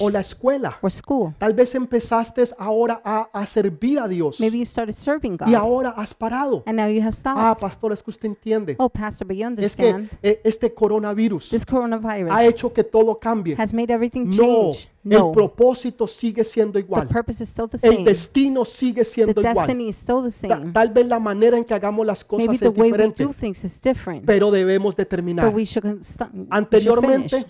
o 0.00 0.10
la 0.10 0.20
escuela. 0.20 0.78
or 0.82 0.90
school. 0.90 1.34
Tal 1.38 1.54
vez 1.54 1.74
empezaste 1.74 2.44
ahora 2.58 3.00
a, 3.04 3.28
a 3.32 3.46
servir 3.46 3.98
a 3.98 4.08
Dios 4.08 4.38
y 4.40 5.54
ahora 5.54 5.90
has 5.90 6.14
parado. 6.14 6.62
Ah, 7.24 7.54
stopped. 7.54 7.60
pastor, 7.60 7.92
es 7.92 8.02
que 8.02 8.10
usted 8.10 8.26
entiende. 8.28 8.76
Oh, 8.78 8.88
Pastor, 8.88 9.26
but 9.26 9.36
you 9.36 9.46
Es 9.58 9.76
que 9.76 9.86
understand. 9.92 10.10
eh, 10.22 10.40
este 10.44 10.72
coronavirus 10.74 11.50
This 11.50 11.62
ha 11.62 11.66
coronavirus 11.70 12.40
hecho 12.40 12.72
que 12.72 12.84
todo 12.84 13.18
cambie. 13.18 13.54
has 13.58 13.72
made 13.72 13.92
everything 13.92 14.26
No, 14.26 14.32
change. 14.32 14.88
el 15.04 15.10
No. 15.18 15.32
propósito 15.32 16.06
sigue 16.06 16.44
siendo 16.44 16.74
The 16.74 16.80
igual. 16.80 17.08
purpose 17.08 17.42
is 17.42 17.48
still 17.50 17.68
the 17.68 17.78
El 17.86 17.94
same. 17.94 18.04
destino 18.04 18.64
sigue 18.64 19.02
The 19.02 19.04
siendo 19.04 19.40
igual. 19.40 19.54
destiny 19.54 19.88
is 19.88 19.96
still 19.96 20.22
the 20.22 20.48
Ta- 20.48 20.56
same. 20.58 20.72
Tal 20.72 20.88
vez 20.90 21.06
la 21.06 21.18
manera 21.18 21.56
en 21.56 21.64
que 21.64 21.74
hagamos 21.74 22.06
las 22.06 22.26
Maybe 22.30 22.46
cosas 22.46 22.60
the 22.60 22.66
es 22.66 22.72
way 22.72 22.80
we 22.80 22.86
diferente, 22.98 23.24
do 23.24 23.32
things 23.32 23.64
is 23.64 23.80
different. 23.80 24.24
pero 24.24 24.50
debemos 24.50 24.94
determinar. 24.96 25.46
But 25.46 25.54
we 25.56 25.64
should, 25.64 25.82
con- 25.82 25.98
we 25.98 26.04
should 26.04 26.30
finish. 26.30 26.46
Anteriormente 26.50 27.46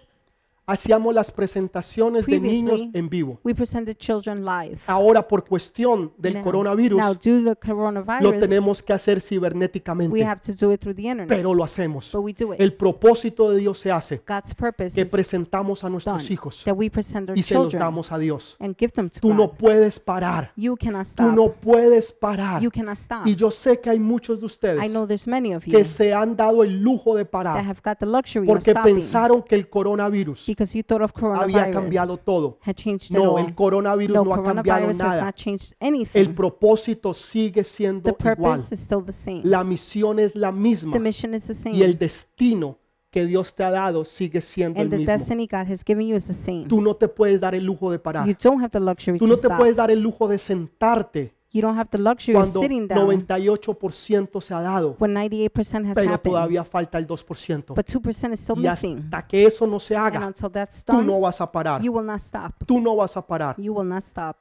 hacíamos 0.70 1.14
las 1.14 1.30
presentaciones 1.30 2.26
de 2.26 2.40
niños 2.40 2.80
en 2.92 3.08
vivo. 3.08 3.40
We 3.44 3.54
presented 3.54 3.96
children 3.96 4.44
live. 4.44 4.78
Ahora 4.86 5.26
por 5.26 5.44
cuestión 5.44 6.12
del 6.16 6.34
Now- 6.34 6.44
coronavirus 6.44 6.98
Now, 6.98 7.14
due 7.14 7.38
to 7.38 7.40
lo 7.40 7.56
coronavirus, 7.56 8.38
tenemos 8.38 8.82
que 8.82 8.92
hacer 8.92 9.16
we 9.16 9.20
cibernéticamente, 9.20 10.24
have 10.24 10.40
to 10.40 10.52
do 10.54 10.72
it 10.72 10.80
through 10.80 10.94
the 10.96 11.02
internet. 11.02 11.28
pero 11.28 11.54
lo 11.54 11.64
hacemos. 11.64 12.10
But 12.12 12.22
we 12.24 12.32
do 12.32 12.54
it. 12.54 12.60
El 12.60 12.74
propósito 12.74 13.50
de 13.50 13.58
Dios 13.58 13.78
se 13.78 13.90
hace 13.90 14.22
God's 14.26 14.54
purpose 14.54 14.94
que 14.94 15.02
is 15.02 15.10
presentamos 15.10 15.82
a 15.82 15.86
done. 15.86 15.92
nuestros 15.92 16.30
hijos 16.30 16.62
That 16.64 16.74
we 16.76 16.90
present 16.90 17.30
our 17.30 17.38
y 17.38 17.42
se 17.42 17.54
los 17.54 17.72
damos 17.72 18.12
a 18.12 18.18
Dios. 18.18 18.56
and 18.60 18.76
give 18.78 18.92
them 18.92 19.08
to 19.10 19.20
Tú 19.20 19.34
no 19.34 19.48
God. 19.48 19.56
puedes 19.58 19.98
parar. 19.98 20.52
You 20.56 20.76
cannot 20.76 21.04
Tú 21.04 21.10
stop. 21.24 21.34
no 21.34 21.52
puedes 21.52 22.12
parar. 22.12 22.62
You 22.62 22.70
cannot 22.70 22.96
stop. 22.96 23.26
Y 23.26 23.34
yo 23.34 23.50
sé 23.50 23.80
que 23.80 23.90
hay 23.90 23.98
muchos 24.00 24.40
de 24.40 24.46
ustedes 24.46 24.84
I 24.84 24.88
know 24.88 25.06
many 25.26 25.54
of 25.54 25.64
you 25.64 25.72
que 25.76 25.84
se 25.84 26.12
han 26.14 26.36
dado 26.36 26.62
el 26.62 26.80
lujo 26.80 27.14
de 27.16 27.24
that 27.24 27.30
parar 27.30 27.64
have 27.64 27.80
got 27.84 27.98
the 27.98 28.06
luxury 28.06 28.46
of 28.48 28.54
porque 28.54 28.70
stopping 28.70 28.94
pensaron 28.96 29.42
que 29.42 29.54
el 29.54 29.68
coronavirus 29.68 30.48
because 30.60 30.76
you 30.76 30.82
thought 30.84 31.00
of 31.02 31.12
había 31.14 31.20
coronavirus 31.64 31.72
cambiado 31.74 32.16
todo. 32.18 32.58
had 32.60 32.74
changed 32.76 33.10
it 33.10 33.16
No, 33.16 33.36
all. 33.38 33.44
el 33.46 33.54
coronavirus 33.54 34.14
No, 34.14 34.24
no 34.24 34.34
ha 34.34 34.42
cambiado 34.42 34.80
coronavirus 34.82 35.00
has 35.00 35.08
nada. 35.08 35.24
not 35.24 35.34
changed 35.34 35.74
El 35.80 36.34
propósito 36.34 37.14
sigue 37.14 37.62
The 37.62 37.64
siendo 37.64 38.10
igual. 38.10 38.36
purpose 38.36 38.74
is 38.74 38.80
still 38.82 39.02
the 39.02 39.12
same. 39.12 39.40
La 39.44 39.64
misión 39.64 40.18
es 40.18 40.36
la 40.36 40.52
misma 40.52 40.92
The 40.92 41.00
mission 41.00 41.34
is 41.34 41.46
the 41.46 41.70
y 41.70 41.82
el 41.82 41.92
same. 41.92 41.94
destino 41.98 42.76
que 43.10 43.24
Dios 43.26 43.54
te 43.54 43.64
ha 43.64 43.70
dado 43.70 44.04
sigue 44.04 44.40
siendo 44.42 44.78
el 44.78 44.82
And 44.84 44.90
the 44.92 44.98
mismo. 44.98 45.12
destiny 45.12 45.46
God 45.46 45.66
has 45.72 45.82
given 45.84 46.06
you 46.06 46.14
is 46.14 46.26
the 46.26 46.34
same. 46.34 46.66
Tú 46.68 46.80
no 46.82 46.94
te 46.94 47.08
puedes 47.08 47.40
dar 47.40 47.54
el 47.54 47.64
lujo 47.64 47.90
de 47.90 47.98
parar. 47.98 48.26
You 48.28 48.34
don't 48.40 48.60
have 48.62 48.70
the 48.70 48.80
luxury 48.80 49.18
Tú 49.18 49.24
to 49.24 49.30
no 49.30 49.34
te 49.36 49.46
stop. 49.46 49.56
puedes 49.58 49.76
dar 49.76 49.90
el 49.90 50.00
lujo 50.00 50.28
de 50.28 50.38
sentarte 50.38 51.34
You 51.52 51.62
don't 51.62 51.76
have 51.76 51.88
the 51.90 51.98
luxury 51.98 52.36
of 52.36 52.42
cuando 52.44 52.60
sitting 52.60 52.86
down 52.86 53.08
98% 53.08 54.40
se 54.40 54.54
ha 54.54 54.60
dado, 54.60 54.94
when 55.00 55.12
98% 55.14 55.86
has 55.88 55.94
pero 55.96 56.10
happened, 56.12 56.32
todavía 56.34 56.64
falta 56.64 56.96
el 56.98 57.06
2%. 57.08 57.74
but 57.74 57.86
2% 57.86 58.32
is 58.34 58.40
still 58.40 58.56
Y 58.56 58.68
missing. 58.68 58.98
hasta 59.04 59.26
que 59.26 59.44
eso 59.46 59.66
no 59.66 59.80
se 59.80 59.96
And 59.96 60.06
haga, 60.06 60.26
until 60.26 60.48
that's 60.50 60.84
tú 60.84 60.92
no 61.02 61.12
done, 61.14 61.20
vas 61.22 61.40
a 61.40 61.50
parar. 61.50 61.82
you 61.82 61.92
will 61.92 62.04
not 62.06 62.20
stop. 62.20 62.52
Tú 62.66 62.80
no 62.80 62.94
vas 62.94 63.16
a 63.16 63.26
parar. 63.26 63.56
You 63.58 63.74
will 63.74 63.88
not 63.88 64.02
stop. 64.04 64.36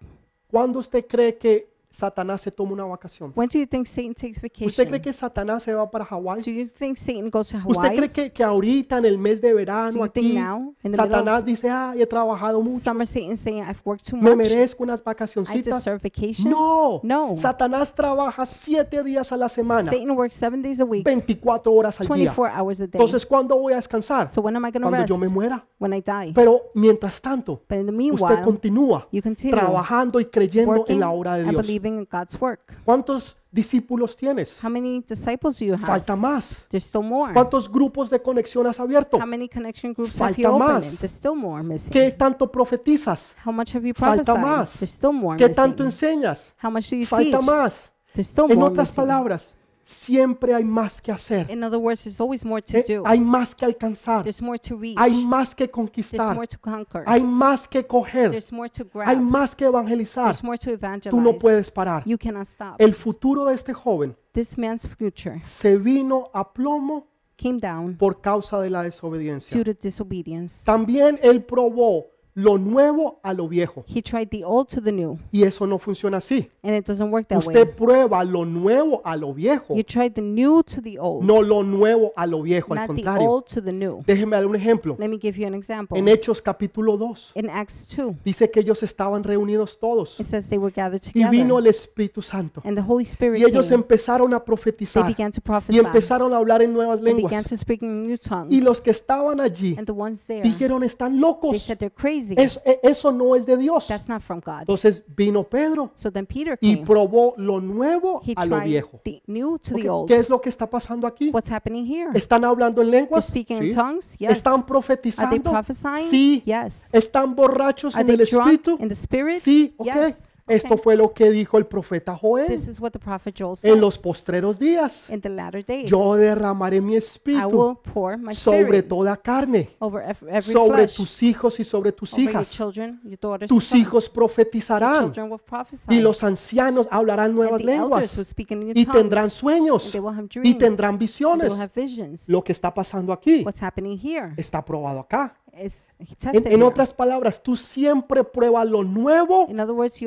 ¿Cuándo 0.52 0.80
usted 0.80 1.06
cree 1.08 1.36
que 1.38 1.68
Satanás 1.92 2.42
se 2.42 2.52
toma 2.52 2.74
una 2.74 2.86
vacación? 2.86 3.34
When 3.36 3.50
do 3.52 3.58
you 3.58 3.66
think 3.66 3.88
Satan 3.88 4.14
takes 4.14 4.38
¿Usted 4.38 4.44
vacation? 4.44 4.88
cree 4.88 5.02
que 5.02 5.12
Satanás 5.12 5.64
se 5.64 5.74
va 5.74 5.90
para 5.90 6.06
Hawái? 6.06 6.42
Do 6.44 6.52
you 6.52 6.66
think 6.68 6.98
Satan 6.98 7.30
goes 7.32 7.50
to 7.50 7.58
¿Usted 7.58 7.74
Hawaii? 7.76 7.98
cree 7.98 8.12
que, 8.12 8.32
que 8.32 8.44
ahorita 8.44 9.00
en 9.00 9.06
el 9.06 9.18
mes 9.18 9.42
de 9.42 9.50
Do 9.50 9.56
verano 9.58 9.92
think 10.12 10.28
aquí 10.28 10.34
now, 10.36 10.76
in 10.84 10.92
the 10.92 10.98
middle 11.02 11.08
Satanás 11.08 11.44
dice, 11.46 11.70
ay, 11.70 12.02
he 12.02 12.06
trabajado 12.06 12.62
mucho, 12.62 12.80
summer, 12.80 13.08
Satan's 13.08 13.40
saying, 13.40 13.64
I've 13.64 13.82
worked 13.84 14.06
too 14.08 14.18
me 14.18 14.30
much. 14.30 14.38
merezco 14.38 14.84
unas 14.84 15.00
I 15.02 15.04
vacacioncitas? 15.04 15.76
deserve 15.78 16.00
vacations? 16.04 16.46
No, 16.46 17.00
No. 17.04 17.36
Satanás 17.36 17.94
trabaja 17.94 18.46
siete 18.46 19.04
días 19.04 19.32
a 19.32 19.38
la 19.38 19.50
semana, 19.50 19.92
Satan 19.92 20.12
works 20.12 20.36
seven 20.36 20.62
days 20.62 20.80
a 20.80 20.86
week, 20.86 21.04
24 21.04 21.74
horas 21.74 22.00
al 22.00 22.06
día. 22.08 22.16
24 22.16 22.56
hours 22.56 22.82
a 22.82 22.84
day. 22.88 22.92
Entonces, 22.94 23.26
¿cuándo 23.26 23.58
voy 23.58 23.74
a 23.74 23.78
descansar? 23.78 24.30
So 24.30 24.42
when 24.42 24.56
am 24.56 24.64
I 24.66 24.70
going 24.72 24.74
to 24.74 24.90
Cuando 24.90 24.98
rest? 24.98 25.10
yo 25.10 25.18
me 25.18 25.28
muera. 25.28 25.66
When 25.80 25.92
I 25.94 26.02
die. 26.02 26.34
Pero 26.36 26.62
mientras 26.76 27.20
tanto, 27.20 27.64
But 27.68 27.80
in 27.80 27.86
the 27.88 27.92
usted 28.14 28.44
continúa 28.44 29.08
you 29.12 29.22
continue 29.24 29.58
trabajando 29.58 30.20
y 30.20 30.26
creyendo 30.26 30.74
en 30.74 30.80
working 30.80 31.00
la 31.00 31.10
obra 31.10 31.36
de 31.36 31.42
and 31.42 31.52
Dios. 31.52 31.66
Believing 31.80 32.00
in 32.00 32.08
God's 32.12 32.40
work. 32.40 32.78
¿Cuántos 32.86 33.36
discípulos 33.52 34.16
tienes? 34.16 34.60
How 34.64 34.70
many 34.70 35.02
disciples 35.02 35.60
do 35.60 35.66
you 35.66 35.74
have? 35.74 35.86
Falta 35.86 36.16
más. 36.16 36.66
There's 36.70 36.86
still 36.86 37.02
more. 37.04 37.34
¿Cuántos 37.34 37.70
grupos 37.72 38.10
de 38.10 38.22
conexión 38.22 38.68
has 38.68 38.80
abierto? 38.80 39.18
How 39.18 39.26
many 39.26 39.48
connection 39.48 39.94
groups 39.94 40.20
have 40.20 40.34
Falta 40.36 40.42
you 40.42 40.48
opened? 40.50 40.70
más. 40.76 41.00
There's 41.00 41.12
still 41.14 41.36
more 41.36 41.64
missing. 41.64 41.92
¿Qué 41.92 42.12
tanto 42.12 42.52
profetizas? 42.52 43.34
How 43.46 43.52
much 43.52 43.74
have 43.76 43.86
you 43.88 43.94
Falta 43.94 44.24
prophesied? 44.24 44.46
más. 44.58 44.74
There's 44.80 44.92
still 44.92 45.14
more 45.14 45.38
¿Qué 45.38 45.48
missing. 45.48 45.56
tanto 45.56 45.84
enseñas? 45.84 46.54
How 46.62 46.70
much 46.72 46.90
do 46.90 46.96
you 46.98 47.06
Falta 47.06 47.40
teach? 47.40 47.46
más. 47.48 47.92
There's 48.14 48.28
still 48.28 48.52
En 48.52 48.60
more 48.60 48.72
otras 48.72 48.90
missing. 48.90 49.06
palabras, 49.06 49.54
siempre 49.90 50.54
hay 50.54 50.64
más 50.64 51.02
que 51.02 51.12
hacer. 51.12 51.50
In 51.50 51.64
other 51.64 51.80
words, 51.80 52.04
there's 52.04 52.22
always 52.22 52.46
more 52.46 52.62
to 52.62 52.78
Eh, 52.78 52.84
do. 52.88 53.04
Hay 53.06 53.20
más 53.20 53.56
que 53.56 53.66
alcanzar. 53.66 54.24
There's 54.24 54.42
more 54.42 54.60
to 54.60 54.78
reach. 54.78 54.96
Hay 54.98 55.26
más 55.26 55.56
que 55.56 55.66
There's 55.66 55.74
conquistar. 55.74 56.36
more 56.36 56.48
to 56.48 56.60
conquer. 56.60 57.04
Hay 57.08 57.22
más 57.22 57.68
que 57.68 57.86
coger. 57.86 58.30
There's 58.30 58.52
more 58.52 58.70
to 58.70 58.84
Hay 58.84 59.16
grab. 59.16 59.22
más 59.22 59.56
que 59.56 59.66
evangelizar. 59.66 60.26
There's 60.26 60.44
more 60.44 60.58
to 60.58 60.66
Tú 60.70 60.74
evangelize. 60.76 61.22
no 61.22 61.38
puedes 61.38 61.72
parar. 61.72 62.04
You 62.06 62.18
cannot 62.18 62.48
stop. 62.48 62.76
El 62.80 62.94
futuro 62.94 63.46
de 63.46 63.56
este 63.56 63.74
joven 63.74 64.16
This 64.34 64.58
man's 64.58 64.88
future 64.88 65.40
se 65.44 65.78
vino 65.78 66.30
a 66.34 66.54
plomo 66.54 67.08
came 67.36 67.60
down 67.60 67.96
por 67.98 68.22
causa 68.22 68.60
de 68.62 68.70
la 68.70 68.84
desobediencia. 68.84 69.56
due 69.56 69.64
to 69.74 69.80
disobedience. 69.82 70.64
También 70.66 71.20
él 71.24 71.44
probó 71.44 72.06
lo 72.36 72.58
nuevo 72.58 73.20
a 73.24 73.34
lo 73.34 73.48
viejo. 73.50 73.84
He 73.88 74.02
tried 74.02 74.30
the 74.30 74.44
old 74.46 74.68
to 74.70 74.82
the 74.82 74.92
new, 74.92 75.18
Y 75.32 75.44
eso 75.44 75.66
no 75.68 75.78
funciona 75.78 76.18
así. 76.18 76.50
and 76.64 76.76
it 76.76 76.86
doesn't 76.86 77.12
work 77.12 77.28
that 77.28 77.40
Usted 77.40 77.66
way. 77.68 77.74
prueba 77.76 78.24
lo 78.24 78.46
nuevo 78.46 79.02
a 79.04 79.18
lo 79.18 79.34
viejo, 79.34 79.76
You 79.76 79.84
tried 79.84 80.14
the 80.14 80.22
new 80.22 80.64
to 80.64 80.82
the 80.82 80.98
old, 81.00 81.26
no 81.26 81.42
lo 81.42 81.64
nuevo 81.64 82.14
a 82.16 82.26
lo 82.28 82.42
viejo, 82.44 82.74
al 82.74 82.80
not 82.88 82.88
the 82.96 83.04
contrario. 83.04 83.28
old 83.30 83.46
to 83.48 83.62
the 83.62 83.74
new. 83.74 84.04
Déjeme 84.06 84.36
dar 84.38 84.46
un 84.46 84.56
ejemplo. 84.56 84.96
Let 85.00 85.10
me 85.10 85.18
give 85.22 85.38
you 85.40 85.48
an 85.48 85.54
example. 85.54 85.98
En 85.98 86.08
Hechos 86.08 86.42
capítulo 86.42 86.96
2 86.98 87.32
In 87.36 87.50
Acts 87.50 87.94
2, 87.98 88.16
dice 88.24 88.50
que 88.50 88.62
ellos 88.62 88.84
estaban 88.84 89.24
reunidos 89.24 89.78
todos 89.80 90.20
it 90.20 90.26
says 90.26 90.48
they 90.50 90.58
were 90.60 90.74
gathered 90.74 91.02
y 91.14 91.24
vino 91.30 91.56
together, 91.56 91.58
el 91.60 91.68
Espíritu 91.68 92.22
Santo. 92.22 92.62
and 92.64 92.78
the 92.78 92.84
Holy 92.88 93.04
Spirit 93.06 93.40
Y 93.42 93.44
ellos 93.46 93.66
came. 93.68 93.76
empezaron 93.82 94.34
a 94.34 94.40
They 94.40 94.46
profetizar 94.46 95.06
began 95.08 95.32
to 95.32 95.40
y 95.40 95.42
prophesy. 95.42 95.80
empezaron 95.80 96.34
a 96.34 96.38
hablar 96.38 96.62
en 96.62 96.72
nuevas 96.74 97.00
They 97.02 97.14
began 97.14 97.32
lenguas. 97.32 97.46
to 97.50 97.58
speak 97.58 97.82
in 97.82 98.08
new 98.08 98.14
Y 98.14 98.18
tongues. 98.18 98.64
los 98.64 98.80
que 98.82 98.92
estaban 98.92 99.40
allí 99.42 99.76
And 99.78 99.86
the 99.86 99.92
ones 99.94 100.24
there, 100.26 100.42
dijeron, 100.44 100.84
están 100.84 101.14
they 101.14 101.20
locos. 101.22 101.62
said 101.62 101.78
they're 101.80 101.90
crazy. 101.94 102.29
E- 102.38 102.80
eso 102.84 103.12
no 103.12 103.36
es 103.36 103.46
de 103.46 103.58
Dios. 103.58 103.88
That's 103.88 104.08
not 104.08 104.22
from 104.22 104.40
God. 104.40 104.62
Entonces 104.62 105.04
vino 105.16 105.44
Pedro 105.44 105.92
So 105.94 106.12
then 106.12 106.26
Peter 106.26 106.58
y 106.62 106.76
came. 106.76 106.86
probó 106.86 107.34
lo 107.38 107.60
nuevo 107.60 108.22
He 108.26 108.34
a 108.36 108.46
lo 108.46 108.58
tried 108.58 108.68
viejo. 108.70 109.02
the 109.04 109.22
new 109.28 109.58
to 109.60 109.76
the 109.76 109.90
old. 109.90 110.08
¿Qué 110.08 110.16
es 110.18 110.30
lo 110.30 110.40
que 110.42 110.50
está 110.50 110.70
pasando 110.70 111.08
aquí? 111.08 111.32
What's 111.32 111.52
happening 111.52 111.86
here? 111.86 112.10
¿Están 112.14 112.46
hablando 112.46 112.82
en 112.82 112.90
They're 112.92 113.02
lenguas? 113.02 113.26
speaking 113.28 113.58
in 113.64 113.72
Sí. 113.72 113.76
tongues? 113.76 114.16
Yes. 114.18 114.32
¿Están 114.32 114.54
Are 114.54 114.62
they 114.62 114.68
profetizando? 114.68 115.52
prophesying? 115.52 116.10
Sí. 116.10 116.44
Yes. 116.46 116.86
¿Están 116.92 117.36
borrachos 117.36 117.96
Are 117.96 118.02
en 118.02 118.08
they 118.08 118.16
el 118.16 118.30
drunk 118.30 118.48
espíritu? 118.52 118.78
in 118.84 118.88
the 118.90 118.96
spirit? 118.96 119.42
Sí, 119.42 119.74
ok. 119.78 119.86
Yes. 119.88 120.29
Esto 120.50 120.78
fue 120.78 120.96
lo 120.96 121.14
que 121.14 121.30
dijo 121.32 121.58
el 121.58 121.66
profeta 121.66 122.16
Joel. 122.16 122.48
This 122.48 122.68
is 122.68 122.80
what 122.82 122.92
the 122.92 123.00
prophet 123.00 123.36
Joel 123.38 123.52
En 123.64 123.74
said. 123.74 123.78
los 123.80 123.98
postreros 123.98 124.58
días, 124.60 125.10
In 125.10 125.22
the 125.22 125.30
latter 125.30 125.64
days, 125.66 125.90
yo 125.90 126.16
derramaré 126.16 126.82
mi 126.82 126.94
I 126.94 126.98
espíritu 126.98 127.48
will 127.50 127.76
pour 127.78 128.18
my 128.18 128.34
sobre 128.34 128.64
spirit 128.64 128.88
toda 128.88 129.16
carne, 129.18 129.70
over 129.80 130.02
ev- 130.04 130.28
every 130.30 130.54
sobre 130.54 130.78
flesh, 130.78 130.96
tus 130.96 131.24
hijos 131.24 131.60
y 131.60 131.64
sobre 131.64 131.92
tus 131.92 132.14
over 132.14 132.24
your 132.24 132.32
hijas. 132.32 132.52
children, 132.52 133.00
your 133.04 133.18
daughters, 133.20 133.50
Tus 133.50 133.72
and 133.72 133.82
hijos 133.82 134.06
sons. 134.06 134.06
Your 134.06 134.14
profetizarán 134.14 134.94
children 135.14 135.32
will 135.32 135.40
prophesy. 135.40 135.94
y 135.94 136.02
los 136.02 136.24
ancianos 136.24 136.88
hablarán 136.92 137.28
and 137.28 137.36
nuevas 137.36 137.62
the 137.62 137.72
elders 137.72 137.82
lenguas 137.92 138.18
will 138.18 138.26
speak 138.26 138.52
in 138.52 138.60
new 138.60 138.72
y 138.76 138.86
tongues. 138.86 138.98
tendrán 139.02 139.24
and 139.26 139.32
sueños 139.32 139.92
they 139.92 140.00
will 140.02 140.14
have 140.14 140.26
y 140.26 140.28
dreams. 140.28 140.58
tendrán 140.58 140.90
and 140.92 141.00
they 141.00 141.06
visiones. 141.06 141.52
will 141.54 141.62
have 141.62 141.72
visions. 141.76 142.28
Lo 142.28 142.44
que 142.44 142.52
está 142.52 142.74
pasando 142.74 143.14
aquí 143.14 143.44
What's 143.46 143.62
happening 143.62 143.98
here 144.02 144.34
está 144.38 144.64
probado 144.64 145.00
acá. 145.00 145.36
Is 145.58 145.94
En, 146.34 146.48
en 146.48 146.64
otras 146.64 146.94
palabras, 146.94 147.42
tú 147.42 147.56
siempre 147.56 148.24
pruebas 148.24 148.68
lo 148.68 148.84
nuevo 148.84 149.48
In 149.50 149.60
other 149.60 149.74
words, 149.74 150.02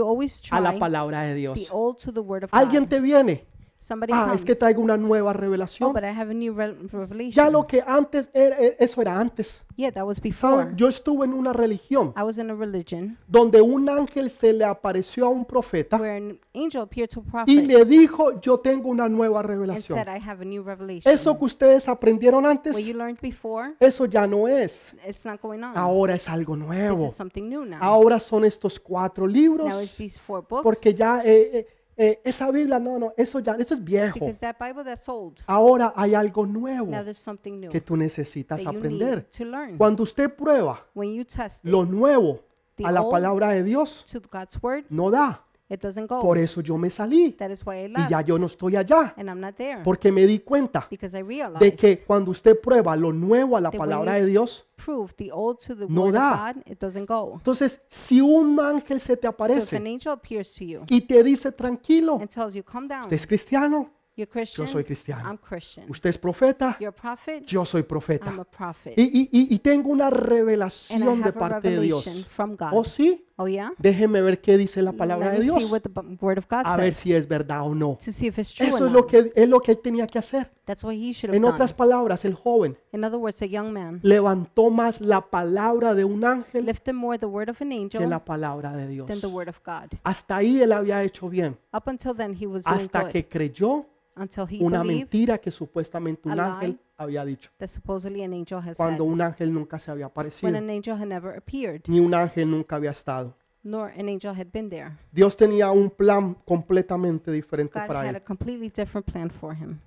a 0.51 0.61
la 0.61 0.79
palabra 0.79 1.23
de 1.23 1.35
Dios. 1.35 1.59
the 1.59 1.69
old 1.71 1.99
to 1.99 2.13
the 2.13 2.21
word 2.21 2.45
of 2.45 2.51
Alguien 2.53 2.89
te 2.89 3.01
viene, 3.01 3.47
Somebody 3.83 4.13
ah, 4.15 4.27
comes. 4.27 4.39
es 4.39 4.45
que 4.47 4.55
traigo 4.55 4.81
una 4.81 4.97
nueva 4.97 5.31
oh, 5.31 5.33
revelación. 5.33 5.93
but 5.93 6.05
I 6.05 6.17
have 6.17 6.31
a 6.31 6.35
new 6.35 6.55
re- 6.55 6.77
Ya 6.89 6.99
revelation. 6.99 7.53
lo 7.53 7.67
que 7.67 7.83
antes 7.85 8.31
era, 8.33 8.57
e- 8.61 8.77
eso 8.79 9.03
era 9.03 9.19
antes. 9.19 9.67
yeah, 9.77 9.91
that 9.91 10.05
was 10.05 10.21
before. 10.21 10.73
Yo 10.77 10.87
estuve 10.87 11.25
en 11.25 11.33
una 11.35 11.53
religión 11.53 12.15
I 12.17 12.23
was 12.23 12.39
in 12.39 12.49
a 12.51 12.55
religion 12.55 13.19
donde 13.27 13.61
un 13.61 13.89
ángel 13.89 14.31
se 14.31 14.53
le 14.53 14.65
apareció 14.65 15.27
a 15.27 15.31
un 15.31 15.45
profeta 15.45 15.97
where 15.97 16.17
an 16.17 16.39
angel 16.55 16.83
appeared 16.83 17.11
to 17.11 17.21
a 17.21 17.25
y 17.25 17.31
prophet 17.31 17.67
le 17.67 17.85
dijo, 17.85 18.41
yo 18.41 18.61
tengo 18.61 18.89
una 18.89 19.09
nueva 19.09 19.41
and 19.41 19.49
revelación. 19.49 19.99
said, 19.99 20.07
I 20.07 20.21
have 20.25 20.41
a 20.41 20.45
new 20.45 20.63
revelation. 20.63 21.13
Eso 21.13 21.37
que 21.37 21.45
ustedes 21.47 21.89
aprendieron 21.89 22.47
antes, 22.47 22.75
What 22.77 22.85
you 22.85 22.95
learned 22.95 23.19
before, 23.21 23.75
eso 23.81 24.05
ya 24.07 24.29
no 24.29 24.47
es. 24.47 24.95
it's 25.09 25.27
not 25.27 25.41
going 25.41 25.61
on. 25.65 25.77
Ahora 25.77 26.15
es 26.15 26.29
algo 26.29 26.55
This 26.55 26.65
nuevo. 26.67 27.07
is 27.07 27.15
something 27.15 27.49
new 27.49 27.65
now. 27.65 27.79
Ahora 27.83 28.21
son 28.21 28.45
estos 28.45 28.79
cuatro 28.79 29.27
Now 29.27 29.33
it's 29.33 29.37
libros. 29.37 29.97
these 29.97 30.21
four 30.21 30.47
books. 30.49 30.63
Porque 30.63 30.95
ya 30.95 31.21
eh, 31.25 31.51
eh, 31.53 31.67
eh, 31.97 32.21
esa 32.25 32.51
Biblia, 32.51 32.79
no, 32.79 32.99
no, 32.99 33.13
eso 33.17 33.39
ya, 33.41 33.55
eso 33.59 33.75
es 33.75 33.85
viejo. 33.85 34.15
because 34.15 34.39
that 34.41 34.57
Bible 34.59 34.83
that's 34.85 35.09
old. 35.09 35.41
Ahora 35.47 35.93
hay 35.97 36.15
algo 36.15 36.47
nuevo 36.47 36.87
Now 36.87 37.03
there's 37.03 37.19
something 37.19 37.61
new 37.61 37.71
que 37.71 37.81
tú 37.81 37.97
necesitas 37.97 38.59
that 38.63 38.73
you 38.73 38.79
aprender. 38.79 39.17
need 39.17 39.31
to 39.37 39.45
learn. 39.45 39.77
Cuando 39.77 40.03
usted 40.03 40.35
prueba 40.35 40.87
When 40.95 41.13
you 41.15 41.25
test 41.25 41.65
it 41.65 41.71
lo 41.71 41.85
nuevo 41.85 42.41
The 42.77 42.87
a 42.87 42.93
la 42.93 43.03
old 43.03 43.13
palabra 43.13 43.51
de 43.51 43.63
Dios, 43.63 44.05
to 44.11 44.21
God's 44.31 44.59
word, 44.63 44.85
no 44.89 45.11
da. 45.11 45.45
It 45.73 45.81
doesn't 45.81 46.07
go. 46.09 46.21
Por 46.21 46.39
eso 46.39 46.61
yo 46.61 46.77
me 46.77 46.91
salí 46.91 47.33
That 47.33 47.51
is 47.51 47.65
why 47.65 47.85
I 47.87 47.93
y 47.97 48.09
ya 48.11 48.21
yo 48.21 48.39
no 48.39 48.47
estoy 48.47 48.77
allá. 48.77 49.15
and 49.17 49.29
I'm 49.29 49.41
not 49.41 49.55
there. 49.57 49.83
Porque 49.83 50.13
me 50.13 50.27
di 50.27 50.41
cuenta 50.41 50.87
because 50.91 51.17
I 51.17 51.23
realized 51.23 51.61
de 51.61 51.75
que 51.75 51.99
cuando 52.05 52.31
usted 52.31 52.61
prueba 52.61 52.95
lo 52.97 53.13
nuevo 53.13 53.57
a 53.57 53.61
la 53.61 53.71
That 53.71 53.79
palabra 53.79 54.15
de 54.15 54.27
Dios, 54.27 54.67
prove 54.77 55.13
the 55.17 55.31
old 55.33 55.59
to 55.67 55.75
the 55.77 55.87
No 55.89 56.03
word 56.05 56.15
da. 56.15 56.33
of 56.51 56.55
God, 56.57 56.63
it 56.67 56.79
doesn't 56.81 57.09
go. 57.09 57.35
entonces 57.37 57.81
si 57.89 58.21
un 58.21 58.59
ángel 58.61 59.01
se 59.01 59.17
te 59.17 59.27
So 59.27 59.31
if 59.31 59.41
an 59.41 59.45
aparece 59.45 59.77
angel 59.77 60.13
appears 60.13 60.55
to 60.55 60.65
you 60.65 60.83
y 60.89 61.01
te 61.03 61.23
dice 61.23 61.53
tranquilo, 61.53 62.19
and 62.21 62.29
tells 62.29 62.55
you, 62.55 62.63
come 62.63 62.87
down, 62.89 63.05
usted 63.05 63.17
es 63.17 63.27
cristiano, 63.27 63.91
you're 64.15 64.29
Christian, 64.31 64.69
soy 64.69 64.85
cristiano. 64.85 65.27
I'm 65.27 65.39
Christian. 65.39 65.87
usted 65.91 66.11
es 66.11 66.19
profeta, 66.19 66.77
You're 66.79 66.89
a 66.91 66.93
prophet, 67.01 67.47
yo 67.47 67.65
soy 67.65 67.81
I'm 67.81 67.87
profeta. 67.87 68.29
a 68.31 68.45
prophet. 68.45 68.93
Y, 68.99 69.03
y- 69.05 69.29
y- 69.33 69.47
y 69.55 69.59
tengo 69.61 69.89
una 69.91 70.09
and 70.09 70.17
I 70.17 70.19
revelación 70.21 71.01
de 71.23 71.29
have 71.29 71.29
a 71.29 71.33
parte 71.33 71.71
de 71.71 71.81
Dios. 71.81 72.05
revelation 72.05 72.25
from 72.31 72.57
God. 72.57 72.69
¿Oh 72.73 72.85
sí? 72.85 73.25
Oh 73.43 73.47
yeah? 73.49 73.73
Déjeme 73.79 74.21
ver 74.23 74.41
qué 74.41 74.57
dice 74.57 74.81
la 74.83 74.93
palabra 74.93 75.31
Let 75.33 75.37
de 75.39 75.43
see 75.43 75.59
Dios. 75.59 75.71
what 75.71 75.81
the 75.83 75.91
word 76.21 76.39
of 76.39 76.47
God 76.49 76.63
A 76.65 76.77
ver 76.77 76.93
says 76.93 76.97
si 76.97 77.13
es 77.15 77.27
verdad 77.29 77.63
o 77.63 77.75
no. 77.75 77.99
to 78.05 78.13
see 78.13 78.27
if 78.29 78.39
it's 78.39 78.53
true 78.53 78.67
Eso 78.69 78.79
or 78.79 78.87
es 78.87 78.93
lo 78.93 79.07
que 79.07 79.33
es 79.35 79.49
lo 79.49 79.61
que 79.61 79.73
él 79.73 79.79
tenía 79.83 80.07
que 80.07 80.19
hacer. 80.19 80.51
That's 80.65 80.85
what 80.85 80.95
he 80.95 81.13
should 81.13 81.31
have 81.31 81.37
En 81.37 81.43
done. 81.43 81.55
otras 81.55 81.73
palabras, 81.73 82.25
el 82.25 82.35
joven 82.35 82.77
In 82.93 83.05
other 83.05 83.19
words, 83.19 83.43
a 83.43 83.47
young 83.47 83.73
man 83.73 83.99
levantó 84.03 84.71
más 84.71 85.01
la 85.01 85.21
palabra 85.21 85.95
de 85.95 86.05
un 86.05 86.25
ángel 86.25 86.65
lifted 86.67 86.93
more 86.95 87.19
the 87.19 87.27
word 87.27 87.49
of 87.51 87.61
an 87.61 87.71
que 87.71 87.77
angel 87.77 88.09
la 88.09 88.25
palabra 88.25 88.77
de 88.77 88.87
Dios. 88.89 89.07
than 89.09 89.21
the 89.21 89.27
word 89.27 89.49
of 89.49 89.59
God. 89.67 89.91
Hasta 90.05 90.37
ahí 90.37 90.61
él 90.63 90.73
había 90.73 91.03
hecho 91.03 91.29
bien, 91.29 91.57
Up 91.73 91.85
until 91.89 92.15
then, 92.15 92.35
he 92.41 92.47
was 92.47 92.65
doing 92.65 92.77
hasta 92.81 93.03
good. 93.03 93.11
que 93.11 93.27
creyó 93.29 93.87
until 94.15 94.45
he 94.49 94.63
una 94.63 94.83
believed 94.83 95.01
mentira 95.11 95.39
que 95.39 95.51
supuestamente 95.51 96.29
un 96.29 96.39
a 96.39 96.57
ángel 96.59 96.79
había 97.03 97.25
dicho, 97.25 97.51
that 97.59 97.69
supposedly 97.69 98.23
an 98.23 98.33
angel 98.33 98.59
has 98.59 98.77
said 98.77 98.85
cuando 98.85 99.05
un 99.05 99.21
ángel 99.21 99.53
nunca 99.53 99.79
se 99.79 99.91
había 99.91 100.07
when 100.07 100.11
aparecido, 100.13 100.57
an 100.57 100.71
angel 100.71 100.97
had 100.97 101.07
never 101.07 101.37
appeared, 101.37 101.83
ni 101.87 102.01
un 102.01 102.15
ángel 102.15 102.51
nunca 102.51 102.77
había 102.77 102.91
estado. 102.91 103.35
nor 103.63 103.91
an 103.91 104.09
angel 104.09 104.33
had 104.35 104.49
been 104.53 104.69
there. 104.71 104.93
Dios 105.13 105.37
tenía 105.37 105.71
un 105.71 105.91
plan 105.91 106.35
completamente 106.45 107.31
diferente 107.31 107.79
God 107.79 107.87
para 107.87 108.01
had 108.01 108.15
a 108.15 108.19
él. 108.19 108.25
completely 108.25 108.69
different 108.69 109.07
plan 109.07 109.31
for 109.31 109.55
him. 109.55 109.79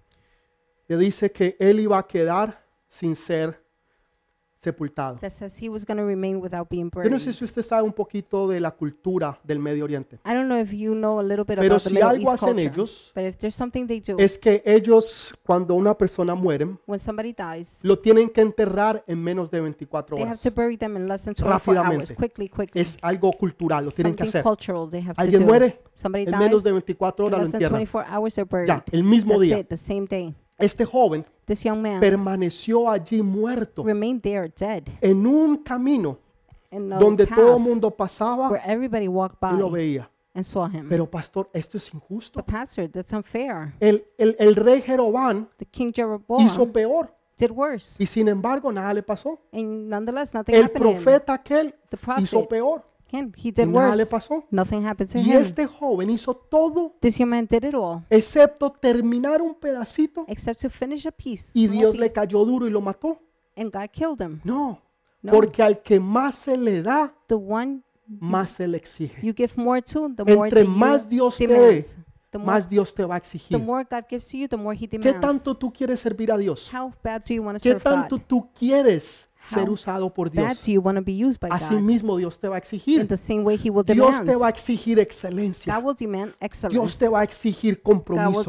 Le 0.88 0.98
dice 0.98 1.32
que 1.32 1.58
él 1.60 1.80
iba 1.80 1.98
a 1.98 2.08
quedar 2.08 2.64
sin 2.88 3.16
ser 3.16 3.65
sepultado. 4.66 5.18
That 5.20 5.30
says 5.32 5.58
he 5.62 5.70
was 5.70 5.86
going 5.86 5.98
to 5.98 6.06
remain 6.06 6.42
without 6.42 6.68
being 6.70 6.86
Yo 6.86 6.90
buried. 7.02 7.12
no 7.12 7.20
sé 7.20 7.32
si 7.34 7.46
usted 7.46 7.64
sabe 7.64 7.84
un 7.84 7.94
poquito 7.94 8.48
de 8.50 8.60
la 8.60 8.72
cultura 8.72 9.40
del 9.44 9.60
Medio 9.60 9.86
Oriente, 9.86 10.18
I 10.26 10.34
don't 10.34 10.48
know 10.48 10.60
if 10.60 10.72
you 10.74 10.94
know 10.94 11.20
a 11.20 11.24
little 11.24 11.46
bit 11.46 11.58
pero 11.58 11.76
about 11.76 11.84
the 11.84 11.90
si 11.90 11.94
Middle 11.96 12.10
algo 12.10 12.22
East 12.34 12.34
hacen 12.44 12.56
culture, 12.58 12.72
ellos 12.74 13.12
but 13.16 13.24
if 13.24 13.38
there's 13.38 13.56
something 13.56 13.86
they 13.88 14.00
do, 14.02 14.18
es 14.20 14.38
que 14.38 14.62
ellos 14.66 15.34
cuando 15.46 15.76
una 15.76 15.98
persona 15.98 16.36
muere 16.36 16.68
when 16.86 17.00
somebody 17.00 17.34
dies, 17.34 17.80
lo 17.84 18.00
tienen 18.00 18.30
que 18.30 18.42
enterrar 18.42 19.04
en 19.08 19.24
menos 19.24 19.50
de 19.52 19.62
24 19.62 20.16
they 20.18 20.24
have 20.24 20.32
horas. 20.32 20.42
to 20.42 20.52
bury 20.52 20.76
them 20.78 20.98
in 20.98 21.08
less 21.08 21.24
than 21.24 21.34
24 21.34 21.46
hours, 21.78 21.86
Rápidamente. 22.10 22.16
quickly, 22.16 22.50
quickly. 22.50 22.82
Es 22.82 22.98
algo 23.02 23.32
cultural, 23.34 23.86
lo 23.86 23.92
tienen 23.92 24.16
que 24.16 24.24
something 24.26 24.40
hacer. 24.40 24.44
cultural 24.44 24.90
they 24.90 25.02
have 25.02 25.14
to 25.16 25.22
Alguien 25.22 25.42
do. 25.42 25.48
muere 25.48 25.80
Somebody 25.94 26.24
en 26.26 26.32
dies, 26.32 26.40
menos 26.40 26.64
de 26.64 26.72
24 26.72 27.26
in 27.28 27.34
horas 27.34 27.40
lo 27.40 27.44
less 27.46 27.52
than 27.52 27.62
entierran. 27.62 27.86
24 27.86 28.06
hours 28.18 28.36
they're 28.36 28.50
buried. 28.50 28.68
Ya, 28.68 28.84
el 28.92 29.04
mismo 29.04 29.34
That's 29.34 29.42
día. 29.44 29.60
it, 29.60 29.68
the 29.70 29.78
same 29.78 30.06
day. 30.08 30.34
Este 30.58 30.86
joven 30.86 31.26
This 31.46 31.64
young 31.64 31.82
man 31.82 32.00
permaneció 32.00 32.90
allí 32.90 33.22
muerto 33.22 33.84
remained 33.84 34.22
there 34.22 34.52
dead 34.58 34.84
en 35.02 35.26
un 35.28 35.58
camino 35.58 36.18
in 36.72 36.92
a 36.94 36.98
donde 36.98 37.28
todo 37.28 37.58
el 37.58 37.62
mundo 37.64 37.92
pasaba 37.92 38.50
where 38.50 38.64
everybody 38.66 39.08
walked 39.08 39.38
y 39.42 39.58
lo 39.58 39.70
by 39.70 39.80
veía. 39.80 40.10
and 40.34 40.44
saw 40.46 40.66
him. 40.68 40.88
Pero 40.90 41.10
pastor, 41.10 41.50
esto 41.54 41.78
es 41.78 41.94
injusto. 41.94 42.40
But 42.40 42.46
pastor, 42.48 42.90
that's 42.90 43.14
unfair. 43.14 43.74
El, 43.80 44.06
el, 44.18 44.36
el 44.40 44.56
rey 44.56 44.82
Jeroboam 44.82 45.48
The 45.58 45.66
king 45.66 45.90
hizo 45.94 45.96
Jeroboam 45.96 46.72
peor 46.72 47.14
did 47.38 47.52
worse, 47.52 48.02
y 48.02 48.06
sin 48.08 48.28
embargo 48.30 48.72
nada 48.72 48.94
le 48.94 49.04
pasó. 49.04 49.40
and 49.54 49.90
nonetheless, 49.90 50.34
nothing 50.34 50.56
El 50.56 50.64
happened 50.66 50.84
to 50.84 50.90
him. 50.92 51.04
profeta 51.04 51.34
aquel 51.34 51.76
The 51.90 51.98
hizo 51.98 52.06
prophet, 52.40 52.50
peor 52.50 52.84
Again, 53.16 53.34
he 53.36 53.52
did 53.52 53.68
nada 53.68 53.92
le 53.96 54.04
worse. 54.04 54.12
pasó. 54.12 54.44
Nothing 54.52 54.86
happened 54.86 55.12
to 55.12 55.18
Y 55.20 55.32
him. 55.32 55.38
este 55.42 55.66
joven 55.68 56.10
hizo 56.10 56.36
todo 56.36 56.96
This 57.00 57.18
young 57.20 57.30
man 57.30 57.48
did 57.50 57.64
it 57.64 57.74
all, 57.76 58.04
excepto 58.10 58.72
terminar 58.72 59.42
un 59.42 59.56
pedacito 59.56 60.26
except 60.28 60.62
to 60.62 60.70
finish 60.70 61.06
a 61.06 61.12
piece, 61.12 61.52
y 61.54 61.66
small 61.66 61.78
Dios 61.80 61.96
le 61.96 62.06
piece, 62.08 62.14
cayó 62.16 62.44
duro 62.46 62.68
y 62.68 62.70
lo 62.70 62.82
mató. 62.82 63.20
and 63.56 63.72
God 63.72 63.90
killed 63.92 64.20
him. 64.22 64.42
No, 64.44 64.82
No, 65.22 65.32
porque 65.32 65.64
al 65.64 65.82
que 65.82 66.00
más 66.00 66.36
se 66.36 66.58
le 66.58 66.82
da, 66.82 67.14
the 67.28 67.36
one 67.36 67.82
más 68.08 68.52
se 68.52 68.68
le 68.68 68.78
exige. 68.78 69.16
you 69.22 69.34
give 69.34 69.54
more 69.56 69.82
to, 69.82 70.10
the 70.16 70.24
more 70.24 70.48
Entre 70.48 70.64
that 70.64 70.70
you 70.70 70.78
más 70.78 71.10
Dios 71.10 71.38
te 71.38 71.48
dé, 71.48 71.54
demand. 71.54 71.86
The 72.32 72.40
more, 72.40 72.52
Más 72.52 72.70
Dios 72.70 72.94
te 72.94 73.06
va 73.06 73.16
a 73.16 73.20
the 73.22 73.26
exigir. 73.28 73.58
more 73.62 73.86
God 73.90 74.04
gives 74.10 74.28
to 74.30 74.36
you, 74.38 74.48
the 74.50 74.58
more 74.58 74.76
He 74.76 74.90
¿Qué 74.90 74.98
demands. 74.98 75.22
tanto 75.22 75.56
tú 75.56 75.72
quieres 75.72 76.02
servir 76.02 76.30
a 76.34 76.38
Dios? 76.38 76.70
How 76.74 76.92
bad 77.02 77.24
do 77.26 77.34
you 77.34 77.42
want 77.42 77.58
to 77.58 77.64
¿Qué 77.64 77.70
serve 77.70 77.82
tanto 77.84 78.18
God? 78.18 78.26
tú 78.28 78.50
quieres 78.54 79.30
ser 79.46 79.70
usado 79.70 80.14
por 80.14 80.30
Dios? 80.30 80.62
do 80.66 80.72
you 80.72 80.82
want 80.82 80.98
to 80.98 81.04
be 81.04 81.14
used 81.14 81.40
by 81.40 81.50
Así 81.52 81.76
God? 81.76 81.82
mismo 81.82 82.18
Dios 82.18 82.40
te 82.40 82.48
va 82.48 82.56
a 82.56 82.58
exigir. 82.58 83.08
Dios 83.08 84.26
te 84.26 84.36
va 84.36 84.48
a 84.48 84.50
exigir 84.50 85.00
excelencia. 85.00 85.82
Dios 86.70 86.98
te 86.98 87.08
va 87.08 87.20
a 87.20 87.24
exigir 87.24 87.82
compromiso. 87.82 88.44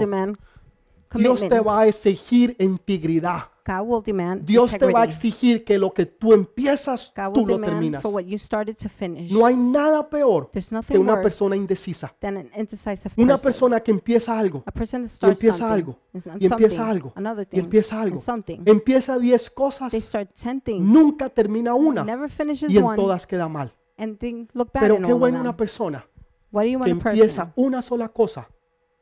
Dios 1.15 1.49
te 1.49 1.61
va 1.61 1.81
a 1.81 1.87
exigir 1.87 2.57
integridad. 2.59 3.56
Will 3.85 4.03
demand 4.05 4.45
Dios 4.45 4.71
te 4.71 4.87
va 4.93 5.03
a 5.03 5.05
exigir 5.05 5.65
que 5.65 5.79
lo 5.79 5.93
que 5.93 6.07
tú 6.07 6.33
empiezas, 6.33 7.13
God 7.17 7.33
tú 7.33 7.41
will 7.41 7.47
lo 7.49 7.53
demand 7.55 7.73
terminas. 7.73 8.03
for 8.03 8.13
what 8.15 8.25
you 8.25 8.39
started 8.39 8.77
to 8.77 8.89
finish. 8.89 9.31
No 9.33 9.45
hay 9.47 9.57
nada 9.57 10.09
peor 10.09 10.49
There's 10.53 10.71
que 10.87 10.99
una 10.99 11.13
worse 11.13 11.23
persona 11.23 11.57
indecisa. 11.57 12.15
than 12.21 12.37
an 12.37 12.51
indecisive 12.57 13.13
Una 13.17 13.35
person. 13.35 13.45
persona 13.53 13.81
que 13.81 13.91
empieza 13.91 14.39
algo 14.39 14.63
A 14.67 14.71
person 14.73 15.03
that 15.03 15.07
y 15.07 15.15
starts 15.15 15.41
empieza 15.45 15.59
something, 15.59 15.73
algo 15.75 15.99
y 16.41 16.47
empieza 16.47 16.89
algo 16.89 17.13
another 17.17 17.43
y 17.47 17.51
thing, 17.51 17.59
empieza 17.61 17.95
and 17.97 18.05
algo. 18.05 18.19
something. 18.19 18.59
Empieza 18.65 19.19
10 19.19 19.51
cosas, 19.51 19.91
They 19.91 20.01
start 20.01 20.31
10 20.35 20.61
things, 20.63 20.85
nunca 20.85 21.29
termina 21.29 21.75
una 21.75 22.05
never 22.05 22.31
finishes 22.31 22.71
y 22.73 22.79
en 22.79 22.85
one, 22.85 22.97
todas 22.97 23.27
queda 23.27 23.49
mal. 23.49 23.73
and 23.99 24.19
they 24.19 24.47
look 24.53 24.71
bad 24.73 24.83
Pero 24.83 24.95
in 24.97 25.01
qué 25.03 25.07
all 25.07 25.13
of 25.15 25.19
bueno 25.21 25.39
them. 25.39 25.43
una 25.47 25.57
persona 25.57 26.07
What 26.53 26.63
do 26.63 26.69
you 26.69 26.79
que 26.83 26.93
want 26.93 27.05
a 27.07 27.11
empieza 27.11 27.53
una 27.57 27.83
sola 27.83 28.09
cosa, 28.11 28.49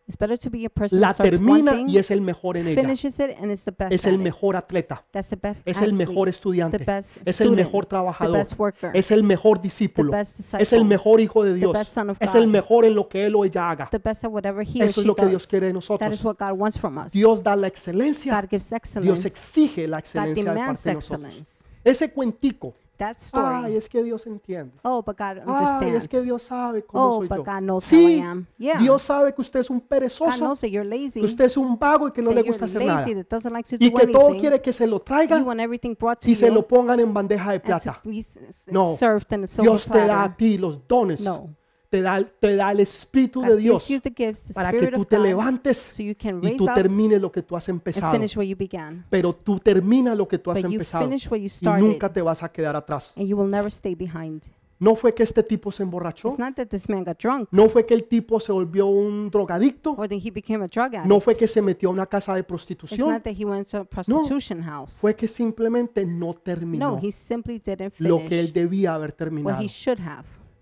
It's 0.06 0.18
better 0.18 0.36
to 0.36 0.50
be 0.50 0.66
a 0.66 0.68
person 0.68 1.00
la 1.00 1.14
termina 1.14 1.80
y 1.86 1.96
es 1.96 2.10
el 2.10 2.20
mejor 2.20 2.58
en 2.58 2.68
ella. 2.68 2.78
finishes 2.78 3.18
it, 3.18 3.30
and 3.40 3.50
is 3.50 3.64
the 3.64 3.70
best 3.70 3.90
Es 3.90 4.04
el 4.04 4.18
mejor 4.18 4.54
atleta, 4.54 5.02
That's 5.12 5.30
the 5.30 5.36
best 5.36 5.60
es 5.64 5.80
el 5.80 5.94
mejor 5.94 6.26
the 6.26 6.30
estudiante, 6.30 6.76
best 6.76 7.16
es 7.26 7.40
el 7.40 7.52
mejor 7.52 7.86
the 7.86 7.88
trabajador, 7.90 8.36
best 8.36 8.58
worker, 8.58 8.90
es 8.92 9.10
el 9.10 9.22
mejor 9.22 9.62
discípulo, 9.62 10.10
the 10.10 10.16
best 10.18 10.54
es 10.58 10.72
el 10.74 10.84
mejor 10.84 11.20
hijo 11.22 11.42
de 11.42 11.54
Dios, 11.54 11.72
best 11.72 11.94
son 11.94 12.10
of 12.10 12.18
es 12.20 12.34
el 12.34 12.42
God, 12.44 12.50
mejor 12.52 12.84
en 12.84 12.94
lo 12.94 13.08
que 13.08 13.24
él 13.24 13.34
o 13.34 13.46
ella 13.46 13.70
haga. 13.70 13.88
the 13.90 13.98
best 13.98 14.24
at 14.24 14.30
whatever 14.30 14.62
he 14.62 14.82
or 14.82 14.88
Eso 14.88 15.00
es 15.00 15.06
lo 15.06 15.14
que 15.14 15.26
Dios 15.26 15.46
quiere 15.46 15.68
de 15.68 15.72
That 15.72 15.78
is 15.80 15.88
nosotros. 15.88 16.24
what 16.24 16.36
God 16.38 16.58
wants 16.58 16.78
from 16.78 16.98
us. 16.98 17.12
Dios 17.14 17.42
da 17.42 17.56
la 17.56 17.68
excelencia, 17.68 18.38
God 18.38 18.50
gives 18.50 18.68
Dios 18.68 18.72
excellence. 18.76 19.26
exige 19.26 19.88
la 19.88 19.96
God 19.96 20.00
excelencia 20.00 20.52
de 20.52 20.60
parte 20.60 20.88
de 20.90 20.94
nosotros. 20.96 21.64
Ese 21.82 22.10
cuentico 22.12 22.74
That 22.96 23.16
Ay, 23.16 23.24
story. 23.64 23.76
es 23.76 23.88
que 23.88 24.04
Dios 24.04 24.24
entiende. 24.26 24.72
Oh, 24.82 25.02
but 25.02 25.18
God 25.18 25.24
Ay, 25.24 25.38
es 25.38 25.46
understands. 25.46 26.08
que 26.08 26.22
Dios 26.22 26.42
sabe 26.44 26.84
cómo 26.84 27.04
Oh, 27.04 27.18
soy 27.18 27.28
but 27.28 27.38
yo. 27.38 27.44
God 27.44 27.58
knows 27.60 27.84
how 27.92 27.98
Sí, 27.98 28.16
I 28.16 28.20
am. 28.20 28.46
Yeah. 28.56 28.78
Dios 28.78 29.02
sabe 29.02 29.34
que 29.34 29.40
usted 29.42 29.60
es 29.60 29.70
un 29.70 29.78
God 29.80 29.86
perezoso, 29.88 30.36
knows 30.38 30.60
that 30.60 30.68
you're 30.68 30.88
lazy. 30.88 31.18
que 31.20 31.26
usted 31.26 31.46
es 31.46 31.56
un 31.56 31.76
vago 31.76 32.06
y 32.06 32.12
que 32.12 32.22
no 32.22 32.30
le 32.30 32.42
gusta 32.42 32.66
hacer 32.66 32.84
nada. 32.84 33.00
lazy, 33.00 33.14
that 33.14 33.26
doesn't 33.28 33.52
like 33.52 33.68
to 33.68 33.76
Y 33.84 33.90
que 33.92 34.06
todo 34.06 34.28
quiere 34.38 34.60
que 34.62 34.72
se 34.72 34.86
lo 34.86 34.98
You 34.98 35.02
traigan 35.04 35.44
want 35.44 35.58
everything 35.60 35.94
brought 35.98 36.20
to 36.20 36.30
y 36.30 36.34
se 36.36 36.46
you 36.46 36.54
lo 36.54 36.66
pongan 36.68 37.00
en 37.00 37.12
bandeja 37.12 37.50
de 37.52 37.60
plata. 37.60 38.00
No. 38.70 38.94
served 38.96 39.32
in 39.32 39.42
a 39.44 39.46
silver 39.48 39.70
Dios 39.72 39.86
te 39.86 40.06
da 40.06 40.22
a 40.24 40.36
ti 40.36 40.56
los 40.56 40.86
dones. 40.86 41.20
No. 41.20 41.50
Te 41.94 42.02
da, 42.02 42.24
te 42.24 42.56
da 42.56 42.72
el 42.72 42.80
Espíritu 42.80 43.40
de 43.40 43.56
Dios 43.56 43.88
para 44.52 44.72
que 44.72 44.88
tú 44.88 45.04
te 45.04 45.16
levantes 45.16 45.78
so 45.78 46.02
y 46.02 46.16
tú 46.56 46.66
termines 46.74 47.22
lo 47.22 47.30
que 47.30 47.40
tú 47.40 47.54
has 47.54 47.68
empezado. 47.68 48.12
finish 48.12 48.36
where 48.36 48.48
you 48.48 48.56
began. 48.56 49.06
Pero 49.08 49.32
tú 49.32 49.60
terminas 49.60 50.16
lo 50.16 50.26
que 50.26 50.40
tú 50.40 50.50
has 50.50 50.60
But 50.60 50.72
empezado 50.72 51.04
finish 51.04 51.28
what 51.30 51.38
you 51.38 51.44
y 51.44 51.48
started. 51.48 51.84
nunca 51.84 52.12
te 52.12 52.20
vas 52.20 52.42
a 52.42 52.50
quedar 52.50 52.74
atrás. 52.74 53.14
And 53.16 53.28
you 53.28 53.36
will 53.36 53.48
never 53.48 53.68
stay 53.68 53.94
behind. 53.94 54.42
No 54.80 54.96
fue 54.96 55.14
que 55.14 55.22
este 55.22 55.44
tipo 55.44 55.70
se 55.70 55.84
emborrachó. 55.84 56.36
No 57.52 57.68
fue 57.68 57.86
que 57.86 57.94
el 57.94 58.04
tipo 58.08 58.40
se 58.40 58.50
volvió 58.50 58.86
un 58.86 59.30
drogadicto. 59.30 59.96
No 61.06 61.20
fue 61.20 61.36
que 61.36 61.46
se 61.46 61.62
metió 61.62 61.90
a 61.90 61.92
una 61.92 62.06
casa 62.06 62.34
de 62.34 62.42
prostitución. 62.42 63.22
house. 64.64 64.98
Fue 65.00 65.14
que 65.14 65.28
simplemente 65.28 66.04
no 66.04 66.34
terminó 66.34 66.90
No, 66.90 67.00
he 67.00 67.12
simply 67.12 67.60
didn't 67.60 67.94
lo 68.00 68.18
que 68.18 68.40
él 68.40 68.46
finish 68.46 68.52
debía 68.52 68.94
haber 68.94 69.12
terminado. 69.12 69.62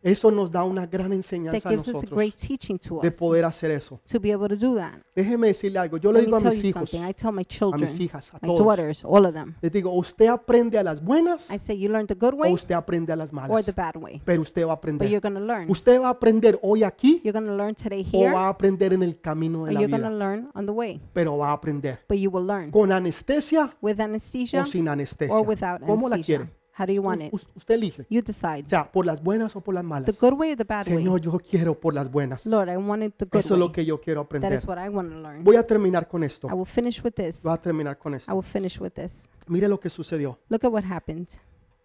Eso 0.02 0.30
nos 0.30 0.50
da 0.50 0.64
una 0.64 0.86
gran 0.86 1.12
enseñanza 1.12 1.68
a 1.68 1.70
gives 1.70 1.86
us 1.88 2.02
a 2.02 2.06
great 2.08 2.34
nosotros 2.34 2.48
teaching 2.48 2.78
to 2.78 3.00
de 3.00 3.08
us 3.08 3.16
poder 3.16 3.44
hacer 3.44 3.70
eso. 3.70 4.00
to 4.10 4.18
be 4.18 4.32
able 4.32 4.48
to 4.48 4.56
do 4.56 4.74
that. 4.74 4.94
Déjeme 5.14 5.46
decirle 5.48 5.78
algo. 5.78 5.96
Yo 5.96 6.10
le 6.12 6.22
digo 6.22 6.36
a 6.36 6.40
mis 6.40 6.64
hijos, 6.64 6.90
something. 6.90 7.08
I 7.08 7.14
tell 7.14 7.30
my 7.32 7.42
a 7.42 7.44
children, 7.44 7.82
mis 7.82 8.00
hijas, 8.00 8.34
a 8.34 8.38
my 8.42 8.48
todos. 8.48 8.58
daughters, 8.58 9.04
all 9.04 9.24
of 9.24 9.32
them. 9.32 9.54
Les 9.60 9.70
digo, 9.70 9.92
usted 9.92 10.26
aprende 10.26 10.78
a 10.78 10.82
las 10.82 11.02
buenas 11.02 11.48
I 11.50 11.58
say 11.58 11.78
you 11.78 11.88
learn 11.88 12.06
the 12.06 12.14
good 12.14 12.34
o 12.34 12.38
way 12.38 12.52
usted 12.52 12.74
aprende 12.74 13.12
a 13.12 13.16
las 13.16 13.30
or 13.30 13.34
malas. 13.34 13.66
the 13.66 13.72
bad 13.72 13.96
way. 13.96 14.20
Pero 14.24 14.42
usted 14.42 14.66
va 14.66 14.72
a 14.72 14.76
But 14.76 14.90
you're 15.08 15.18
aprender. 15.18 15.70
Usted 15.70 16.00
va 16.00 16.08
a 16.08 16.10
aprender 16.10 16.58
hoy 16.62 16.82
aquí 16.82 17.20
You're 17.22 17.32
going 17.38 17.46
to 17.46 17.56
learn 17.56 17.74
today 17.74 18.04
o 18.12 18.24
va 18.24 18.46
a 18.46 18.48
aprender 18.48 18.92
en 18.92 19.02
el 19.02 19.20
camino 19.20 19.66
de 19.66 19.72
la 19.72 19.80
vida. 19.80 20.10
learn 20.10 20.50
on 20.54 20.66
the 20.66 20.72
way. 20.72 21.00
Pero 21.12 21.36
va 21.38 21.50
a 21.50 21.52
aprender. 21.52 22.00
But 22.08 22.18
you 22.18 22.30
will 22.30 22.46
learn 22.46 22.70
Con 22.72 22.90
anestesia 22.90 23.76
with 23.80 24.00
anesthesia 24.00 24.62
o 24.62 24.66
sin 24.66 24.88
anestesia. 24.88 25.34
or 25.34 25.46
without 25.46 25.80
¿Cómo 25.80 26.08
la 26.08 26.16
anesthesia. 26.16 26.38
quiere? 26.38 26.61
How 26.78 26.86
do 26.86 26.92
you 26.92 27.02
want 27.02 27.20
it? 27.22 27.34
Us- 27.34 27.46
Usted 27.54 27.74
elige. 27.74 28.06
You 28.08 28.22
decide. 28.22 28.62
O 28.64 28.68
sea, 28.68 28.90
por 28.90 29.04
las 29.04 29.22
buenas 29.22 29.54
o 29.54 29.60
por 29.60 29.74
las 29.74 29.82
The 29.82 29.88
malas. 29.88 30.20
good 30.20 30.32
way 30.32 30.52
or 30.52 30.56
the 30.56 30.64
bad 30.64 30.86
way? 30.86 30.96
Señor, 30.96 31.20
yo 31.20 31.38
quiero 31.38 31.78
por 31.78 31.92
las 31.94 32.10
buenas. 32.10 32.46
Lord, 32.46 32.70
I 32.70 32.76
want 32.76 33.02
it 33.02 33.14
the 33.18 33.26
good 33.26 33.40
Eso 33.40 33.54
es 33.54 33.58
lo 33.60 33.66
way. 33.66 33.72
que 33.74 33.84
yo 33.84 34.00
quiero 34.00 34.22
That 34.22 34.26
aprender. 34.26 34.52
is 34.54 34.66
what 34.66 34.78
I 34.78 34.88
want 34.88 35.10
to 35.10 35.16
learn. 35.18 35.44
Voy 35.44 35.56
a 35.56 35.66
terminar 35.66 36.08
con 36.08 36.24
esto. 36.24 36.48
I 36.48 36.52
will 36.54 36.64
finish 36.66 37.02
with 37.04 37.12
this. 37.12 37.42
Voy 37.42 37.52
a 37.52 37.58
terminar 37.58 37.98
con 37.98 38.14
I 38.14 38.16
esto. 38.16 38.32
will 38.34 38.42
finish 38.42 38.80
with 38.80 38.92
this. 38.92 39.28
Mire 39.48 39.68
lo 39.68 39.78
que 39.78 39.90
sucedió. 39.90 40.38
Look 40.48 40.64
at 40.64 40.72
what 40.72 40.84
happened. 40.84 41.28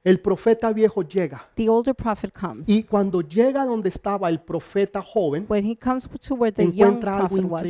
El 0.03 0.21
profeta 0.21 0.71
viejo 0.71 1.01
llega 1.03 1.49
The 1.55 1.67
older 1.67 1.93
prophet 1.93 2.31
comes. 2.31 2.69
y 2.69 2.83
cuando 2.83 3.19
llega 3.19 3.65
donde 3.65 3.89
estaba 3.89 4.29
el 4.29 4.39
profeta 4.39 5.01
joven, 5.01 5.45
When 5.49 5.65
he 5.69 5.75
comes 5.75 6.07
to 6.07 6.35
where 6.35 6.51
the 6.53 6.63
young 6.71 6.93
encuentra 6.99 7.17
algo 7.17 7.27
prophet 7.27 7.45
was, 7.51 7.63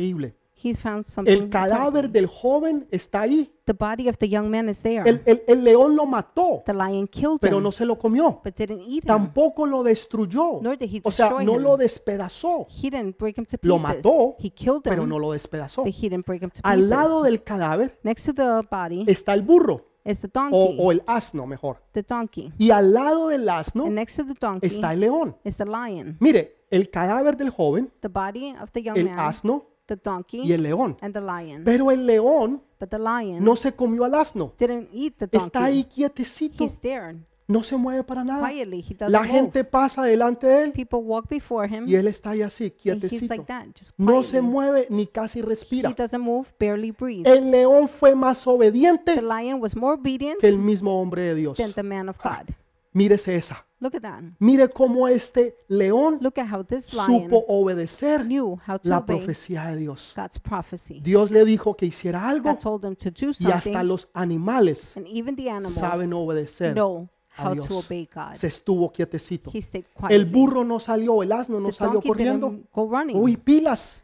increíble. 0.58 0.70
he 0.70 0.74
found 0.74 1.04
something. 1.04 1.32
El 1.32 1.48
cadáver 1.48 2.10
del 2.10 2.26
joven 2.26 2.86
está 2.90 3.22
ahí. 3.22 3.52
The 3.64 3.74
body 3.74 4.08
of 4.08 4.16
the 4.18 4.28
young 4.28 4.48
man 4.48 4.68
is 4.68 4.80
there. 4.80 5.08
El, 5.08 5.20
el- 5.26 5.42
el 5.46 5.62
león 5.64 5.94
lo 5.94 6.06
mató, 6.06 6.62
The 6.64 6.72
lion 6.72 7.06
killed 7.06 7.38
pero 7.40 7.58
him, 7.58 7.62
no 7.64 7.70
se 7.72 7.84
lo 7.84 7.98
comió. 7.98 8.40
but 8.42 8.54
didn't 8.56 8.80
eat 8.80 9.04
him. 9.04 9.08
Tampoco 9.08 9.66
lo 9.66 9.82
destruyó. 9.82 10.60
Nor 10.62 10.76
did 10.78 10.88
he 10.90 11.00
O 11.04 11.10
sea, 11.10 11.26
destroy 11.26 11.44
no 11.44 11.56
him. 11.56 11.62
lo 11.62 11.76
despedazó, 11.76 12.66
He 12.70 12.88
didn't 12.90 13.18
break 13.18 13.36
him 13.38 13.44
to 13.44 13.58
Lo 13.62 13.76
pieces. 13.76 13.96
mató, 13.96 14.36
he 14.38 14.50
killed 14.50 14.82
pero 14.82 15.02
him, 15.02 15.08
no 15.10 15.18
lo 15.18 15.32
despedazó. 15.32 15.84
but 15.84 15.92
he 15.92 16.08
didn't 16.08 16.24
break 16.26 16.42
him 16.42 16.50
to 16.50 16.60
Al 16.62 16.76
pieces. 16.76 16.90
lado 16.90 17.22
del 17.22 17.42
cadáver 17.42 17.98
Next 18.02 18.24
to 18.26 18.32
the 18.34 18.66
body 18.70 19.04
está 19.06 19.34
el 19.34 19.42
burro 19.42 19.84
is 20.04 20.20
the 20.20 20.28
o, 20.28 20.30
donkey. 20.32 20.76
o 20.80 20.90
el 20.92 21.02
asno 21.06 21.46
mejor. 21.46 21.82
the 21.92 22.02
donkey. 22.02 22.50
Y 22.56 22.70
al 22.70 22.94
lado 22.94 23.28
del 23.28 23.46
asno 23.50 23.84
And 23.84 23.96
next 23.96 24.16
to 24.16 24.24
the 24.24 24.34
donkey 24.40 24.66
está 24.66 24.94
el 24.94 25.00
león. 25.00 25.36
is 25.44 25.58
the 25.58 25.66
lion. 25.66 26.16
Mire, 26.20 26.64
el 26.70 26.88
cadáver 26.88 27.36
del 27.36 27.50
joven, 27.50 27.90
The 28.00 28.08
body 28.08 28.54
of 28.62 28.70
the 28.72 28.82
young 28.82 28.96
el 28.96 29.04
man, 29.04 29.18
asno 29.18 29.66
the 29.88 29.96
donkey, 29.96 30.42
y 30.46 30.52
el 30.52 30.62
león. 30.62 30.96
and 31.00 31.12
the 31.12 31.20
lion. 31.20 31.64
Pero 31.64 31.90
el 31.90 32.06
león 32.06 32.62
But 32.78 32.90
the 32.90 32.98
lion 32.98 33.42
no 33.42 33.56
se 33.56 33.72
comió 33.72 34.04
al 34.04 34.14
asno. 34.14 34.52
didn't 34.58 34.88
eat 34.92 35.14
the 35.18 35.24
Está 35.36 35.64
ahí 35.64 35.82
donkey. 35.82 35.94
quietecito. 35.96 36.62
He's 36.64 36.78
there 36.78 37.16
No 37.50 37.62
se 37.62 37.76
mueve 37.78 38.04
para 38.04 38.22
nada. 38.24 38.46
quietly. 38.46 38.84
He 38.86 38.92
doesn't 38.94 39.10
La 39.10 39.20
move. 39.22 39.30
gente 39.30 39.64
pasa 39.64 40.02
delante 40.04 40.46
de 40.46 40.64
él 40.64 40.72
People 40.72 40.98
walk 41.00 41.28
before 41.30 41.66
him, 41.66 41.88
y 41.88 41.94
él 41.96 42.06
está 42.06 42.30
ahí 42.30 42.42
así, 42.42 42.70
quietecito. 42.70 43.26
like 43.34 43.44
that, 43.46 43.68
just 43.76 43.92
No 43.98 44.22
se 44.22 44.42
mueve 44.42 44.86
ni 44.90 45.06
casi 45.06 45.38
He 45.40 45.42
respira. 45.42 45.90
doesn't 45.96 46.20
move, 46.22 46.46
barely 46.60 46.90
breathes. 46.92 47.26
El 47.26 47.50
león 47.50 47.88
fue 47.88 48.14
más 48.14 48.44
The 48.44 48.50
obediente 48.50 49.22
lion 49.22 49.60
was 49.62 49.74
more 49.74 49.94
obedient 49.94 50.38
que 50.40 50.46
el 50.48 50.58
mismo 50.58 51.00
hombre 51.00 51.22
de 51.22 51.34
Dios. 51.34 51.56
than 51.56 51.72
the 51.72 51.82
man 51.82 52.08
of 52.10 52.18
God. 52.22 52.54
Mírese 52.92 53.34
esa. 53.34 53.64
Look 53.80 53.94
at 53.94 54.02
that. 54.02 54.22
Mire 54.40 54.68
cómo 54.70 55.06
este 55.06 55.56
león 55.68 56.18
Look 56.20 56.38
at 56.38 56.48
how 56.52 56.64
this 56.64 56.92
lion 56.92 57.06
supo 57.28 57.44
obedecer 57.46 58.24
knew 58.24 58.58
how 58.66 58.76
to 58.78 58.88
la 58.88 58.98
obey 58.98 59.18
profecía 59.18 59.66
de 59.66 59.76
Dios. 59.76 60.12
God's 60.16 60.38
prophecy. 60.40 61.00
Dios 61.00 61.30
le 61.30 61.44
dijo 61.44 61.76
que 61.76 61.86
hiciera 61.86 62.28
algo 62.28 62.50
God 62.50 62.58
told 62.58 62.84
him 62.84 62.96
to 62.96 63.10
do 63.10 63.30
y 63.38 63.46
hasta 63.52 63.60
something, 63.72 63.86
los 63.86 64.08
animales 64.14 64.96
and 64.96 65.06
even 65.06 65.36
the 65.36 65.44
saben 65.70 66.02
animals 66.12 66.12
obedecer. 66.12 66.74
know 66.74 67.08
a 67.36 67.44
how 67.44 67.52
Dios. 67.54 67.68
to 67.68 67.78
obey 67.78 68.08
God. 68.12 68.34
Se 68.34 68.48
estuvo 68.48 68.90
quietecito. 68.92 69.50
He 69.54 69.62
stayed 69.62 69.84
El 70.10 70.24
burro 70.26 70.64
no 70.64 70.80
salió, 70.80 71.22
el 71.22 71.30
asno 71.30 71.60
no 71.60 71.68
The 71.68 71.74
salió 71.74 71.92
donkey 71.94 72.08
corriendo. 72.08 72.50
didn't 72.50 72.70
go 72.72 72.88
running. 72.90 73.16
Uy, 73.16 73.36
pilas. 73.36 74.02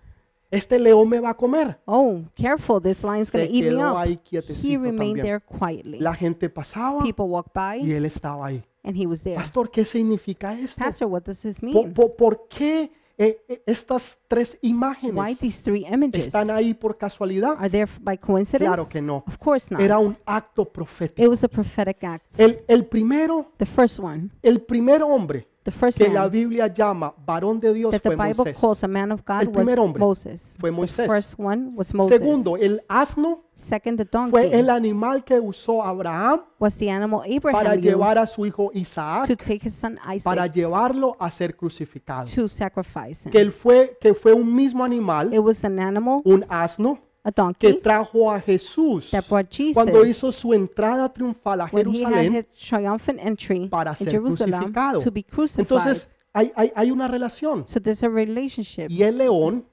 Este 0.53 0.79
león 0.79 1.09
me 1.09 1.18
va 1.18 1.31
a 1.31 1.35
comer. 1.35 1.81
Oh, 1.85 2.20
careful, 2.37 2.81
this 2.81 3.03
lion's 3.03 3.29
going 3.33 3.45
Se 3.47 3.51
to 3.51 3.57
eat 3.57 3.64
me 3.64 3.70
quedó 3.70 3.91
up. 3.91 3.97
ahí 3.99 4.12
He 4.12 4.18
quietecito 4.18 4.81
remained 4.83 5.16
también. 5.18 5.25
there 5.25 5.41
quietly. 5.41 5.99
La 5.99 6.14
gente 6.14 6.49
pasaba 6.49 7.03
People 7.03 7.25
walked 7.25 7.51
y 7.57 7.81
by, 7.83 7.91
él 7.93 8.05
estaba 8.05 8.47
ahí. 8.47 8.62
And 8.85 8.97
he 8.97 9.07
was 9.07 9.22
there. 9.22 9.37
Pastor, 9.37 9.70
¿qué 9.70 9.85
significa 9.85 10.59
esto? 10.59 10.78
Pastor, 10.82 11.09
what 11.09 11.22
does 11.22 11.43
this 11.43 11.61
¿Por, 11.61 11.70
mean? 11.72 11.95
por- 11.95 12.14
por 12.16 12.49
qué 12.49 12.93
eh, 13.16 13.39
eh, 13.49 13.62
estas 13.66 14.18
tres 14.26 14.59
Why 14.61 14.68
imágenes 14.70 15.39
these 15.39 15.62
three 15.62 15.87
images? 15.87 16.26
están 16.26 16.51
ahí 16.51 16.74
por 16.74 16.99
casualidad? 16.99 17.55
Are 17.59 17.70
there 17.70 17.89
by 18.01 18.18
coincidence? 18.18 18.66
Claro 18.66 18.89
que 18.89 19.01
no. 19.01 19.22
Of 19.26 19.39
course 19.39 19.72
not. 19.72 19.80
Era 19.80 19.99
un 19.99 20.16
acto 20.26 20.62
It 20.62 20.72
profético. 20.72 21.28
was 21.30 21.45
a 21.45 21.49
prophetic 21.49 22.03
act. 22.05 22.39
El, 22.39 22.61
el 22.66 22.87
primero, 22.87 23.53
The 23.57 23.66
first 23.66 23.99
one, 24.01 24.30
el 24.43 24.61
primer 24.62 25.03
hombre 25.03 25.47
the 25.65 25.71
first 25.71 25.99
que 25.99 26.09
la 26.09 26.23
man 26.23 26.31
Biblia 26.31 26.67
llama 26.69 27.15
varón 27.27 27.59
de 27.61 27.73
Dios 27.75 27.91
that 27.91 28.01
the 28.03 28.11
fue 28.11 28.17
Bible 28.17 28.45
Moisés. 28.45 28.61
calls 28.61 28.85
a 28.85 28.89
man 28.89 29.11
of 29.12 29.23
God 29.27 29.41
El 29.43 29.51
primer 29.51 29.79
was 29.79 29.85
hombre 29.85 30.01
Moses. 30.01 30.55
fue 30.61 30.71
The 30.71 30.77
Moisés. 30.77 31.07
first 31.07 31.35
one 31.39 31.73
was 31.75 31.93
Moses. 31.95 32.19
Segundo, 32.19 32.57
el 32.57 32.83
asno 32.89 33.41
Second, 33.57 33.99
the 33.99 34.29
fue 34.31 34.53
el 34.59 34.69
animal 34.69 35.23
que 35.25 35.39
usó 35.39 35.83
Abraham 35.85 36.43
was 36.59 36.77
the 36.77 36.91
animal 36.91 37.21
para 37.41 37.71
Abraham 37.73 37.81
llevar 37.81 38.19
a 38.19 38.23
used 38.25 38.35
su 38.35 38.47
hijo 38.47 38.71
Isaac 38.75 39.27
to 39.29 39.37
take 39.37 39.61
his 39.67 39.75
son 39.75 39.97
para 39.97 40.17
Isaac 40.17 40.53
llevarlo 40.53 41.17
a 41.21 41.31
ser 41.31 41.55
crucificado. 41.57 42.27
to 42.35 42.49
sacrifice 42.49 43.31
Que 43.31 43.39
him. 43.41 43.47
él 43.49 43.53
fue 43.53 43.97
que 44.01 44.12
fue 44.12 44.33
un 44.33 44.53
mismo 44.55 44.85
animal, 44.85 45.33
It 45.33 45.39
was 45.41 45.65
an 45.65 45.79
animal, 45.79 46.21
un 46.25 46.45
asno 46.49 46.99
a 47.25 47.33
que 47.33 47.43
donkey, 47.43 47.81
trajo 47.81 48.31
a 48.31 48.39
Jesús 48.41 49.11
that 49.11 49.25
brought 49.29 49.49
cuando 49.72 50.05
Jesus 50.05 50.09
hizo 50.18 50.33
su 50.33 50.53
entrada 50.53 51.12
triunfal 51.12 51.62
a 51.62 51.68
when 51.72 51.89
he 51.89 52.05
had 52.05 52.12
Jerusalén. 52.12 52.35
his 52.35 52.47
triumphant 52.68 53.18
entry 53.20 53.68
para 53.68 53.93
in 53.93 53.97
ser 53.97 54.11
Jerusalem 54.11 54.61
crucificado. 54.72 55.01
to 55.03 55.11
be 55.11 55.22
crucified. 55.22 55.61
Entonces 55.62 56.09
hay, 56.35 56.53
hay, 56.55 56.72
hay 56.77 56.91
una 56.91 57.09
relación. 57.09 57.66
So 57.66 57.81
there's 57.81 58.03
a 58.03 58.09
relationship. 58.09 58.89
Y 58.91 59.03
el 59.03 59.16
león 59.18 59.64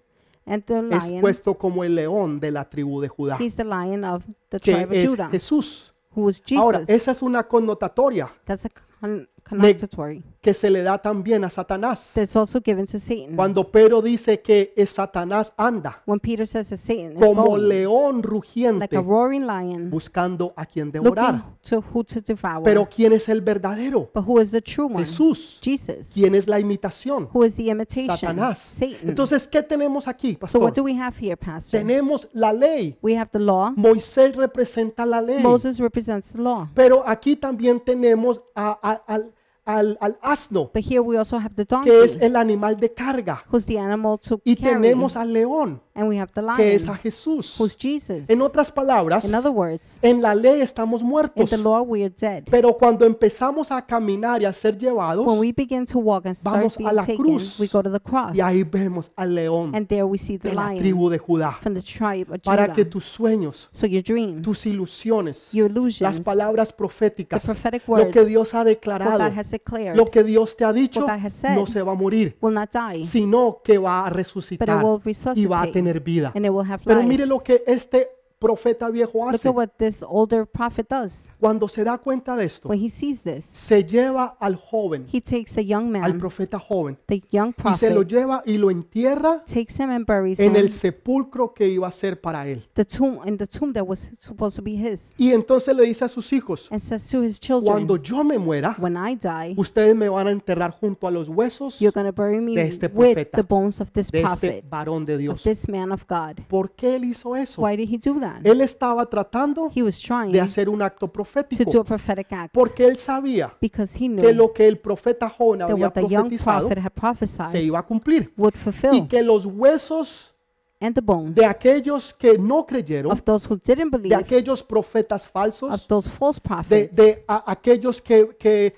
And 0.46 0.64
the 0.66 0.80
es 0.92 1.08
lion, 1.08 1.22
puesto 1.22 1.56
como 1.58 1.84
el 1.84 1.94
león 1.96 2.40
de 2.40 2.52
la 2.52 2.68
tribu 2.68 3.00
de 3.02 3.10
Judá, 3.10 3.38
he's 3.40 3.56
the 3.56 3.64
lion 3.64 4.04
of 4.04 4.24
the 4.50 4.60
que 4.60 4.74
tribe 4.74 4.86
of 4.86 4.94
es 4.94 5.10
Judah, 5.10 5.30
Jesús. 5.30 5.94
who 6.16 6.24
was 6.24 6.42
Ahora, 6.58 6.80
Jesus. 6.80 6.90
esa 6.96 7.12
es 7.12 7.22
una 7.22 7.44
connotatoria 7.44 8.32
That's 8.46 8.66
a 8.66 8.70
con- 9.00 9.30
connectatory. 9.44 10.24
Que 10.42 10.56
se 10.56 10.72
le 10.72 10.82
da 10.82 10.98
también 10.98 11.44
a 11.44 11.50
Satanás. 11.52 12.12
That's 12.16 12.36
also 12.36 12.60
given 12.66 12.88
to 12.88 12.98
Satan. 13.00 13.36
Cuando 13.36 13.70
Pedro 13.72 14.02
dice 14.02 14.42
que 14.42 14.74
es 14.76 14.90
Satanás 14.90 15.54
anda 15.56 16.02
When 16.08 16.20
Peter 16.20 16.48
says 16.48 16.70
that 16.70 16.80
Satan 16.80 17.12
is 17.14 17.20
como 17.24 17.46
going 17.46 17.68
león 17.70 18.16
like 18.18 18.28
rugiente 18.28 18.98
a 18.98 19.02
roaring 19.02 19.46
lion, 19.46 19.92
buscando 19.92 20.52
a 20.56 20.66
quien 20.66 20.88
looking 20.88 21.04
devorar. 21.04 21.44
to 21.62 21.84
who 21.94 22.04
to 22.04 22.22
devour. 22.22 22.64
Pero 22.64 22.88
¿quién 22.90 23.14
es 23.14 23.30
el 23.30 23.42
verdadero? 23.42 24.10
but 24.14 24.24
who 24.28 24.40
is 24.42 24.50
the 24.50 24.62
true 24.62 24.88
one? 24.88 25.06
Jesús. 25.06 25.60
Jesus. 25.62 26.10
¿Quién 26.14 26.34
es 26.34 26.48
la 26.48 26.60
imitación? 26.60 27.30
Who 27.32 27.46
is 27.46 27.56
the 27.56 27.68
imitation? 27.70 28.18
Satanás. 28.18 28.58
Satan. 28.58 29.10
Entonces, 29.10 29.48
¿qué 29.48 29.62
tenemos 29.62 30.08
aquí, 30.08 30.38
so 30.48 30.58
what 30.60 30.70
pastor? 30.70 30.74
do 30.74 30.84
we 30.84 31.00
have 31.00 31.16
here, 31.20 31.38
Pastor? 31.38 31.80
Tenemos 31.80 32.28
la 32.34 32.52
ley. 32.52 32.98
we 33.04 33.16
have 33.16 33.30
the 33.32 33.40
law. 33.40 33.72
Moisés 33.76 34.36
representa 34.36 35.06
la 35.06 35.22
ley. 35.22 35.44
Moses 35.44 35.80
represents 35.80 36.32
the 36.32 36.40
law. 36.42 36.68
Pero 36.74 37.08
aquí 37.08 37.36
también 37.36 37.80
tenemos 37.80 38.42
a- 38.56 38.80
a- 38.82 39.04
al, 39.06 39.32
al- 39.66 39.98
al 40.02 40.18
asno, 40.22 40.72
But 40.74 40.84
here 40.86 41.00
we 41.02 41.18
also 41.18 41.38
have 41.38 41.54
the 41.56 41.66
donkey, 41.66 41.90
que 41.92 42.04
es 42.04 42.18
el 42.22 42.36
animal 42.36 42.78
de 42.80 42.94
carga. 42.94 43.44
who's 43.52 43.66
the 43.66 43.80
animal 43.80 44.20
to 44.20 44.42
Y 44.44 44.56
carry. 44.56 44.74
tenemos 44.82 45.16
al 45.16 45.34
león, 45.34 45.82
and 45.94 46.08
we 46.08 46.18
have 46.18 46.32
the 46.34 46.42
que 46.56 46.76
es 46.76 46.84
a 46.88 46.92
lion, 46.92 47.00
Jesús. 47.04 47.56
who's 47.60 47.76
Jesus. 47.78 48.30
En 48.30 48.42
otras 48.42 48.72
palabras, 48.72 49.26
In 49.26 49.36
other 49.36 49.52
words, 49.52 50.00
en 50.02 50.22
la 50.22 50.34
ley 50.36 50.62
estamos 50.62 51.02
in 51.02 51.08
muertos, 51.08 51.50
the 51.50 51.58
law 51.58 51.82
we 51.82 52.04
are 52.04 52.14
dead. 52.20 52.44
pero 52.50 52.78
cuando 52.78 53.06
empezamos 53.06 53.72
a 53.72 53.82
caminar 53.86 54.42
y 54.42 54.46
a 54.46 54.54
ser 54.54 54.78
llevados, 54.78 55.26
When 55.28 55.40
we 55.40 55.52
begin 55.52 55.86
to 55.86 56.00
walk 56.00 56.26
and 56.26 56.36
start 56.36 56.58
Vamos 56.58 56.78
a 56.78 56.94
la 56.94 57.02
taken, 57.06 57.18
cruz. 57.18 57.60
we 57.60 57.68
go 57.68 57.82
to 57.84 57.92
the 57.92 58.00
cross. 58.00 58.36
y 58.36 58.42
ahí 58.42 58.64
vemos 58.64 59.12
al 59.16 59.36
león 59.36 59.76
And 59.76 59.88
there 59.88 60.04
we 60.04 60.18
see 60.18 60.38
the 60.38 60.50
de 60.50 60.56
la 60.56 60.70
lion 60.70 60.80
tribu 60.80 61.10
de 61.10 61.18
Judá, 61.18 61.58
from 61.62 61.74
the 61.74 61.82
tribe 61.82 62.32
of 62.34 62.42
para 62.44 62.72
que 62.74 62.86
tus 62.86 63.06
sueños, 63.06 63.68
So 63.72 63.88
your 63.88 64.04
dreams, 64.04 64.42
tus 64.44 64.66
ilusiones, 64.66 65.50
your 65.52 65.72
las 66.00 66.20
palabras 66.20 66.70
the 66.70 66.76
proféticas, 66.76 67.46
lo 67.88 68.12
que 68.12 68.26
Dios 68.26 68.54
ha 68.54 68.60
what 68.60 68.66
declarado, 68.68 69.18
God 69.30 69.38
has 69.38 69.52
declared, 69.52 69.96
lo 69.96 70.10
que 70.10 70.24
Dios 70.24 70.56
te 70.56 70.64
ha 70.66 70.74
dicho, 70.74 71.02
what 71.02 71.16
God 71.18 71.26
has 71.26 71.34
said, 71.34 71.56
no 71.56 71.66
se 71.66 71.82
va 71.82 71.92
a 71.92 71.96
morir, 71.96 72.38
will 72.42 72.54
not 72.54 72.70
die, 72.72 73.06
sino 73.06 73.62
que 73.64 73.78
va 73.78 74.02
a 74.02 74.04
but 74.06 74.12
it 74.12 74.16
resucitar 74.18 74.84
will 74.84 75.02
y 75.36 75.46
va 75.46 75.62
a 75.64 75.72
tener 75.84 76.00
vida. 76.00 76.32
and 76.36 76.46
it 76.46 76.50
will 76.52 76.70
have 76.70 76.82
Pero 76.86 77.04
mire 77.04 77.26
lo 77.26 77.40
que 77.40 77.64
este 77.68 78.10
profeta 78.42 78.90
viejo 78.90 79.20
Look 79.20 79.36
hace. 79.36 79.48
at 79.50 79.56
what 79.56 79.70
this 79.78 80.04
older 80.04 80.48
prophet 80.48 80.88
does. 80.90 81.30
Cuando 81.40 81.68
se 81.68 81.84
da 81.84 82.00
cuenta 82.00 82.36
de 82.36 82.46
esto, 82.46 82.68
When 82.70 82.84
he 82.84 82.90
sees 82.90 83.22
this, 83.22 83.46
se 83.46 83.84
lleva 83.86 84.36
al 84.40 84.56
joven, 84.56 85.06
he 85.14 85.22
takes 85.22 85.58
a 85.60 85.62
young 85.62 85.96
al 85.96 86.02
man, 86.02 86.18
profeta 86.18 86.58
joven, 86.58 86.98
the 87.06 87.22
young 87.30 87.54
y 87.64 87.76
se 87.76 87.92
lo 87.94 88.02
lleva 88.02 88.42
y 88.44 88.58
lo 88.58 88.72
entierra 88.72 89.44
takes 89.46 89.78
him 89.80 89.92
and 89.92 90.08
buries 90.08 90.40
en 90.40 90.52
him 90.52 90.56
el 90.56 90.72
sepulcro 90.72 91.54
que 91.54 91.70
iba 91.70 91.88
a 91.88 91.92
ser 91.92 92.20
para 92.20 92.48
él. 92.48 92.66
the 92.74 92.84
tomb 92.84 93.20
in 93.28 93.38
the 93.38 93.46
tomb 93.46 93.72
that 93.74 93.84
was 93.86 94.10
supposed 94.20 94.56
to 94.56 94.64
be 94.64 94.72
his, 94.76 95.14
Y 95.18 95.32
entonces 95.34 95.76
le 95.76 95.84
dice 95.84 96.06
a 96.06 96.10
sus 96.10 96.34
hijos, 96.34 96.68
and 96.72 96.82
says 96.82 97.08
to 97.12 97.22
his 97.22 97.40
cuando 97.40 97.98
children, 97.98 98.04
yo 98.04 98.24
me 98.24 98.40
muera, 98.40 98.76
"When 98.80 98.98
I 98.98 99.16
die, 99.16 99.54
ustedes 99.56 99.96
me 99.96 100.10
van 100.10 100.28
a 100.28 100.32
enterrar 100.32 100.72
junto 100.72 101.06
a 101.08 101.12
los 101.12 101.30
huesos 101.30 101.78
you're 101.80 102.12
bury 102.12 102.40
me 102.42 102.56
de 102.56 102.64
este 102.64 102.88
with 102.88 103.14
profeta, 103.14 103.38
the 103.38 103.44
bones 103.44 103.80
of 103.80 103.92
this 103.92 104.10
de 104.12 104.22
este 104.24 104.64
varón 104.68 105.06
de 105.06 105.14
of 105.14 105.20
Dios. 105.20 105.44
this 105.44 105.70
man 105.70 105.92
of 105.92 106.06
God." 106.10 106.40
¿Por 106.48 106.72
qué 106.72 106.96
él 106.96 107.06
hizo 107.06 107.36
eso? 107.36 107.62
Why 107.62 107.78
did 107.78 107.88
he 107.88 107.98
do 108.00 108.20
that? 108.20 108.31
Él 108.44 108.62
estaba 108.62 109.06
tratando 109.10 109.70
He 109.76 109.82
was 109.84 110.00
trying 110.00 110.32
de 110.32 110.40
hacer 110.42 110.70
un 110.70 110.82
acto 110.82 111.00
to 111.00 111.06
do 111.08 111.12
a 111.12 111.14
profético 111.14 111.84
prophetic 111.84 112.32
act. 112.34 112.54
Porque 112.54 112.86
él 112.86 112.98
sabía 112.98 113.54
because 113.60 113.96
he 113.98 114.08
que 114.08 114.10
knew 114.10 114.34
lo 114.34 114.54
que 114.54 114.68
el 114.68 114.78
profeta 114.80 115.28
that 115.68 115.72
había 115.72 115.86
what 115.88 115.94
the 115.94 116.02
young 116.02 116.24
profetizado 116.30 116.68
prophet 116.68 116.78
had 116.80 116.84
se 116.84 117.00
prophesied 117.02 117.62
iba 117.64 117.80
a 117.80 117.84
cumplir. 117.84 118.34
would 118.38 118.54
y 118.56 118.58
fulfill, 118.58 119.08
que 119.08 119.22
los 119.24 119.46
huesos 119.46 120.36
and 120.80 120.96
the 120.96 121.02
bones 121.02 121.36
de 121.36 121.46
aquellos 121.46 122.14
que 122.14 122.38
no 122.38 122.66
creyeron, 122.66 123.12
of 123.12 123.22
those 123.24 123.48
who 123.48 123.56
didn't 123.58 123.92
de 123.92 123.98
believe, 123.98 124.16
aquellos 124.16 124.64
profetas 124.64 125.26
of 125.26 125.32
falsos, 125.32 125.88
those 125.88 126.10
false 126.10 126.40
de, 126.42 126.48
prophets, 126.48 126.96
de 126.96 127.24
a- 127.28 127.52
aquellos 127.52 128.02
que, 128.02 128.36
que, 128.40 128.74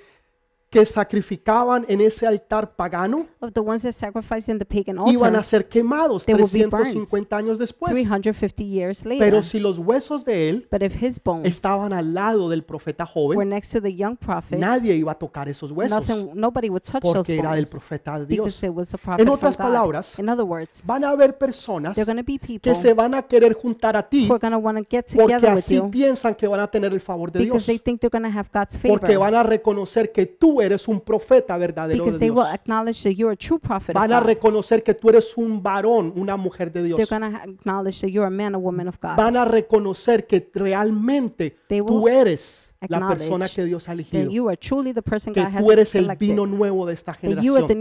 que 0.74 0.84
sacrificaban 0.86 1.86
en 1.88 2.02
ese 2.02 2.26
altar 2.26 2.76
pagano, 2.76 3.28
of 3.40 3.52
the 3.54 3.60
ones 3.60 3.84
that 3.84 3.94
sacrificed 3.94 4.50
in 4.50 4.58
the 4.58 4.66
pagan 4.66 4.98
iban 5.08 5.36
a 5.36 5.44
ser 5.44 5.68
quemados 5.70 6.26
They 6.26 6.34
will 6.34 6.50
be 6.52 6.66
burned 6.66 6.94
350 7.06 7.38
años 7.38 7.60
después. 7.60 7.92
350 7.92 8.64
years 8.64 9.06
later. 9.06 9.20
Pero 9.24 9.44
si 9.44 9.60
los 9.60 9.78
huesos 9.78 10.26
de 10.26 10.50
él 10.50 10.68
But 10.72 10.82
if 10.82 10.96
his 11.00 11.22
bones 11.24 11.46
estaban 11.48 11.94
al 11.94 12.16
lado 12.16 12.50
del 12.50 12.64
profeta 12.64 13.04
were 13.04 13.36
joven, 13.36 13.50
next 13.50 13.72
to 13.72 13.80
the 13.82 13.94
young 13.94 14.18
prophet, 14.18 14.58
nadie 14.58 14.96
iba 14.96 15.12
a 15.12 15.16
tocar 15.16 15.48
esos 15.48 15.72
huesos 15.72 16.08
nothing, 16.08 16.32
nobody 16.34 16.70
would 16.70 16.82
touch 16.84 17.04
those 17.04 17.14
porque 17.18 17.38
era 17.38 17.52
del 17.54 17.66
bones 17.66 17.70
profeta 17.70 18.20
de 18.20 18.26
Dios. 18.26 18.46
because 18.46 18.66
it 18.66 18.74
was 18.74 18.94
a 18.96 18.98
prophet 18.98 19.22
En 19.22 19.28
from 19.28 19.36
otras 19.36 19.56
God. 19.56 19.64
palabras, 19.66 20.18
In 20.18 20.28
other 20.28 20.44
words, 20.46 20.84
Van 20.88 21.04
a 21.04 21.10
haber 21.10 21.38
personas 21.38 21.94
there 21.94 22.02
are 22.02 22.12
going 22.12 22.18
to 22.18 22.26
be 22.26 22.40
people 22.40 22.72
que 22.72 22.74
se 22.74 22.94
van 22.94 23.14
a 23.14 23.22
querer 23.22 23.54
juntar 23.54 23.96
a 23.96 24.02
ti 24.10 24.28
who 24.28 24.34
are 24.34 24.40
going 24.40 24.52
to 24.52 24.58
want 24.58 24.80
to 24.80 24.84
get 24.90 25.06
porque 25.14 25.36
together 25.36 25.52
with 25.52 25.60
así 25.64 25.76
you 25.76 25.92
piensan 25.92 26.34
que 26.34 26.48
van 26.48 26.62
a 26.62 26.68
tener 26.72 26.92
el 26.94 27.00
favor 27.02 27.32
de 27.32 27.40
because 27.40 27.54
Dios. 27.60 27.66
they 27.68 27.78
think 27.78 28.02
they're 28.02 28.10
going 28.10 28.24
to 28.24 28.36
have 28.36 28.50
God's 28.52 28.76
Porque 28.78 29.14
favor. 29.14 29.20
van 29.20 29.36
a 29.36 29.44
reconocer 29.44 30.12
que 30.12 30.26
tú 30.26 30.63
eres 30.66 30.88
un 30.88 31.00
profeta 31.02 31.58
verdadero 31.58 32.04
Because 32.04 32.20
de 32.20 32.26
they 32.26 32.30
will 32.30 32.44
Dios. 32.44 32.54
acknowledge 32.56 33.04
that 33.04 33.14
you're 33.16 33.34
a 33.34 33.38
true 33.38 33.60
prophet 33.60 33.96
of 33.96 34.02
Van 34.02 34.12
a 34.14 34.20
God. 34.20 34.28
reconocer 34.28 34.84
que 34.84 34.94
tú 34.94 35.10
eres 35.10 35.38
un 35.38 35.62
varón, 35.62 36.14
una 36.16 36.36
mujer 36.38 36.72
de 36.72 36.84
Dios. 36.84 36.98
They're 36.98 37.20
going 37.20 37.32
to 37.32 37.38
acknowledge 37.52 38.02
that 38.02 38.10
you're 38.10 38.28
a 38.28 38.32
man 38.32 38.56
or 38.56 38.62
woman 38.62 38.88
of 38.88 38.98
God. 39.02 39.16
Van 39.18 39.36
a 39.38 39.46
reconocer 39.46 40.26
que 40.28 40.50
realmente 40.54 41.58
They 41.68 41.80
tú 41.82 42.02
will 42.02 42.08
eres 42.14 42.73
la 42.90 43.08
persona 43.08 43.48
que 43.48 43.66
Dios 43.66 43.88
ha 43.90 43.94
elegido. 43.94 44.30
you 44.32 44.48
are 44.48 44.58
truly 44.58 44.94
the 44.94 45.02
person 45.02 45.34
Que 45.34 45.42
God 45.42 45.50
has 45.54 45.62
tú 45.64 45.72
eres 45.72 45.96
el 45.96 46.16
vino 46.18 46.46
nuevo 46.46 46.86
de 46.86 46.94
esta 46.94 47.14
generación. 47.14 47.72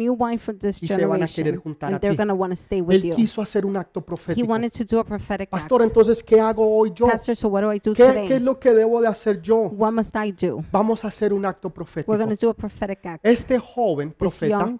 Y 0.80 0.86
se 0.86 1.06
van 1.06 1.22
a 1.22 1.26
querer 1.26 1.56
juntar 1.56 1.94
a 1.94 2.00
ti. 2.00 2.06
Él 2.06 3.02
you. 3.02 3.14
quiso 3.16 3.42
hacer 3.42 3.64
un 3.66 3.76
acto 3.76 4.00
He 4.00 4.02
profético. 4.02 4.48
wanted 4.48 4.72
to 4.72 4.84
do 4.84 5.00
a 5.00 5.04
prophetic 5.04 5.48
Pastor, 5.50 5.82
act. 5.82 5.90
entonces, 5.90 6.22
¿qué 6.22 6.40
hago 6.40 6.76
hoy 6.76 6.92
yo? 6.94 7.06
Pastor, 7.06 7.36
so 7.36 7.48
what 7.48 7.62
do 7.62 7.72
I 7.72 7.78
do 7.78 7.92
¿Qué, 7.94 8.02
qué 8.02 8.08
today? 8.12 8.32
es 8.32 8.42
lo 8.42 8.58
que 8.58 8.72
debo 8.72 9.00
de 9.00 9.08
hacer 9.08 9.40
yo? 9.42 9.56
What 9.68 9.92
must 9.92 10.14
I 10.16 10.32
do? 10.32 10.64
Vamos 10.70 11.04
a 11.04 11.08
hacer 11.08 11.32
un 11.32 11.44
acto 11.44 11.70
profético. 11.70 12.10
We're 12.12 12.22
going 12.22 12.36
to 12.36 12.46
do 12.46 12.50
a 12.50 12.54
prophetic 12.54 13.04
act. 13.06 13.24
Este 13.24 13.58
joven 13.58 14.12
profeta 14.12 14.72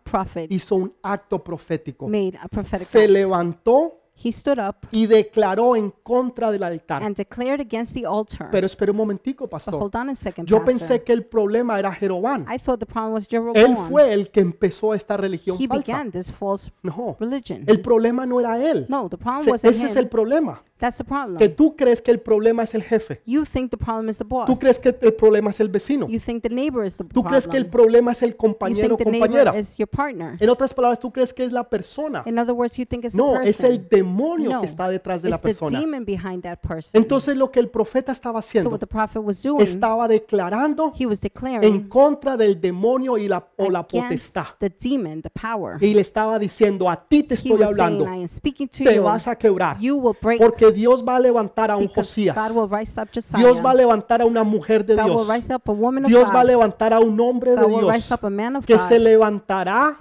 hizo 0.48 0.76
un 0.76 0.92
acto 1.02 1.42
profético. 1.42 2.06
made 2.08 2.34
a 2.40 2.48
prophetic 2.48 2.86
Se 2.86 3.02
act. 3.04 3.10
levantó 3.10 4.01
He 4.24 4.30
stood 4.30 4.58
up 4.58 4.76
y 4.92 5.06
declaró 5.06 5.74
en 5.74 5.92
contra 6.02 6.50
del 6.52 6.62
altar. 6.62 7.02
and 7.02 7.16
declared 7.16 7.60
against 7.60 7.94
the 7.94 8.06
altar. 8.06 8.48
Pero 8.52 8.66
espera 8.66 8.92
un 8.92 8.98
momentico, 8.98 9.44
But 9.44 9.50
pastor. 9.50 9.74
hold 9.74 9.96
on 9.96 10.10
a 10.10 10.14
second, 10.14 10.46
Yo 10.46 10.58
Pastor. 10.58 10.78
pensé 10.78 11.02
que 11.02 11.12
el 11.12 11.24
problema 11.24 11.78
era 11.78 11.92
Jeroboam. 11.92 12.42
I 12.52 12.58
thought 12.58 12.78
the 12.78 12.86
problem 12.86 13.14
was 13.14 13.24
Él 13.32 13.40
Jeroboam. 13.54 13.88
fue 13.88 14.12
el 14.12 14.30
que 14.30 14.40
empezó 14.40 14.94
esta 14.94 15.16
religión 15.16 15.56
He 15.58 15.66
falsa. 15.66 15.84
began 15.92 16.10
this 16.12 16.30
false 16.30 16.70
No, 16.82 17.16
religion. 17.18 17.64
el 17.66 17.80
problema 17.80 18.24
no 18.26 18.38
era 18.38 18.62
él. 18.62 18.86
No, 18.88 19.08
the 19.08 19.16
problem 19.16 19.42
Se- 19.44 19.50
wasn't 19.50 19.70
Ese 19.74 19.86
es 19.86 19.96
el 19.96 20.08
problema. 20.08 20.62
That's 20.78 20.96
the 20.98 21.04
Que 21.04 21.08
problem. 21.08 21.54
tú 21.56 21.76
crees 21.76 22.02
que 22.02 22.10
el 22.10 22.18
problema 22.20 22.64
es 22.64 22.74
el 22.74 22.82
jefe. 22.82 23.22
You 23.24 23.44
think 23.44 23.70
the 23.70 23.76
problem 23.76 24.08
is 24.08 24.18
the 24.18 24.24
boss. 24.24 24.46
Tú 24.46 24.58
crees 24.58 24.80
que 24.80 24.88
el 25.00 25.14
problema 25.14 25.50
es 25.50 25.60
el 25.60 25.68
vecino. 25.68 26.08
You 26.08 26.18
think 26.18 26.42
the 26.42 26.48
neighbor 26.48 26.84
is 26.84 26.96
the 26.96 27.04
Tú 27.04 27.22
crees 27.22 27.46
que 27.46 27.56
el 27.56 27.66
problem. 27.66 27.70
problema 27.92 28.10
es 28.12 28.22
el 28.22 28.30
You 28.32 28.36
compañero 28.36 28.94
o 28.94 28.96
think 28.96 29.04
the 29.06 29.10
neighbor 29.12 29.28
compañera. 29.28 29.58
is 29.60 29.76
your 29.78 29.88
partner. 29.88 30.36
En 30.40 30.48
otras 30.50 30.74
palabras, 30.74 30.98
tú 30.98 31.12
crees 31.12 31.32
que 31.32 31.44
es 31.44 31.52
la 31.52 31.62
persona. 31.68 32.24
In 32.26 32.36
other 32.36 32.52
words, 32.52 32.76
you 32.78 32.84
think 32.84 33.04
it's 33.04 33.12
the 33.12 33.18
No, 33.18 33.40
es 33.40 33.60
el 33.60 33.80
person. 33.82 33.88
Demonio 34.02 34.50
No, 34.50 34.60
que 34.60 34.66
está 34.66 34.88
detrás 34.88 35.22
de 35.22 35.30
la 35.30 35.38
persona. 35.38 35.82
Entonces 36.92 37.36
lo 37.36 37.50
que 37.50 37.60
el 37.60 37.68
profeta 37.68 38.12
estaba 38.12 38.42
So 38.42 38.48
haciendo, 38.48 38.78
was 39.22 39.42
doing, 39.42 39.62
estaba 39.62 40.08
declarando 40.08 40.92
en 41.62 41.88
contra 41.88 42.36
del 42.36 42.60
demonio 42.60 43.16
y 43.18 43.28
la, 43.28 43.46
o 43.56 43.70
la 43.70 43.86
potestad. 43.86 44.46
the 44.58 44.70
demon, 44.70 45.22
the. 45.22 45.30
Y 45.80 45.94
le 45.94 46.00
estaba 46.00 46.38
diciendo, 46.38 46.88
a 46.88 46.96
ti 46.96 47.22
te 47.22 47.34
estoy 47.34 47.62
hablando, 47.62 48.04
saying, 48.04 48.68
te 48.68 48.96
you. 48.96 49.02
vas 49.02 49.28
a 49.28 49.36
quebrar. 49.36 49.78
Porque 50.38 50.70
Dios 50.72 51.04
va 51.06 51.16
a 51.16 51.20
levantar 51.20 51.70
a 51.70 51.76
un 51.76 51.88
Josías. 51.88 52.36
God. 52.36 52.68
Dios 53.36 53.64
va 53.64 53.70
a 53.70 53.74
levantar 53.74 54.22
a 54.22 54.26
una 54.26 54.42
mujer 54.42 54.84
de 54.84 54.94
God 54.96 55.04
Dios. 55.04 55.28
Dios 56.08 56.28
va 56.28 56.40
a 56.40 56.42
God. 56.42 56.46
levantar 56.46 56.92
a 56.92 57.00
un 57.00 57.20
hombre 57.20 57.52
de 57.52 57.62
God 57.62 57.80
Dios 57.80 58.64
que 58.66 58.78
se 58.78 58.98
God 58.98 59.04
levantará 59.04 59.98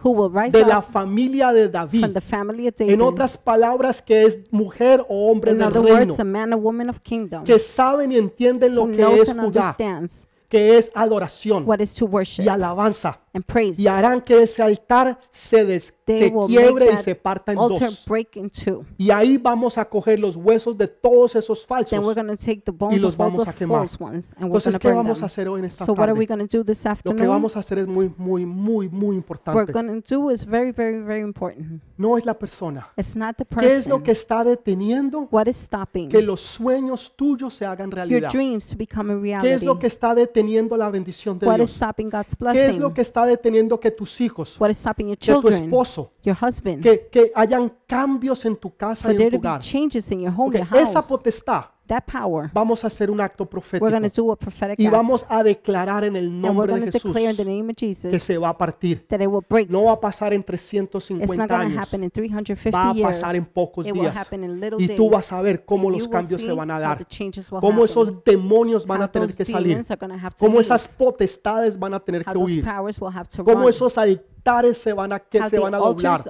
de 0.52 0.66
la 0.66 0.82
familia 0.82 1.52
de 1.52 1.70
David. 1.70 1.92
David. 2.06 2.74
En 2.80 3.02
otras 3.02 3.38
palabras, 3.38 3.91
que 4.00 4.26
es 4.26 4.38
mujer 4.52 5.04
o 5.10 5.32
hombre 5.32 5.52
In 5.52 5.58
del 5.58 5.68
other 5.70 5.82
reino, 5.82 6.14
words, 6.14 6.20
a 6.20 6.24
man 6.24 6.54
woman 6.54 6.88
of 6.88 7.00
kingdom 7.00 7.44
que 7.44 7.58
saben 7.58 8.12
y 8.12 8.18
entienden 8.18 8.76
lo 8.76 8.84
who 8.84 8.92
que 8.92 8.98
knows 8.98 9.22
es 9.22 9.30
and 9.30 9.40
Judá, 9.40 9.48
understands 9.48 10.28
que 10.48 10.78
es 10.78 10.92
adoración 10.94 11.64
what 11.66 11.80
is 11.80 11.96
to 11.96 12.06
worship 12.06 12.44
y 12.44 12.50
alabanza. 12.50 13.20
And 13.34 13.46
praise. 13.46 13.82
Y 13.82 13.88
harán 13.88 14.22
que 14.22 14.42
ese 14.44 14.62
altar 14.62 15.20
se, 15.32 15.64
des- 15.66 15.94
They 16.06 16.28
se 16.30 16.36
will 16.36 16.48
quiebre 16.48 16.74
make 16.86 16.86
y 16.94 16.96
that 16.98 17.04
se 17.04 17.16
parta 17.16 17.52
en 17.54 17.58
altar 17.60 17.88
dos. 17.90 18.06
break 18.06 18.36
in 18.36 18.50
two. 18.50 18.84
Y 18.98 19.12
ahí 19.12 19.38
vamos 19.38 19.78
a 19.78 19.86
coger 19.86 20.20
los 20.20 20.36
huesos 20.36 20.78
de 20.78 20.88
todos 20.88 21.36
esos 21.36 21.66
Then 21.66 21.78
we're 21.78 21.86
falsos. 21.86 22.16
going 22.16 22.28
to 22.28 22.36
take 22.38 22.62
the 22.66 22.72
bones 22.72 23.02
los 23.02 23.14
of 23.14 23.22
all 23.22 23.28
vamos 23.32 23.46
the 23.46 23.50
a 23.52 23.54
quemar. 23.54 23.78
false 23.80 23.98
ones 24.04 24.34
and 24.34 24.42
we're 24.52 24.58
Entonces, 24.58 24.74
to 24.74 24.80
¿qué 24.80 24.88
burn 24.90 24.98
vamos 24.98 25.12
a 25.12 25.22
them. 25.22 25.26
hacer 25.26 25.48
hoy 25.48 25.60
en 25.60 25.66
esta 25.66 25.86
So 25.86 25.94
what 25.94 26.10
are 26.10 26.14
we 26.14 26.28
tarde? 26.28 26.40
going 26.42 26.48
to 26.50 26.58
do 26.58 26.64
this 26.66 26.80
Lo 26.84 26.90
que 26.90 26.92
afternoon? 26.92 27.28
vamos 27.30 27.56
a 27.56 27.60
hacer 27.60 27.78
es 27.80 27.88
muy, 27.88 28.12
muy, 28.18 28.46
muy, 28.46 28.90
muy 28.90 29.08
we're 29.12 29.16
importante. 29.16 29.72
going 29.72 30.02
to 30.02 30.16
do 30.16 30.30
is 30.32 30.46
very, 30.46 30.72
very, 30.74 31.00
very 31.02 31.22
important. 31.22 31.82
No 31.98 32.18
es 32.18 32.26
la 32.26 32.34
persona. 32.38 32.90
It's 32.98 33.16
not 33.16 33.38
the 33.38 33.46
¿Qué 33.46 33.72
es 33.72 33.86
lo 33.88 33.98
person. 34.00 34.04
que 34.04 34.12
está 34.12 34.44
deteniendo 34.44 35.30
What 35.32 35.46
is 35.48 35.56
stopping 35.56 36.10
que 36.10 36.22
los 36.22 36.42
sueños 36.42 37.14
tuyos 37.16 37.54
se 37.54 37.66
hagan 37.66 37.90
your 37.92 37.96
realidad? 37.96 38.30
dreams 38.32 38.68
to 38.70 38.76
become 38.76 39.14
a 39.14 39.16
¿Qué 39.22 39.32
es 39.36 39.44
reality? 39.44 39.66
lo 39.66 39.80
que 39.80 39.88
está 39.88 40.14
deteniendo 40.16 40.76
la 40.76 40.90
bendición 40.90 41.40
de 41.40 41.46
What 41.48 41.56
is 41.60 41.70
Dios? 41.70 41.72
stopping 41.72 42.10
God's 42.10 42.36
¿Qué 42.36 42.48
es 42.50 42.54
blessing? 42.54 42.82
lo 42.82 42.94
que 42.94 43.02
está 43.02 43.21
deteniendo 43.26 43.80
que 43.80 43.92
tus 43.92 44.20
hijos, 44.22 44.60
What 44.60 44.70
is 44.70 44.78
stopping 44.78 45.08
your 45.08 45.18
que 45.18 45.34
tu 45.34 45.50
esposo, 45.50 46.12
your 46.24 46.38
husband, 46.42 46.82
que, 46.82 47.08
que 47.12 47.32
hayan 47.36 47.74
cambios 47.96 48.46
en 48.46 48.56
tu 48.56 48.76
casa 48.76 49.04
for 49.04 49.12
y 49.12 49.16
en 49.24 49.30
tu 49.30 49.38
to 49.38 49.42
be 49.42 49.48
hogar? 49.48 49.62
changes 49.62 50.12
in 50.12 50.22
your 50.22 50.34
home, 50.34 50.48
Ok, 50.60 50.70
your 50.72 50.82
Esa 50.82 50.94
house? 50.94 51.08
potestad, 51.08 51.66
That 51.88 52.04
power, 52.06 52.50
vamos 52.54 52.86
a 52.86 52.88
hacer 52.88 53.12
un 53.12 53.20
acto 53.20 53.46
profético 53.50 53.84
we're 53.84 53.92
going 54.00 54.10
to 54.10 54.22
do 54.22 54.32
a 54.32 54.36
prophetic 54.38 54.80
y 54.80 54.86
act. 54.86 54.96
vamos 54.96 55.26
a 55.28 55.44
declarar 55.44 56.06
en 56.06 56.16
el 56.16 56.28
And 56.28 56.36
we're 56.36 56.48
nombre 56.48 56.68
going 56.68 56.86
de 56.86 56.92
to 56.92 57.00
Jesús 57.00 57.14
declare 57.14 57.32
in 57.32 57.36
the 57.36 57.44
name 57.44 57.70
of 57.72 57.76
que 57.76 57.88
Jesus 57.88 58.24
se 58.24 58.38
va 58.38 58.50
a 58.50 58.58
partir. 58.58 59.06
that 59.10 59.20
it 59.20 59.28
will 59.28 59.44
break. 59.50 59.70
No 59.70 59.84
va 59.86 59.94
a 59.94 60.00
pasar 60.00 60.32
en 60.34 60.40
It's 60.40 60.72
not 60.80 61.02
350 61.02 61.48
going 61.48 61.48
to 61.48 61.66
años, 61.66 61.78
happen 61.78 62.04
in 62.04 62.10
va 62.10 62.14
350 62.16 62.80
a 62.92 62.94
years. 62.94 63.08
pasar 63.20 63.36
en 63.36 63.44
pocos 63.46 63.86
It 63.86 63.92
will 63.92 64.04
días. 64.04 64.16
happen 64.16 64.44
in 64.46 64.62
little 64.62 64.80
Y 64.82 64.88
days. 64.88 64.96
tú 64.98 65.10
vas 65.10 65.34
a 65.34 65.42
ver 65.42 65.66
cómo 65.66 65.90
And 65.90 65.98
los 65.98 66.06
you 66.06 66.06
will 66.06 66.12
cambios 66.22 66.40
se 66.42 66.48
see 66.48 66.56
van 66.56 66.72
a 66.72 66.76
how 66.76 66.80
dar, 66.80 66.98
the 67.00 67.06
changes 67.06 67.52
will 67.52 67.60
cómo 67.60 67.82
happen, 67.84 67.86
esos 67.86 68.24
demonios 68.24 68.86
van 68.88 69.00
how 69.00 69.04
a 69.04 69.12
tener 69.12 69.28
those 69.28 69.36
que 69.38 69.44
salir, 69.46 69.68
demons 69.70 69.92
are 69.92 69.98
have 70.18 70.36
to 70.38 70.46
cómo 70.46 70.54
leave, 70.60 70.62
esas 70.62 70.88
potestades 70.88 71.78
van 71.78 71.94
a 71.94 72.00
tener 72.00 72.22
how 72.26 72.32
que 72.32 72.40
those 72.40 72.54
huir, 72.54 72.64
powers 72.64 73.02
will 73.02 73.12
have 73.14 73.28
to 73.28 73.44
cómo 73.44 73.62
run, 73.64 73.70
esos 73.70 73.98
altares 74.42 74.78
se 74.78 74.94
van 74.94 75.14
a, 75.14 75.20
que 75.20 75.42
se 75.50 75.60
van 75.60 75.76
a 75.76 75.78
doblar 75.78 76.22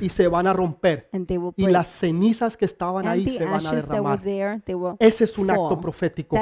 y 0.00 0.08
se 0.08 0.26
van 0.28 0.46
a 0.46 0.52
romper 0.52 1.08
and 1.12 1.26
they 1.26 1.36
will 1.36 1.52
y 1.56 1.64
break. 1.64 1.72
las 1.72 1.88
cenizas 1.88 2.56
que 2.56 2.64
estaban 2.64 3.06
ahí 3.06 3.28
se 3.28 3.44
van 3.44 3.66
a 3.66 3.72
derramar. 3.72 4.96
Ese 4.98 5.24
es 5.24 5.38
un 5.38 5.50
acto 5.50 5.80
profético. 5.80 6.36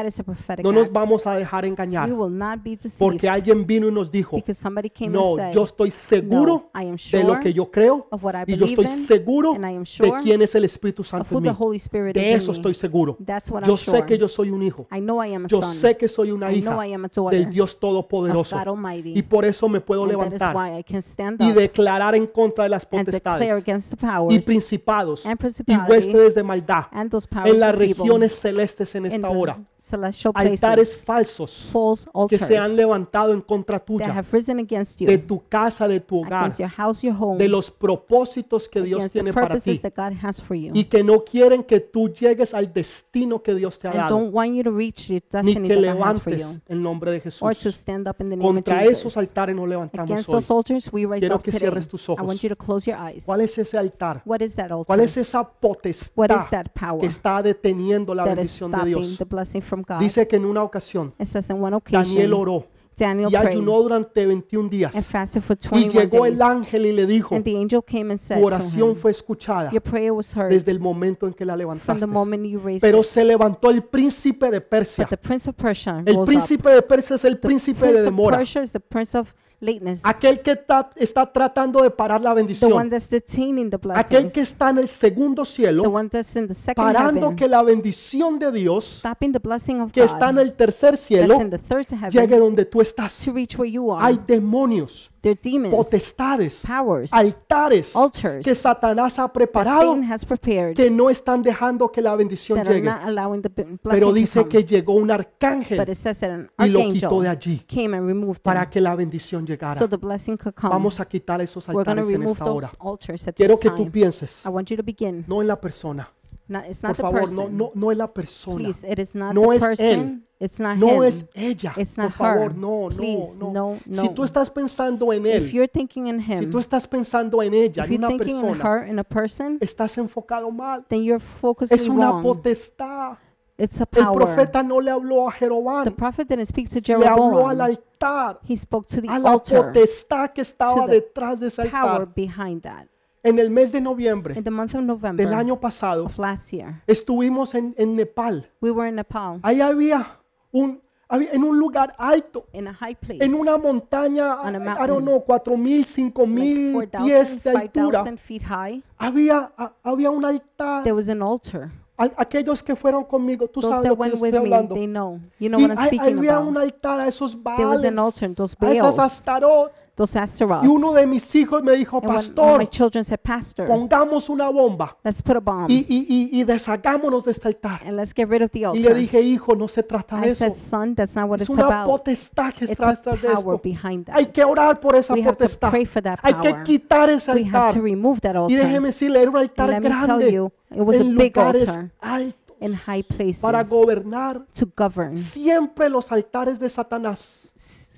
No 0.63 0.73
nos 0.73 0.93
vamos 0.93 1.27
a 1.27 1.35
dejar 1.37 1.65
engañar 1.65 2.09
We 2.09 2.15
will 2.15 2.37
not 2.37 2.63
be 2.63 2.77
deceived 2.77 2.99
porque 2.99 3.29
alguien 3.29 3.67
vino 3.67 3.89
y 3.89 3.93
nos 3.93 4.11
dijo, 4.11 4.37
because 4.37 4.61
somebody 4.61 4.91
came 4.91 5.11
no, 5.11 5.37
yo 5.53 5.65
estoy 5.65 5.91
seguro 5.91 6.71
de 7.11 7.25
lo 7.25 7.41
que 7.41 7.53
yo 7.53 7.71
creo 7.71 8.09
y 8.47 8.57
yo 8.57 8.67
estoy 8.67 8.87
seguro 8.87 9.55
de 9.55 10.13
quién 10.23 10.43
es 10.43 10.55
el 10.55 10.65
Espíritu 10.65 11.03
Santo 11.03 11.37
en 11.37 11.43
mí. 11.43 12.13
De 12.13 12.35
eso 12.35 12.53
estoy 12.53 12.75
seguro. 12.75 13.19
Yo 13.67 13.77
sé 13.77 14.05
que 14.07 14.19
yo 14.19 14.29
soy 14.29 14.51
un 14.51 14.63
hijo. 14.63 14.87
I 14.95 15.01
know 15.01 15.23
I 15.25 15.35
am 15.35 15.47
a 15.47 15.49
Yo 15.49 15.63
sé 15.63 15.97
que 15.97 16.09
soy 16.09 16.31
una 16.31 16.53
I 16.53 16.59
hija 16.59 16.71
know 16.71 16.85
I 16.85 16.93
am 16.93 17.05
a 17.05 17.09
daughter 17.09 17.41
del 17.41 17.51
Dios 17.51 17.79
Todopoderoso. 17.79 18.57
Y 19.05 19.23
por 19.23 19.45
eso 19.45 19.69
me 19.69 19.81
puedo 19.81 20.07
levantar 20.07 20.55
can 20.85 21.03
stand 21.03 21.41
y 21.43 21.53
declarar 21.53 22.15
en 22.15 22.27
contra 22.27 22.65
de 22.65 22.71
las 22.71 22.85
potestades 22.85 23.51
against 23.51 23.95
the 23.95 24.07
y 24.31 24.39
principados 24.41 25.25
and 25.27 25.39
y 25.67 25.77
huestes 25.89 26.35
de 26.35 26.43
maldad 26.43 26.85
en 26.93 27.61
las 27.61 27.75
regiones 27.77 28.33
celestes 28.33 28.95
en 28.95 29.07
esta 29.07 29.29
hora. 29.29 29.59
Celestial 29.85 30.33
Altares 30.35 30.97
falsos 30.97 31.69
false 31.71 32.09
que 32.29 32.39
se 32.39 32.57
han 32.57 32.75
levantado 32.75 33.33
en 33.35 33.43
contra 33.43 33.79
that 33.79 33.85
tuya, 33.85 34.07
have 34.19 34.27
risen 34.33 34.59
against 34.59 34.99
you, 35.01 35.07
de 35.07 35.19
tu 35.19 35.43
casa, 35.49 35.87
de 35.87 36.01
tu 36.01 36.21
hogar, 36.21 36.41
against 36.45 36.59
your 36.61 36.71
house, 36.71 37.03
your 37.03 37.15
home, 37.19 37.37
de 37.39 37.49
los 37.49 37.71
propósitos 37.71 38.69
que 38.69 38.81
Dios 38.83 38.99
against 38.99 39.13
the 39.15 39.21
tiene 39.21 39.33
para 39.33 39.59
ti 39.59 39.79
that 39.79 39.93
God 39.95 40.17
has 40.23 40.41
for 40.41 40.57
you. 40.57 40.71
y 40.75 40.85
que 40.85 41.05
no 41.05 41.23
quieren 41.25 41.63
que 41.65 41.81
tú 41.81 42.09
llegues 42.09 42.55
al 42.55 42.73
destino 42.73 43.43
que 43.43 43.55
Dios 43.55 43.79
te 43.79 43.89
ha 43.89 43.91
and 43.91 44.01
dado, 44.01 44.19
don't 44.19 44.35
want 44.35 44.55
you 44.55 44.63
to 44.63 44.71
reach 44.71 45.09
your 45.09 45.21
ni 45.43 45.55
destiny 45.55 45.69
que 45.69 45.75
that 45.83 45.95
God 45.97 46.03
has 46.07 46.21
for 46.21 46.33
you, 46.33 46.39
levantes 46.39 46.63
el 46.69 46.83
nombre 46.83 47.11
de 47.11 47.19
or 47.41 47.55
to 47.55 47.61
Jesús. 47.61 47.75
stand 47.75 48.09
up 48.09 48.21
in 48.21 48.31
the 48.31 48.37
name 48.37 48.49
of 48.49 48.55
Contra 48.55 48.79
Jesus. 48.81 48.99
esos 49.01 49.17
altares 49.19 49.55
nos 49.55 49.69
levantamos 49.69 50.11
Against 50.11 50.29
hoy. 50.29 50.35
those 50.37 50.51
altars, 50.53 50.91
we 50.93 51.05
rise 51.05 51.21
Quiero 51.21 51.37
up 51.37 51.43
que 51.43 51.53
today. 51.53 51.69
cierres 51.69 51.89
tus 51.89 52.09
I 52.09 52.13
ojos. 52.13 52.27
want 52.27 52.41
you 52.43 52.49
to 52.49 52.57
close 52.57 52.91
your 52.91 52.99
eyes. 52.99 53.25
¿Cuál 53.27 53.41
es 53.43 53.59
ese 53.59 53.77
altar? 53.77 54.23
What 54.25 54.41
is 54.41 54.55
that 54.55 54.71
altar? 54.71 54.87
¿Cuál 54.87 55.01
es 55.01 55.17
esa 55.17 55.41
What 55.41 55.53
potestad 55.61 56.41
is 56.41 56.51
that 56.51 56.67
power 56.75 57.01
que 57.01 57.07
está 57.07 57.43
deteniendo 57.43 58.15
la 58.15 58.25
that 58.25 58.33
is 58.33 58.37
bendición 58.61 58.71
de 58.71 58.77
stopping 58.77 58.95
Dios? 58.95 59.19
the 59.19 59.25
blessing 59.25 59.61
from 59.63 59.74
God? 59.83 59.99
Dice 59.99 60.27
que 60.29 60.37
en 60.37 60.45
una 60.45 60.63
ocasión 60.63 61.13
it 61.19 61.27
says 61.27 61.49
in 61.51 61.63
one 61.63 61.75
occasion, 61.77 62.03
Daniel 62.15 62.35
oró 62.35 62.67
Daniel 62.97 63.29
y 63.29 63.37
prayed 63.37 63.49
ayunó 63.49 63.83
durante 63.83 64.25
21 64.25 64.69
días 64.69 64.95
and 64.95 65.05
fasted 65.05 65.43
for 65.43 65.57
y 65.57 65.89
21 65.89 66.01
llegó 66.11 66.23
days. 66.25 66.35
el 66.37 66.43
ángel 66.43 66.87
y 66.87 66.93
le 66.93 67.07
dijo, 67.07 67.35
and 67.35 67.45
the 67.45 67.57
angel 67.57 67.83
came 67.85 68.13
and 68.13 68.21
said 68.21 68.37
tu 68.37 68.43
to 68.43 68.47
oración 68.47 68.91
him, 68.91 68.97
fue 68.97 69.11
escuchada 69.11 69.73
Your 69.73 69.83
prayer 69.83 70.13
was 70.13 70.33
heard 70.37 70.51
desde 70.51 70.71
el 70.71 70.79
momento 70.79 71.27
en 71.27 71.33
que 71.35 71.45
la 71.45 71.55
from 71.55 71.59
levantaste. 71.59 71.99
the 72.01 72.07
moment 72.07 72.47
you 72.47 72.61
raised 72.61 72.83
Pero 72.83 73.01
it. 73.01 73.07
se 73.07 73.25
levantó 73.25 73.71
el 73.71 73.83
príncipe 73.83 74.49
de 74.49 74.61
Persia. 74.61 75.05
But 75.05 75.11
the 75.11 75.17
prince 75.17 75.49
of 75.51 75.57
Persia 75.57 76.03
El 76.07 76.15
rose 76.15 76.19
up. 76.21 76.27
príncipe 76.27 76.71
de 76.71 76.83
Persia 76.83 77.17
es 77.17 77.25
el 77.25 77.39
príncipe 77.41 77.81
de 77.81 77.93
prince 77.93 77.99
of 77.99 78.05
demora. 78.05 78.37
Persia 78.39 78.63
is 78.63 78.71
the 78.73 78.81
prince 78.81 79.19
of 79.19 79.35
lateness. 79.65 80.01
Aquel 80.05 80.41
que 80.41 80.59
está 80.97 81.33
tratando 81.33 81.83
de 81.83 81.91
parar 81.91 82.21
la 82.21 82.31
the 82.31 82.35
one 82.35 82.43
bendición. 82.43 82.91
that's 82.91 83.09
detaining 83.09 83.71
the 83.71 83.77
Aquel 83.77 84.05
blessings. 84.23 84.33
que 84.33 84.41
está 84.41 84.71
en 84.71 84.79
el 84.79 84.89
segundo 84.89 85.43
the 85.45 85.51
cielo 85.51 85.83
one 85.85 86.09
that's 86.09 86.37
in 86.37 86.47
the 86.49 86.55
second 86.55 86.85
parando 86.85 87.21
heaven. 87.23 87.37
que 87.37 87.49
la 87.49 87.63
bendición 87.63 88.39
de 88.39 88.53
Dios 88.53 88.99
stopping 88.99 89.33
the 89.33 89.39
blessing 89.41 89.81
of 89.81 89.93
que 89.93 90.01
God. 90.03 90.11
está 90.11 90.31
en 90.31 90.39
el 90.39 90.53
tercer 90.55 90.97
cielo 90.97 91.29
that's 91.35 91.45
in 91.45 91.51
the 91.51 91.59
third 91.59 91.87
heaven. 91.91 92.11
llegue 92.11 92.39
donde 92.39 92.65
tú 92.67 92.81
estás. 92.81 93.25
to 93.25 93.33
reach 93.33 93.57
where 93.59 93.71
you 93.71 93.91
are. 93.93 94.05
Hay 94.05 94.21
demonios, 94.27 95.11
They're 95.25 95.41
demons. 95.43 95.75
potestades, 95.75 96.63
powers. 96.67 97.11
altares 97.13 97.97
altars 97.97 98.45
que 98.45 98.55
Satanás 98.55 99.19
ha 99.19 99.23
that 99.27 99.33
preparado 99.33 99.81
Satan 99.95 100.13
has 100.13 100.25
prepared. 100.25 100.75
que 100.77 100.91
no 100.91 101.09
están 101.09 101.43
dejando 101.43 101.91
que 101.91 102.03
la 102.03 102.15
bendición 102.15 102.59
that 102.59 102.67
are 102.69 102.75
llegue. 102.77 102.85
not 102.85 103.01
allowing 103.05 103.41
the 103.43 103.49
b- 103.49 103.63
blessing 103.65 103.79
Pero 103.83 104.09
to 104.09 104.13
dice 104.13 104.41
come. 104.41 104.49
que 104.51 104.65
llegó 104.65 104.95
un 104.95 105.09
but 105.09 105.11
arcángel 105.13 105.81
it 105.89 105.95
says 105.97 106.19
that 106.21 106.31
an 106.31 106.51
y 106.59 106.69
lo 106.69 106.81
quitó 106.91 107.21
de 107.23 107.29
archangel 107.29 107.53
allí 107.53 107.65
came 107.67 107.97
and 107.97 108.07
removed 108.07 108.41
para 108.43 108.69
que 108.69 108.81
la 108.81 108.95
bendición 108.95 109.47
llegara. 109.47 109.75
so 109.75 109.89
the 109.89 109.97
blessing 109.97 110.37
could 110.37 110.55
come. 110.55 110.69
Vamos 110.71 111.01
a 111.01 111.07
quitar 111.09 111.41
esos 111.41 111.67
We're 111.69 111.85
going 111.85 111.85
to 111.85 111.91
altares 112.03 112.09
en 112.11 112.21
remove 112.21 112.33
esta 112.33 112.45
those 112.45 112.67
hora. 112.67 112.71
altars 112.81 113.27
at 113.29 113.35
Quiero 113.35 113.55
this 113.55 113.63
que 113.63 113.71
tú 113.71 113.77
time. 113.79 113.91
pienses, 113.91 114.45
I 114.45 114.51
want 114.51 114.69
you 114.71 114.77
to 114.77 114.83
begin. 114.83 115.25
no 115.27 115.41
en 115.41 115.49
la 115.49 115.61
persona. 115.61 116.11
Not, 116.47 116.65
it's 116.69 116.81
Por 116.83 116.91
not 116.91 116.97
the 116.99 117.03
favor, 117.03 117.21
no, 117.23 117.27
person. 117.27 117.57
no, 117.57 117.73
no 117.75 117.91
es 117.91 117.97
la 117.97 118.13
persona. 118.13 118.59
Please, 118.59 118.85
it 118.87 118.99
is 118.99 119.15
not 119.15 119.35
No 119.35 119.49
the 119.49 119.57
es 119.57 119.63
person. 119.65 120.27
It's 120.45 120.61
not 120.61 120.77
No 120.77 121.03
him. 121.03 121.05
es 121.05 121.25
ella. 121.35 121.73
It's 121.77 121.95
Por 121.95 122.05
not 122.05 122.13
favor, 122.15 122.51
her. 122.51 122.55
no, 122.57 122.89
Please, 122.95 123.37
no, 123.39 123.51
no, 123.53 123.79
no. 123.87 124.03
Si 124.03 124.09
tú 124.11 124.25
estás 124.25 124.51
pensando 124.51 125.13
en 125.13 125.25
if 125.27 125.35
él, 125.35 125.51
you're 125.53 125.69
thinking 125.69 126.07
in 126.09 126.21
si 126.21 126.33
him, 126.33 126.51
tú 126.51 126.59
estás 126.59 126.87
pensando 126.87 127.43
en 127.43 127.55
ella, 127.55 127.85
if 127.85 127.91
en 127.91 127.93
you're 127.93 127.99
una 127.99 128.09
thinking 128.09 128.37
in 128.37 128.43
persona, 128.59 128.65
her, 128.83 128.89
in 128.89 128.99
a 128.99 129.05
person, 129.05 129.59
estás 129.61 129.97
enfocado 129.99 130.51
mal. 130.51 130.85
then 130.89 131.03
you're 131.03 131.19
focusing 131.19 131.79
Es 131.79 131.89
una 131.89 132.11
wrong. 132.11 132.23
potestad. 132.23 133.17
It's 133.57 133.81
a 133.81 133.87
El 133.93 134.05
power. 134.05 134.17
profeta 134.17 134.63
no 134.65 134.81
le 134.81 134.91
habló 134.91 135.29
a 135.29 135.33
The 135.33 135.39
Jeroboam, 135.39 135.95
prophet 135.95 136.27
didn't 136.29 136.47
speak 136.47 136.69
to 136.71 136.81
le 136.99 137.07
habló 137.07 137.49
al 137.49 137.57
Jeroboam. 137.57 137.61
altar, 137.61 138.41
He 138.49 138.57
spoke 138.57 138.89
to 138.89 139.01
the 139.01 139.09
a 139.09 139.19
la 139.19 139.31
altar, 139.31 139.67
potestad 139.73 140.33
que 140.33 140.43
estaba 140.43 140.87
the 140.87 140.95
detrás 140.95 141.39
de 141.39 141.47
ese 141.47 141.65
power 141.71 142.01
altar. 142.03 142.15
behind 142.17 142.63
that. 142.63 142.87
En 143.23 143.39
el 143.39 143.49
mes 143.51 143.71
de 143.73 143.81
noviembre 143.81 144.35
In 144.37 144.43
the 144.45 144.51
month 144.51 144.75
of 144.75 144.83
November 144.83 145.25
del 145.25 145.33
año 145.33 145.59
pasado, 145.59 146.05
of 146.05 146.19
last 146.19 146.53
year, 146.53 146.83
estuvimos 146.87 147.55
en, 147.55 147.75
en 147.79 147.95
Nepal. 147.95 148.51
we 148.61 148.71
were 148.73 148.89
in 148.89 148.97
Nepal, 148.97 149.39
Ahí 149.43 149.61
había 149.63 150.19
un, 150.55 150.81
en 151.11 151.45
un 151.45 151.59
lugar 151.59 151.95
alto, 151.99 152.47
in 152.53 152.69
a 152.69 152.75
high 152.75 152.95
place, 152.95 153.23
en 153.25 153.35
una 153.35 153.59
montaña, 153.59 154.41
On 154.41 154.55
a 154.57 154.85
I 154.85 154.87
don't 154.87 155.03
know, 155.05 155.21
cuatro 155.21 155.57
mil, 155.57 155.85
cinco 155.85 156.23
like 156.23 156.33
mil 156.33 156.73
4,000, 156.73 157.05
pies 157.05 157.43
de 157.45 157.51
altura. 157.51 157.99
5,000 158.05 158.19
feet 158.19 158.43
high. 158.45 158.83
Había, 158.99 159.53
a- 159.57 159.73
había 159.83 160.11
un 160.11 160.25
altar. 160.25 160.83
There 160.83 160.95
was 160.95 161.09
an 161.09 161.23
altar. 161.23 161.71
A- 161.97 162.11
aquellos 162.17 162.63
que 162.63 162.75
fueron 162.75 163.05
conmigo, 163.05 163.47
tú 163.49 163.61
Those 163.61 163.75
sabes 163.75 163.89
lo 163.91 163.97
que 163.97 164.09
estoy 164.09 164.33
me, 164.33 164.39
hablando. 164.39 164.75
they 164.75 164.87
know. 164.87 165.21
You 165.39 165.49
know 165.49 165.61
Y 165.61 165.65
what 165.65 165.77
I'm 165.79 165.87
speaking 165.87 166.19
había 166.19 166.41
un 166.41 166.57
altar 166.57 167.01
a 167.01 167.07
esos 167.07 167.37
There 167.57 167.67
was 167.67 167.85
an 167.85 167.99
altar, 167.99 168.35
those 168.35 168.57
a 168.61 168.73
esas 168.73 168.97
Baals. 168.97 168.99
astarot. 169.13 169.73
Those. 169.97 170.19
Y 170.63 170.67
uno 170.67 170.93
de 170.93 171.07
mis 171.07 171.33
hijos 171.37 171.63
me 171.63 171.73
dijo, 171.77 171.99
and 171.99 172.07
one, 172.07 172.17
one 172.17 172.19
of 172.27 172.35
pastor, 172.35 172.59
my 172.59 172.67
children 172.67 173.05
said, 173.05 173.21
Pastor, 173.21 173.67
pongamos 173.69 174.29
una 174.29 174.49
bomba 174.49 174.97
let's 175.05 175.23
put 175.23 175.37
a 175.37 175.41
bomb 175.41 175.71
y, 175.71 175.87
y, 175.89 176.07
y, 176.09 176.41
y 176.41 176.45
deshagámonos 176.45 177.25
de 177.25 177.31
este 177.31 177.47
altar. 177.49 177.81
and 177.87 177.97
let's 177.97 178.13
get 178.13 178.29
rid 178.29 178.43
of 178.43 178.51
the 178.51 178.59
Y 178.61 178.63
le 178.81 178.89
altar. 178.89 178.95
dije, 178.97 179.21
hijo, 179.23 179.55
no 179.55 179.69
se 179.69 179.83
trata 179.85 180.21
de 180.21 180.27
I 180.27 180.31
eso. 180.31 180.39
said, 180.47 180.55
Son, 180.57 180.95
that's 180.97 181.15
not 181.15 181.29
what 181.29 181.37
Es 181.37 181.43
it's 181.43 181.51
una 181.51 181.67
about. 181.67 181.87
potestad 181.87 182.53
que 182.55 182.65
It's 182.65 182.73
está 182.73 182.89
a 182.91 182.95
detrás 182.97 183.23
de 183.23 183.29
power 183.29 183.55
esto. 183.57 183.61
behind 183.63 184.09
Hay 184.11 184.25
that. 184.27 184.33
que 184.33 184.45
orar 184.45 184.81
por 184.81 184.97
esa 184.97 185.15
We 185.15 185.21
have 185.21 185.37
to 185.37 185.45
potestad. 185.45 185.71
pray 185.71 185.87
for 185.87 186.03
that 186.03 186.19
Hay 186.23 186.35
que 186.35 186.51
power. 186.51 186.65
quitar 186.65 187.11
ese 187.11 187.33
We 187.33 187.45
have 187.45 187.51
to 187.53 187.59
altar. 187.79 187.83
remove 187.83 188.21
that 188.23 188.35
Y 188.35 188.39
altar. 188.39 188.59
déjeme 188.67 188.89
decirle, 188.89 189.23
era 189.23 189.31
un 189.31 189.37
altar 189.37 189.69
let 189.69 189.81
me 189.81 189.89
tell 189.91 190.07
grande 190.07 190.33
you, 190.33 190.53
it 190.73 190.81
was 190.81 190.99
a 190.99 191.03
en 191.03 191.17
big 191.17 191.37
lugares 191.37 191.69
altar 191.69 191.91
altos 192.01 192.35
in 192.61 192.75
high 192.75 193.03
places 193.05 193.43
para 193.43 193.63
gobernar. 193.63 194.45
to 194.59 194.67
govern. 194.77 195.17
Siempre 195.17 195.89
los 195.89 196.11
altares 196.11 196.59
de 196.59 196.69
Satanás 196.69 197.53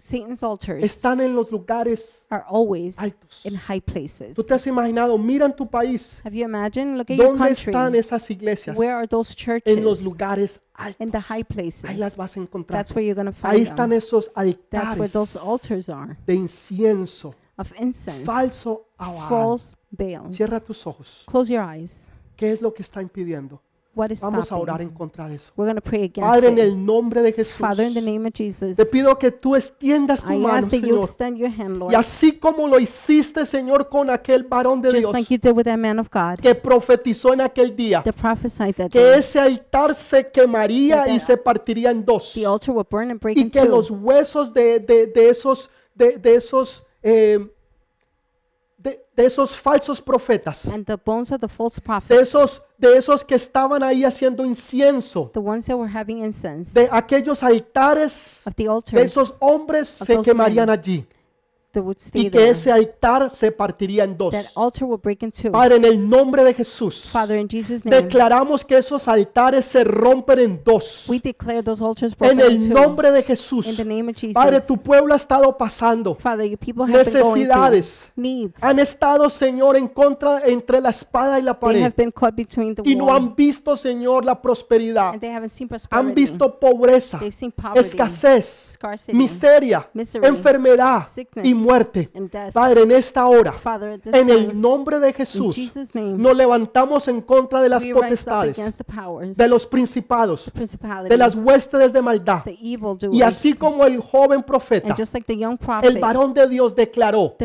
Satan's 0.06 0.42
altars 0.42 0.84
están 0.84 1.20
en 1.20 1.34
los 1.34 1.50
lugares 1.50 2.26
are 2.30 2.44
always 2.48 2.98
altos. 2.98 3.40
in 3.44 3.54
high 3.56 3.80
places. 3.80 4.36
Tú 4.36 4.44
te 4.44 4.54
has 4.54 4.66
imaginado, 4.66 5.18
mira 5.18 5.46
en 5.46 5.54
tu 5.56 5.66
país, 5.68 6.20
Have 6.24 6.36
you 6.36 6.44
imagined? 6.44 6.96
Look 6.96 7.10
at 7.10 7.16
your 7.16 7.36
¿dónde 7.36 7.50
están 7.50 7.94
esas 7.94 8.30
iglesias? 8.30 8.76
Where 8.78 8.92
are 8.92 9.06
those 9.08 9.34
En 9.64 9.82
los 9.84 9.98
churches? 9.98 10.02
lugares 10.04 10.60
In 10.98 11.10
the 11.10 11.18
altos. 11.18 11.24
high 11.24 11.42
Ahí 11.88 11.96
las 11.96 12.14
places. 12.14 12.16
vas 12.16 12.36
a 12.36 12.40
encontrar. 12.40 12.78
That's 12.78 12.94
where 12.94 13.04
you're 13.04 13.14
going 13.14 13.32
to 13.32 13.46
Ahí 13.46 13.56
find 13.58 13.66
están 13.68 13.90
them. 13.90 13.98
esos 13.98 14.26
That's 14.26 14.36
where 14.36 15.06
altares 15.08 15.12
those 15.12 15.36
altars 15.36 15.88
are 15.88 16.16
de 16.26 16.34
incienso, 16.34 17.34
of 17.56 17.72
incense, 17.80 18.24
falso 18.24 18.86
a 18.98 19.10
Baal. 19.10 19.28
false 19.28 19.76
Baals. 19.90 20.36
Cierra 20.36 20.60
tus 20.60 20.86
ojos. 20.86 21.24
Close 21.26 21.50
your 21.52 21.62
eyes. 21.62 22.08
¿Qué 22.36 22.52
es 22.52 22.60
lo 22.60 22.72
que 22.74 22.82
está 22.82 23.00
impidiendo? 23.00 23.60
What 23.96 24.10
is 24.10 24.20
Vamos 24.20 24.52
a 24.52 24.56
orar 24.58 24.82
en 24.82 24.90
contra 24.90 25.26
de 25.26 25.36
eso. 25.36 25.50
We're 25.56 25.66
going 25.72 25.80
to 25.80 25.80
pray 25.80 26.02
against 26.04 26.20
Padre, 26.20 26.48
en 26.48 26.58
it. 26.58 26.64
el 26.64 26.84
nombre 26.84 27.22
de 27.22 27.32
Jesús, 27.32 27.56
Father, 27.56 27.86
in 27.86 27.94
the 27.94 28.02
name 28.02 28.26
of 28.28 28.34
Jesus, 28.34 28.76
te 28.76 28.84
pido 28.84 29.18
que 29.18 29.30
tú 29.30 29.56
extiendas 29.56 30.22
tu 30.22 30.34
I 30.34 30.36
mano, 30.36 30.54
ask 30.54 30.68
that 30.70 30.80
you 30.80 30.86
Señor. 30.88 31.04
extend 31.04 31.38
your 31.38 31.48
hand, 31.50 31.78
Lord, 31.78 31.92
Y 31.92 31.94
así 31.96 32.32
como 32.32 32.68
lo 32.68 32.78
hiciste, 32.78 33.46
Señor, 33.46 33.88
con 33.88 34.10
aquel 34.10 34.42
varón 34.44 34.82
de 34.82 34.90
just 34.90 34.98
Dios 34.98 35.12
like 35.14 35.32
you 35.34 35.38
did 35.38 35.56
with 35.56 35.64
that 35.64 35.78
man 35.78 35.98
of 35.98 36.10
God 36.12 36.40
que 36.42 36.54
profetizó 36.54 37.32
en 37.32 37.40
aquel 37.40 37.74
día, 37.74 38.02
that 38.02 38.12
prophesied 38.14 38.74
that 38.74 38.90
que 38.90 39.00
day. 39.00 39.18
ese 39.18 39.40
altar 39.40 39.94
se 39.94 40.30
quemaría 40.30 41.04
That 41.06 41.14
y 41.14 41.18
se 41.18 41.38
partiría 41.38 41.90
en 41.90 42.04
dos. 42.04 42.34
The 42.34 42.44
altar 42.44 42.74
will 42.76 42.86
burn 42.90 43.10
and 43.10 43.18
break 43.18 43.38
Y 43.38 43.40
in 43.44 43.50
que 43.50 43.64
los 43.64 43.90
huesos 43.90 44.52
de, 44.52 44.78
de- 44.78 45.06
de 45.06 45.30
esos, 45.30 45.70
de, 45.94 46.18
de 46.18 46.34
esos, 46.34 46.84
eh, 47.02 47.38
de, 48.76 49.00
de 49.16 49.24
esos 49.24 49.56
falsos 49.56 50.02
profetas, 50.02 50.66
And 50.66 50.84
the 50.84 50.96
bones 51.02 51.32
of 51.32 51.40
the 51.40 51.48
false 51.48 51.76
de 51.80 51.82
prophets, 51.86 52.20
esos, 52.20 52.62
de 52.78 52.96
esos 52.96 53.24
que 53.24 53.34
estaban 53.34 53.82
ahí 53.82 54.04
haciendo 54.04 54.44
incienso, 54.44 55.30
the 55.32 55.38
ones 55.38 55.66
that 55.66 55.76
were 55.76 55.90
having 55.92 56.18
incense, 56.18 56.78
de 56.78 56.88
aquellos 56.90 57.42
altares 57.42 58.42
of 58.46 58.54
the 58.54 58.64
de 58.64 58.68
altars 58.68 59.02
esos 59.02 59.34
hombres 59.40 60.00
of 60.00 60.06
se 60.06 60.14
those 60.14 60.30
quemarían 60.30 60.66
men. 60.66 60.78
allí 60.78 61.06
y 62.12 62.30
que 62.30 62.48
ese 62.48 62.72
altar 62.72 63.30
se 63.30 63.50
partiría 63.52 64.04
en 64.04 64.16
dos. 64.16 64.34
Padre, 65.52 65.76
en 65.76 65.84
el 65.84 66.08
nombre 66.08 66.44
de 66.44 66.54
Jesús, 66.54 67.08
Father, 67.10 67.38
in 67.38 67.48
Jesus' 67.48 67.84
name, 67.84 68.02
declaramos 68.02 68.64
que 68.64 68.76
esos 68.76 69.08
altares 69.08 69.64
se 69.64 69.84
rompen 69.84 70.38
en 70.38 70.60
dos. 70.64 71.06
we 71.08 71.18
declare 71.18 71.62
those 71.62 71.82
altars 71.82 72.14
En 72.20 72.40
el 72.40 72.68
nombre 72.68 73.10
de 73.10 73.22
Jesús. 73.22 73.66
In 73.66 73.76
the 73.76 73.84
name 73.84 74.10
of 74.10 74.16
Jesus. 74.16 74.34
Padre, 74.34 74.60
tu 74.60 74.76
pueblo 74.78 75.12
ha 75.12 75.16
estado 75.16 75.56
pasando 75.56 76.16
necesidades. 76.86 78.06
needs. 78.16 78.62
Han 78.62 78.78
estado, 78.78 79.28
Señor, 79.30 79.76
en 79.76 79.88
contra 79.88 80.42
entre 80.46 80.80
la 80.80 80.90
espada 80.90 81.38
y 81.38 81.42
la 81.42 81.54
They 81.54 81.60
pared. 81.60 81.82
have 81.82 81.94
been 81.96 82.12
caught 82.12 82.34
between 82.34 82.74
the 82.74 82.82
Y 82.84 82.94
no 82.96 83.14
han 83.14 83.34
visto, 83.34 83.76
Señor, 83.76 84.24
la 84.24 84.40
prosperidad. 84.40 85.14
Han 85.90 86.14
visto 86.14 86.58
pobreza, 86.58 87.18
They've 87.18 87.32
seen 87.32 87.52
poverty, 87.52 87.80
escasez, 87.80 88.78
miseria, 89.12 89.88
enfermedad 90.22 91.06
sickness, 91.06 91.46
y 91.46 91.54
muerte. 91.54 91.65
Death. 92.30 92.52
Padre, 92.52 92.82
en 92.82 92.92
esta 92.92 93.26
hora, 93.26 93.54
en 94.04 94.30
el 94.30 94.60
nombre 94.60 94.98
de 94.98 95.12
Jesús, 95.12 95.56
nos 95.94 96.36
levantamos 96.36 97.08
en 97.08 97.20
contra 97.20 97.60
de 97.60 97.68
las 97.68 97.84
potestades, 97.84 98.56
de 99.36 99.48
los 99.48 99.66
principados, 99.66 100.50
de 101.08 101.16
las 101.16 101.34
huestes 101.34 101.92
de 101.92 102.02
maldad. 102.02 102.42
Y 103.12 103.22
así 103.22 103.54
como 103.54 103.84
el 103.84 104.00
joven 104.00 104.42
profeta, 104.42 104.94
el 105.82 105.98
varón 105.98 106.34
de 106.34 106.48
Dios 106.48 106.74
declaró, 106.74 107.36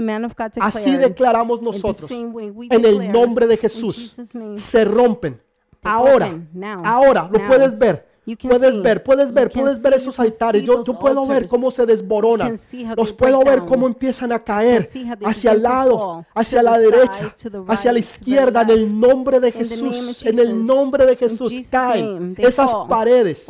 así 0.59 0.95
declaramos 0.95 1.61
nosotros, 1.61 2.09
en 2.11 2.86
el 2.86 3.11
nombre 3.11 3.47
de 3.47 3.57
Jesús, 3.57 4.15
se 4.55 4.86
rompen. 4.86 5.41
Ahora, 5.84 6.39
ahora, 6.84 7.30
lo 7.32 7.47
puedes 7.47 7.78
ver. 7.78 8.11
Puedes 8.24 8.80
ver, 8.82 9.01
puedes 9.03 9.34
ver, 9.34 9.49
puedes 9.49 9.82
ver 9.82 9.95
esos 9.95 10.19
altares. 10.19 10.63
Yo, 10.63 10.84
yo 10.84 10.99
puedo 10.99 11.26
ver 11.26 11.47
cómo 11.47 11.72
se 11.72 11.88
desboronan. 11.88 12.55
Los 12.95 13.11
puedo 13.13 13.39
ver 13.39 13.65
cómo 13.65 13.88
empiezan 13.88 14.32
a 14.32 14.38
caer 14.38 14.88
hacia 15.26 15.53
el 15.53 15.63
lado, 15.63 16.24
hacia 16.36 16.61
la 16.61 16.78
derecha, 16.78 17.36
hacia 17.67 17.91
la 17.91 17.99
izquierda. 17.99 18.61
En 18.61 18.69
el 18.69 18.99
nombre 18.99 19.39
de 19.39 19.51
Jesús, 19.51 20.24
en 20.24 20.38
el 20.38 20.65
nombre 20.65 21.07
de 21.07 21.15
Jesús, 21.15 21.51
caen 21.72 22.36
esas 22.38 22.72
paredes, 22.88 23.49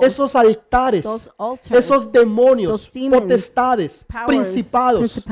esos 0.00 0.34
altares, 0.34 1.06
esos 1.70 2.10
demonios, 2.10 2.90
potestades, 3.10 4.06
principados, 4.26 5.22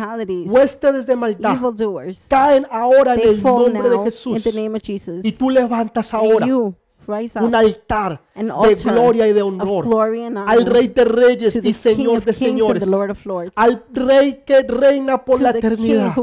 huestes 0.47 1.07
de 1.07 1.17
maldad, 1.17 1.57
caen 2.29 2.67
ahora 2.71 3.15
en 3.15 3.21
el 3.29 3.43
nombre 3.43 3.89
de 3.89 3.99
Jesús. 4.05 4.47
Y 5.23 5.33
tú 5.33 5.49
levantas 5.49 6.13
ahora 6.13 6.47
rise 7.07 7.39
up 7.39 7.45
un 7.45 7.55
altar 7.55 8.21
de 8.35 8.75
gloria 8.93 9.27
y 9.29 9.33
de 9.33 9.43
honor 9.43 9.85
al 10.47 10.67
Rey 10.67 10.89
de 10.89 11.05
Reyes 11.05 11.57
y 11.63 11.73
Señor 11.73 12.25
de 12.25 12.33
señores, 12.33 12.87
Lord 12.87 13.11
of 13.13 13.27
lords, 13.27 13.53
al 13.57 13.83
Rey 13.93 14.43
que 14.45 14.63
reina 14.63 15.25
por 15.25 15.41
la 15.41 15.51
eternidad, 15.51 16.15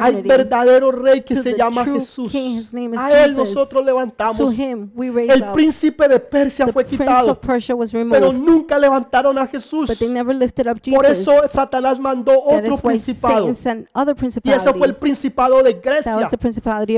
al 0.00 0.22
verdadero 0.22 0.92
Rey 0.92 1.22
que 1.22 1.36
se 1.36 1.56
llama 1.56 1.84
Jesús. 1.84 2.30
King, 2.30 2.60
A 2.96 3.10
Él 3.24 3.30
Jesus. 3.34 3.48
nosotros 3.48 3.84
levantamos. 3.84 4.54
him 4.54 4.90
El 4.96 5.42
up. 5.42 5.52
príncipe 5.52 6.08
de 6.08 6.20
Persia 6.20 6.66
The 6.66 6.72
fue 6.72 6.84
quitado, 6.84 7.38
pero 7.40 8.32
nunca 8.32 8.78
levantaron 8.78 9.38
a 9.38 9.46
Jesús. 9.46 9.88
but 9.88 9.98
they 9.98 10.08
never 10.08 10.34
lifted 10.34 10.66
up 10.66 10.78
Por 10.94 11.06
eso 11.06 11.32
Satanás 11.50 11.98
mandó 11.98 12.32
That 12.46 12.64
otro 12.64 12.76
principado. 12.78 13.48
Y 13.48 14.50
ese 14.50 14.72
fue 14.72 14.86
el 14.86 14.94
principado 14.94 15.62
de 15.62 15.74
Grecia, 15.74 16.28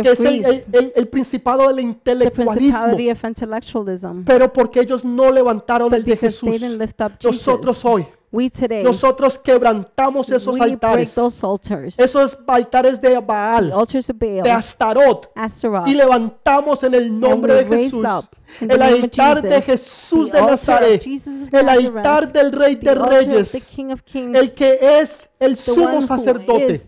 que 0.02 0.10
es 0.10 0.20
el, 0.20 0.44
el- 0.44 0.64
el- 0.72 0.92
el 0.96 1.08
principado 1.08 1.68
del 1.68 1.80
intelectualismo. 1.80 2.96
Principality 3.02 3.10
of 3.10 3.24
intellectualism. 3.24 4.24
Pero 4.24 4.52
porque 4.52 4.80
ellos 4.80 5.04
no 5.04 5.30
levantaron 5.30 5.92
el 5.94 6.04
de 6.04 6.12
Because 6.14 6.40
they 6.40 6.50
Jesús. 6.52 6.60
didn't 6.60 6.78
lift 6.78 7.00
up 7.00 7.12
Jesus. 7.18 7.46
Nosotros 7.46 7.84
hoy, 7.84 8.06
We 8.30 8.48
today, 8.48 8.82
nosotros 8.82 9.38
quebrantamos 9.38 10.30
esos 10.30 10.54
we 10.54 10.60
break 10.60 10.72
altares, 10.82 11.14
those 11.14 11.44
altars, 11.44 11.98
esos 11.98 12.38
altares 12.46 12.98
de 12.98 13.10
the 13.10 13.20
Baal, 13.20 13.70
altars 13.72 14.08
of 14.08 14.16
de 14.18 14.40
Baal, 14.40 14.56
Astarot, 14.56 15.30
Astaroth, 15.34 15.86
y 15.86 15.94
levantamos 15.94 16.82
en 16.82 16.94
el 16.94 17.20
nombre 17.20 17.52
we 17.52 17.58
de 17.58 17.68
raise 17.68 17.84
Jesús 17.90 18.02
the 18.02 18.26
el 18.60 18.82
altar 18.82 19.42
de 19.42 19.62
Jesús 19.62 20.30
de 20.30 20.40
Nazaret, 20.40 21.04
el 21.52 21.68
altar 21.68 22.32
del 22.32 22.52
Rey 22.52 22.76
de 22.76 22.94
Reyes, 22.94 23.54
el 23.54 24.52
que 24.52 24.78
es 25.00 25.28
el 25.38 25.56
sumo 25.56 26.02
sacerdote, 26.02 26.80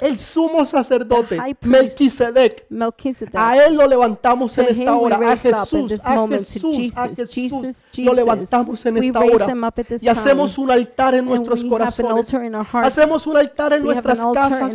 el 0.00 0.18
sumo 0.18 0.64
sacerdote, 0.64 1.38
Melquisedec. 1.60 2.66
Melchizedek. 2.70 3.34
A 3.34 3.64
él 3.64 3.74
lo 3.74 3.86
levantamos 3.86 4.56
en 4.58 4.66
esta 4.68 4.96
hora, 4.96 5.16
a 5.16 5.36
Jesús, 5.36 5.92
a 6.04 6.26
Jesús, 6.28 6.96
a 6.96 7.08
Jesús. 7.08 7.84
Lo 7.98 8.14
levantamos 8.14 8.84
en 8.86 8.96
esta 8.96 9.20
hora 9.20 9.46
y 10.00 10.08
hacemos 10.08 10.56
un 10.58 10.70
altar 10.70 11.14
en 11.14 11.24
nuestros 11.26 11.64
corazones. 11.64 12.32
Hacemos 12.72 13.26
un 13.26 13.36
altar 13.36 13.72
en 13.74 13.84
nuestras 13.84 14.18
casas. 14.32 14.74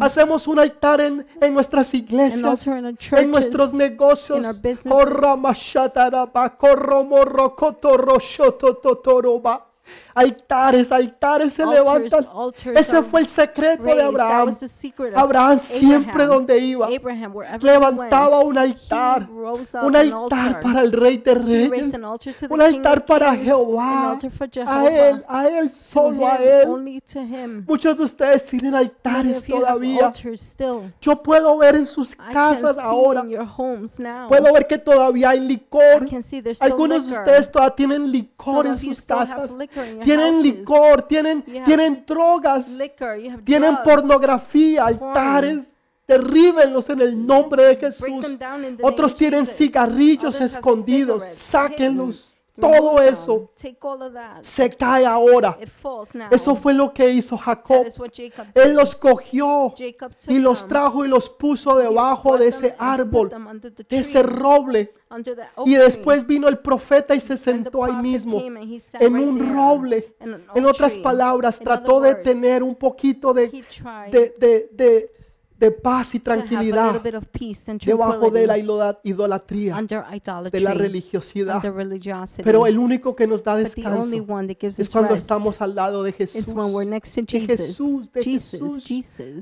Hacemos 0.00 0.48
un 0.48 0.58
altar 0.58 1.00
en, 1.00 1.26
en 1.40 1.54
nuestras 1.54 1.94
iglesias. 1.94 2.66
En 3.12 3.30
nuestros 3.30 3.74
negocios. 3.74 4.44
in 4.84 5.49
mashatara 5.50 6.26
ba 6.32 6.48
koromoro 6.48 7.50
koto 7.56 7.96
roshoto 7.96 8.72
totoroba. 8.74 9.69
Altares, 10.14 10.90
altares 10.90 11.52
se 11.52 11.62
altars, 11.62 11.78
levantan. 11.78 12.26
altars 12.32 12.80
Ese 12.80 13.02
fue 13.02 13.20
el 13.20 13.26
secreto 13.28 13.82
de 13.84 13.94
raised. 13.94 14.20
Abraham. 14.20 14.56
Abraham 15.14 15.58
siempre 15.58 16.10
Abraham. 16.10 16.28
donde 16.28 16.58
iba 16.58 16.86
Abraham, 16.86 17.32
levantaba 17.60 18.40
went, 18.40 18.50
un 18.50 18.58
altar. 18.58 19.28
Un 19.82 19.96
altar 19.96 20.60
para 20.60 20.80
el 20.82 20.92
Rey 20.92 21.18
de 21.18 21.34
Reyes. 21.34 21.94
Un 22.48 22.60
altar 22.60 23.04
para 23.04 23.32
Kings, 23.32 23.44
Jehová. 23.44 24.18
A 24.66 24.86
él, 24.88 25.24
a 25.28 25.48
él, 25.48 25.70
solo 25.70 26.26
a 26.26 26.36
él. 26.36 27.02
Muchos 27.66 27.96
de 27.96 28.02
ustedes 28.04 28.44
tienen 28.44 28.74
altares 28.74 29.42
todavía. 29.42 30.12
Yo 31.00 31.22
puedo 31.22 31.56
ver 31.58 31.76
en 31.76 31.86
sus 31.86 32.14
casas 32.14 32.78
ahora. 32.78 33.24
Puedo 34.28 34.52
ver 34.52 34.66
que 34.66 34.78
todavía 34.78 35.30
hay 35.30 35.40
licor. 35.40 36.06
Algunos 36.60 37.06
de 37.06 37.12
ustedes 37.12 37.50
todavía 37.50 37.76
tienen 37.76 38.10
licor 38.10 38.66
en 38.66 38.78
sus 38.78 39.02
casas. 39.02 39.50
Tienen 40.02 40.42
licor, 40.42 41.02
tienen, 41.02 41.42
tienen 41.42 42.04
drogas, 42.06 42.68
Liquor, 42.70 43.18
tienen 43.44 43.74
drugs. 43.74 43.84
pornografía, 43.84 44.86
altares. 44.86 45.66
Derríbenlos 46.06 46.88
en 46.90 47.00
el 47.02 47.24
nombre 47.24 47.62
de 47.62 47.76
Jesús. 47.76 48.26
Otros 48.82 49.14
tienen 49.14 49.46
cigarrillos 49.46 50.40
escondidos. 50.40 51.22
Sáquenlos. 51.32 52.29
Todo 52.60 53.02
eso 53.02 53.50
se 54.42 54.70
cae 54.70 55.06
ahora. 55.06 55.58
Eso 56.30 56.56
fue 56.56 56.74
lo 56.74 56.92
que 56.92 57.10
hizo 57.10 57.36
Jacob. 57.36 57.86
Él 58.54 58.74
los 58.74 58.94
cogió 58.94 59.74
y 60.28 60.38
los 60.38 60.68
trajo 60.68 61.04
y 61.04 61.08
los 61.08 61.28
puso 61.28 61.76
debajo 61.76 62.36
de 62.36 62.48
ese 62.48 62.74
árbol, 62.78 63.30
de 63.88 63.98
ese 63.98 64.22
roble. 64.22 64.92
Y 65.64 65.74
después 65.74 66.26
vino 66.26 66.48
el 66.48 66.58
profeta 66.58 67.14
y 67.14 67.20
se 67.20 67.36
sentó 67.36 67.84
ahí 67.84 67.94
mismo 67.94 68.40
en 68.40 69.14
un 69.16 69.54
roble. 69.54 70.14
En 70.54 70.66
otras 70.66 70.96
palabras, 70.96 71.58
trató 71.58 72.00
de 72.00 72.16
tener 72.16 72.62
un 72.62 72.74
poquito 72.74 73.32
de, 73.32 73.48
de, 74.10 75.12
de 75.60 75.70
paz 75.70 76.14
y 76.14 76.20
tranquilidad 76.20 77.02
debajo 77.84 78.30
de 78.30 78.46
la 78.46 78.56
idolatría, 79.04 79.76
de 80.50 80.60
la 80.60 80.74
religiosidad. 80.74 81.62
Pero 82.42 82.66
el 82.66 82.78
único 82.78 83.14
que 83.14 83.26
nos 83.26 83.44
da 83.44 83.56
descanso 83.56 84.10
es 84.78 84.88
cuando 84.88 85.14
estamos 85.14 85.60
al 85.60 85.74
lado 85.74 86.02
de 86.02 86.12
Jesús. 86.12 86.36
De. 87.46 87.56
Jesús, 87.66 88.10
de 88.12 88.22
Jesús. 88.22 88.84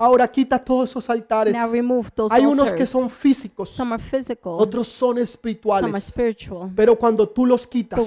Ahora 0.01 0.31
quita 0.31 0.59
todos 0.59 0.91
esos 0.91 1.09
altares. 1.09 1.55
Hay 2.31 2.45
unos 2.47 2.73
que 2.73 2.87
son 2.87 3.09
físicos, 3.11 3.79
otros 4.43 4.89
son 4.89 5.19
espirituales. 5.19 6.05
spiritual. 6.05 6.73
Pero 6.75 6.97
cuando 6.99 7.29
tú 7.29 7.47
los 7.47 7.67
quitas, 7.67 8.01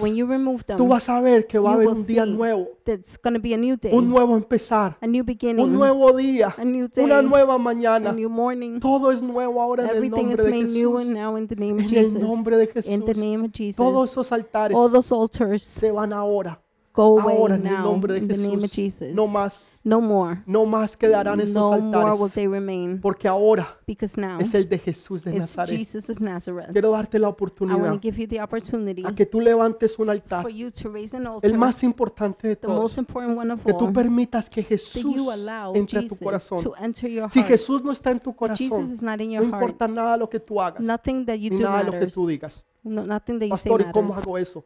tú 0.77 0.87
vas 0.87 1.07
a 1.09 1.21
ver 1.21 1.47
que 1.47 1.59
va 1.59 1.71
a 1.71 1.73
haber 1.75 1.87
un 1.87 2.05
día 2.05 2.25
nuevo, 2.25 2.67
un 3.91 4.09
nuevo 4.09 4.35
empezar, 4.35 4.97
un 5.01 5.73
nuevo 5.73 6.11
día, 6.17 6.55
una 6.97 7.21
nueva 7.21 7.55
a 7.55 8.00
mañana. 8.03 8.15
new 8.15 8.29
morning. 8.29 8.79
Todo 8.79 9.11
es 9.11 9.21
nuevo 9.21 9.61
ahora 9.61 9.83
en 9.83 9.89
el 9.89 9.95
Everything 9.97 10.27
nombre 10.27 10.33
is 10.35 10.43
de 10.43 10.49
made 10.51 10.63
new 10.63 10.91
Jesús. 10.91 11.01
and 11.07 11.13
now 11.13 11.35
in 11.37 11.47
the 11.47 11.55
name 11.55 11.73
of 11.75 11.79
En 11.79 11.97
el 11.97 12.03
Jesus. 12.05 12.21
nombre 12.21 12.57
de 12.57 12.63
In 12.63 12.99
the 13.05 13.13
Jesús. 13.13 13.17
name 13.17 13.45
of 13.45 13.51
Jesus. 13.51 13.75
Todos 13.77 14.11
esos 14.11 14.31
altares 14.31 14.75
All 14.77 14.91
those 14.91 15.13
altars 15.13 15.63
se 15.63 15.91
van 15.91 16.13
ahora. 16.13 16.59
Go 16.93 17.19
away 17.19 17.35
Ahora 17.37 17.55
en 17.55 17.65
el 17.67 17.73
now 17.73 17.83
nombre 17.83 18.13
de 18.13 18.19
in 18.19 18.27
the 18.27 18.37
name 18.37 18.55
of 18.55 18.61
Jesús. 18.61 18.71
Jesus. 18.75 19.15
No 19.15 19.27
más, 19.27 19.79
No 19.83 20.01
more. 20.01 20.41
no 20.45 20.65
más 20.65 20.97
quedarán 20.97 21.39
esos 21.39 21.53
No 21.53 21.69
more 21.79 21.97
will 22.11 22.23
altares. 22.23 22.33
they 22.33 22.47
remain 22.47 22.99
Porque 23.01 23.27
ahora 23.27 23.77
now 24.17 24.39
es 24.39 24.53
el 24.53 24.67
de 24.67 24.77
Jesús 24.79 25.23
de 25.23 25.33
Nazaret. 25.33 25.77
Jesus 25.77 26.09
of 26.09 26.19
Nazareth. 26.19 26.71
Quiero 26.71 26.91
darte 26.91 27.19
la 27.19 27.29
oportunidad 27.29 27.93
a 27.93 29.15
que 29.15 29.25
tú 29.25 29.39
levantes 29.41 29.97
un 29.99 30.09
altar. 30.09 30.41
for 30.41 30.51
you 30.51 30.71
to 30.71 30.89
raise 30.89 31.15
an 31.15 31.27
altar, 31.27 31.49
El 31.49 31.57
más 31.57 31.83
importante 31.83 32.47
de 32.47 32.55
todos. 32.55 32.95
Que 33.63 33.73
tú 33.73 33.93
permitas 33.93 34.49
que 34.49 34.63
Jesús 34.63 35.15
entre 35.73 35.99
a 35.99 36.05
tu 36.07 36.15
corazón. 36.17 36.63
to 36.63 36.73
enter 36.79 37.09
your 37.09 37.29
Si 37.31 37.39
heart. 37.39 37.51
Jesús 37.51 37.83
no 37.83 37.91
está 37.91 38.11
en 38.11 38.19
tu 38.19 38.35
corazón, 38.35 38.83
is 38.91 39.01
not 39.01 39.19
in 39.21 39.31
no 39.33 39.43
importa 39.43 39.87
nada 39.87 40.17
lo 40.17 40.29
que 40.29 40.39
tú 40.39 40.61
hagas, 40.61 40.81
Nothing 40.81 41.25
that 41.25 41.35
you 41.35 41.49
ni 41.51 41.57
do 41.57 41.63
nada 41.63 41.83
lo 41.83 41.91
que 41.91 42.07
tú 42.07 42.27
digas. 42.27 42.63
No, 42.83 43.05
nothing 43.05 43.39
that 43.39 43.47
you 43.47 43.57
say 43.57 43.71
Pastor, 43.71 43.81
¿y 43.81 43.91
cómo 43.91 44.13
hago 44.13 44.37
eso? 44.37 44.65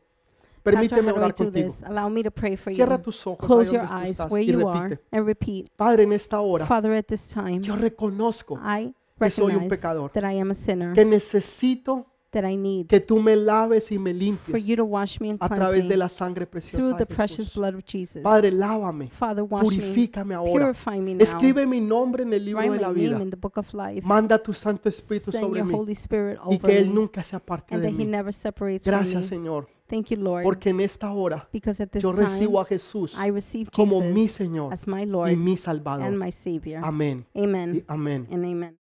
Permíteme 0.66 1.12
orar 1.12 1.34
contigo. 1.34 1.74
Allow 1.86 2.10
me 2.10 2.24
to 2.24 2.32
pray 2.32 2.58
for 2.58 2.74
Cierra 2.74 2.96
you. 2.96 3.04
tus 3.04 3.28
ojos 3.28 3.46
Close 3.48 3.72
your 3.72 3.86
eyes 3.90 4.20
estás 4.20 4.32
where 4.32 4.44
y 4.44 4.52
you 4.52 4.68
are 4.68 4.90
repite. 4.90 5.04
and 5.12 5.26
repeat. 5.28 5.70
Padre, 5.78 6.04
en 6.04 6.12
esta 6.14 6.40
hora 6.42 6.66
Father, 6.66 6.92
at 6.94 7.06
this 7.06 7.30
time, 7.30 7.62
yo 7.62 7.76
reconozco 7.76 8.60
I 8.62 8.94
que 9.20 9.30
soy 9.30 9.44
un 9.46 9.50
recognize 9.52 9.70
pecador, 9.82 10.12
that 10.12 10.24
I 10.24 10.40
am 10.42 10.52
a 10.52 10.56
sinner, 10.56 10.94
que 10.94 11.06
necesito 11.06 12.08
that 12.36 12.46
I 12.50 12.56
need 12.56 12.88
que 12.88 13.00
tú 13.00 13.20
me 13.22 13.36
laves 13.36 13.92
y 13.92 13.98
me 13.98 14.12
for 14.12 14.20
limpies 14.20 14.66
you 14.68 14.76
to 14.76 14.84
wash 14.86 15.20
me 15.20 15.32
and 15.32 15.40
a 15.42 15.48
cleanse 15.48 15.64
través 15.64 15.84
me 15.86 15.90
de 15.90 15.98
la 15.98 16.10
sangre 16.10 16.46
preciosa 16.46 16.78
through 16.78 16.94
de 16.98 17.06
the 17.06 17.06
precious 17.06 17.48
Jesús. 17.50 17.56
blood 17.56 17.74
of 17.76 17.84
Jesus. 17.86 18.22
Padre, 18.22 18.52
lávame, 18.52 19.10
Father, 19.10 19.44
wash 19.44 19.70
me, 19.70 19.78
purifícame 19.78 20.36
ahora. 20.36 20.52
purify 20.74 21.00
me 21.02 21.14
now. 21.16 21.22
Escribe 21.22 21.66
mi 21.66 21.82
nombre 21.82 22.24
en 22.24 22.34
el 22.34 22.44
libro 22.46 22.62
Write 22.62 22.72
de 22.74 22.78
my 22.78 22.82
la 22.82 22.88
name 22.90 23.00
vida. 23.00 23.22
in 23.24 23.30
the 23.30 23.38
book 23.38 23.58
of 23.58 23.74
life. 23.74 24.06
Manda 24.06 24.38
tu 24.42 24.54
Santo 24.54 24.90
Espíritu 24.90 25.32
Send 25.32 25.44
sobre 25.46 25.60
your 25.60 25.68
mí 25.68 25.74
Holy 25.74 25.94
Spirit 25.94 26.38
y 26.50 26.56
over 26.56 26.60
que 26.60 26.78
Él 26.78 26.88
me 26.90 26.94
nunca 26.94 27.24
se 27.24 27.36
aparte 27.36 27.74
and 27.74 27.84
de 27.84 27.90
that 27.90 28.00
He 28.00 28.06
mí. 28.06 28.12
never 28.12 28.34
separates 28.34 28.84
from 28.84 28.92
Gracias, 28.94 29.22
me. 29.24 29.28
Señor, 29.28 29.68
Thank 29.88 30.08
you, 30.10 30.18
Lord, 30.18 30.44
porque 30.44 30.70
en 30.72 30.80
esta 30.82 31.12
hora 31.12 31.48
because 31.54 31.82
at 31.82 31.90
this 31.92 32.02
yo 32.02 32.12
recibo 32.12 32.60
a 32.60 32.66
Jesús 32.66 33.14
I 33.18 33.30
receive 33.30 33.70
como 33.72 34.02
mi 34.02 34.24
Jesus 34.24 34.38
Señor 34.38 34.74
as 34.74 34.88
my 34.88 35.04
y 35.04 35.06
Lord 35.06 35.38
mi 35.38 35.52
and 35.52 35.60
Salvador. 35.60 36.12
my 36.12 36.32
Savior. 36.32 36.82
Amén. 36.84 37.26
Amen 37.36 37.84
amén. 37.88 38.28
and 38.32 38.44
amen. 38.46 38.78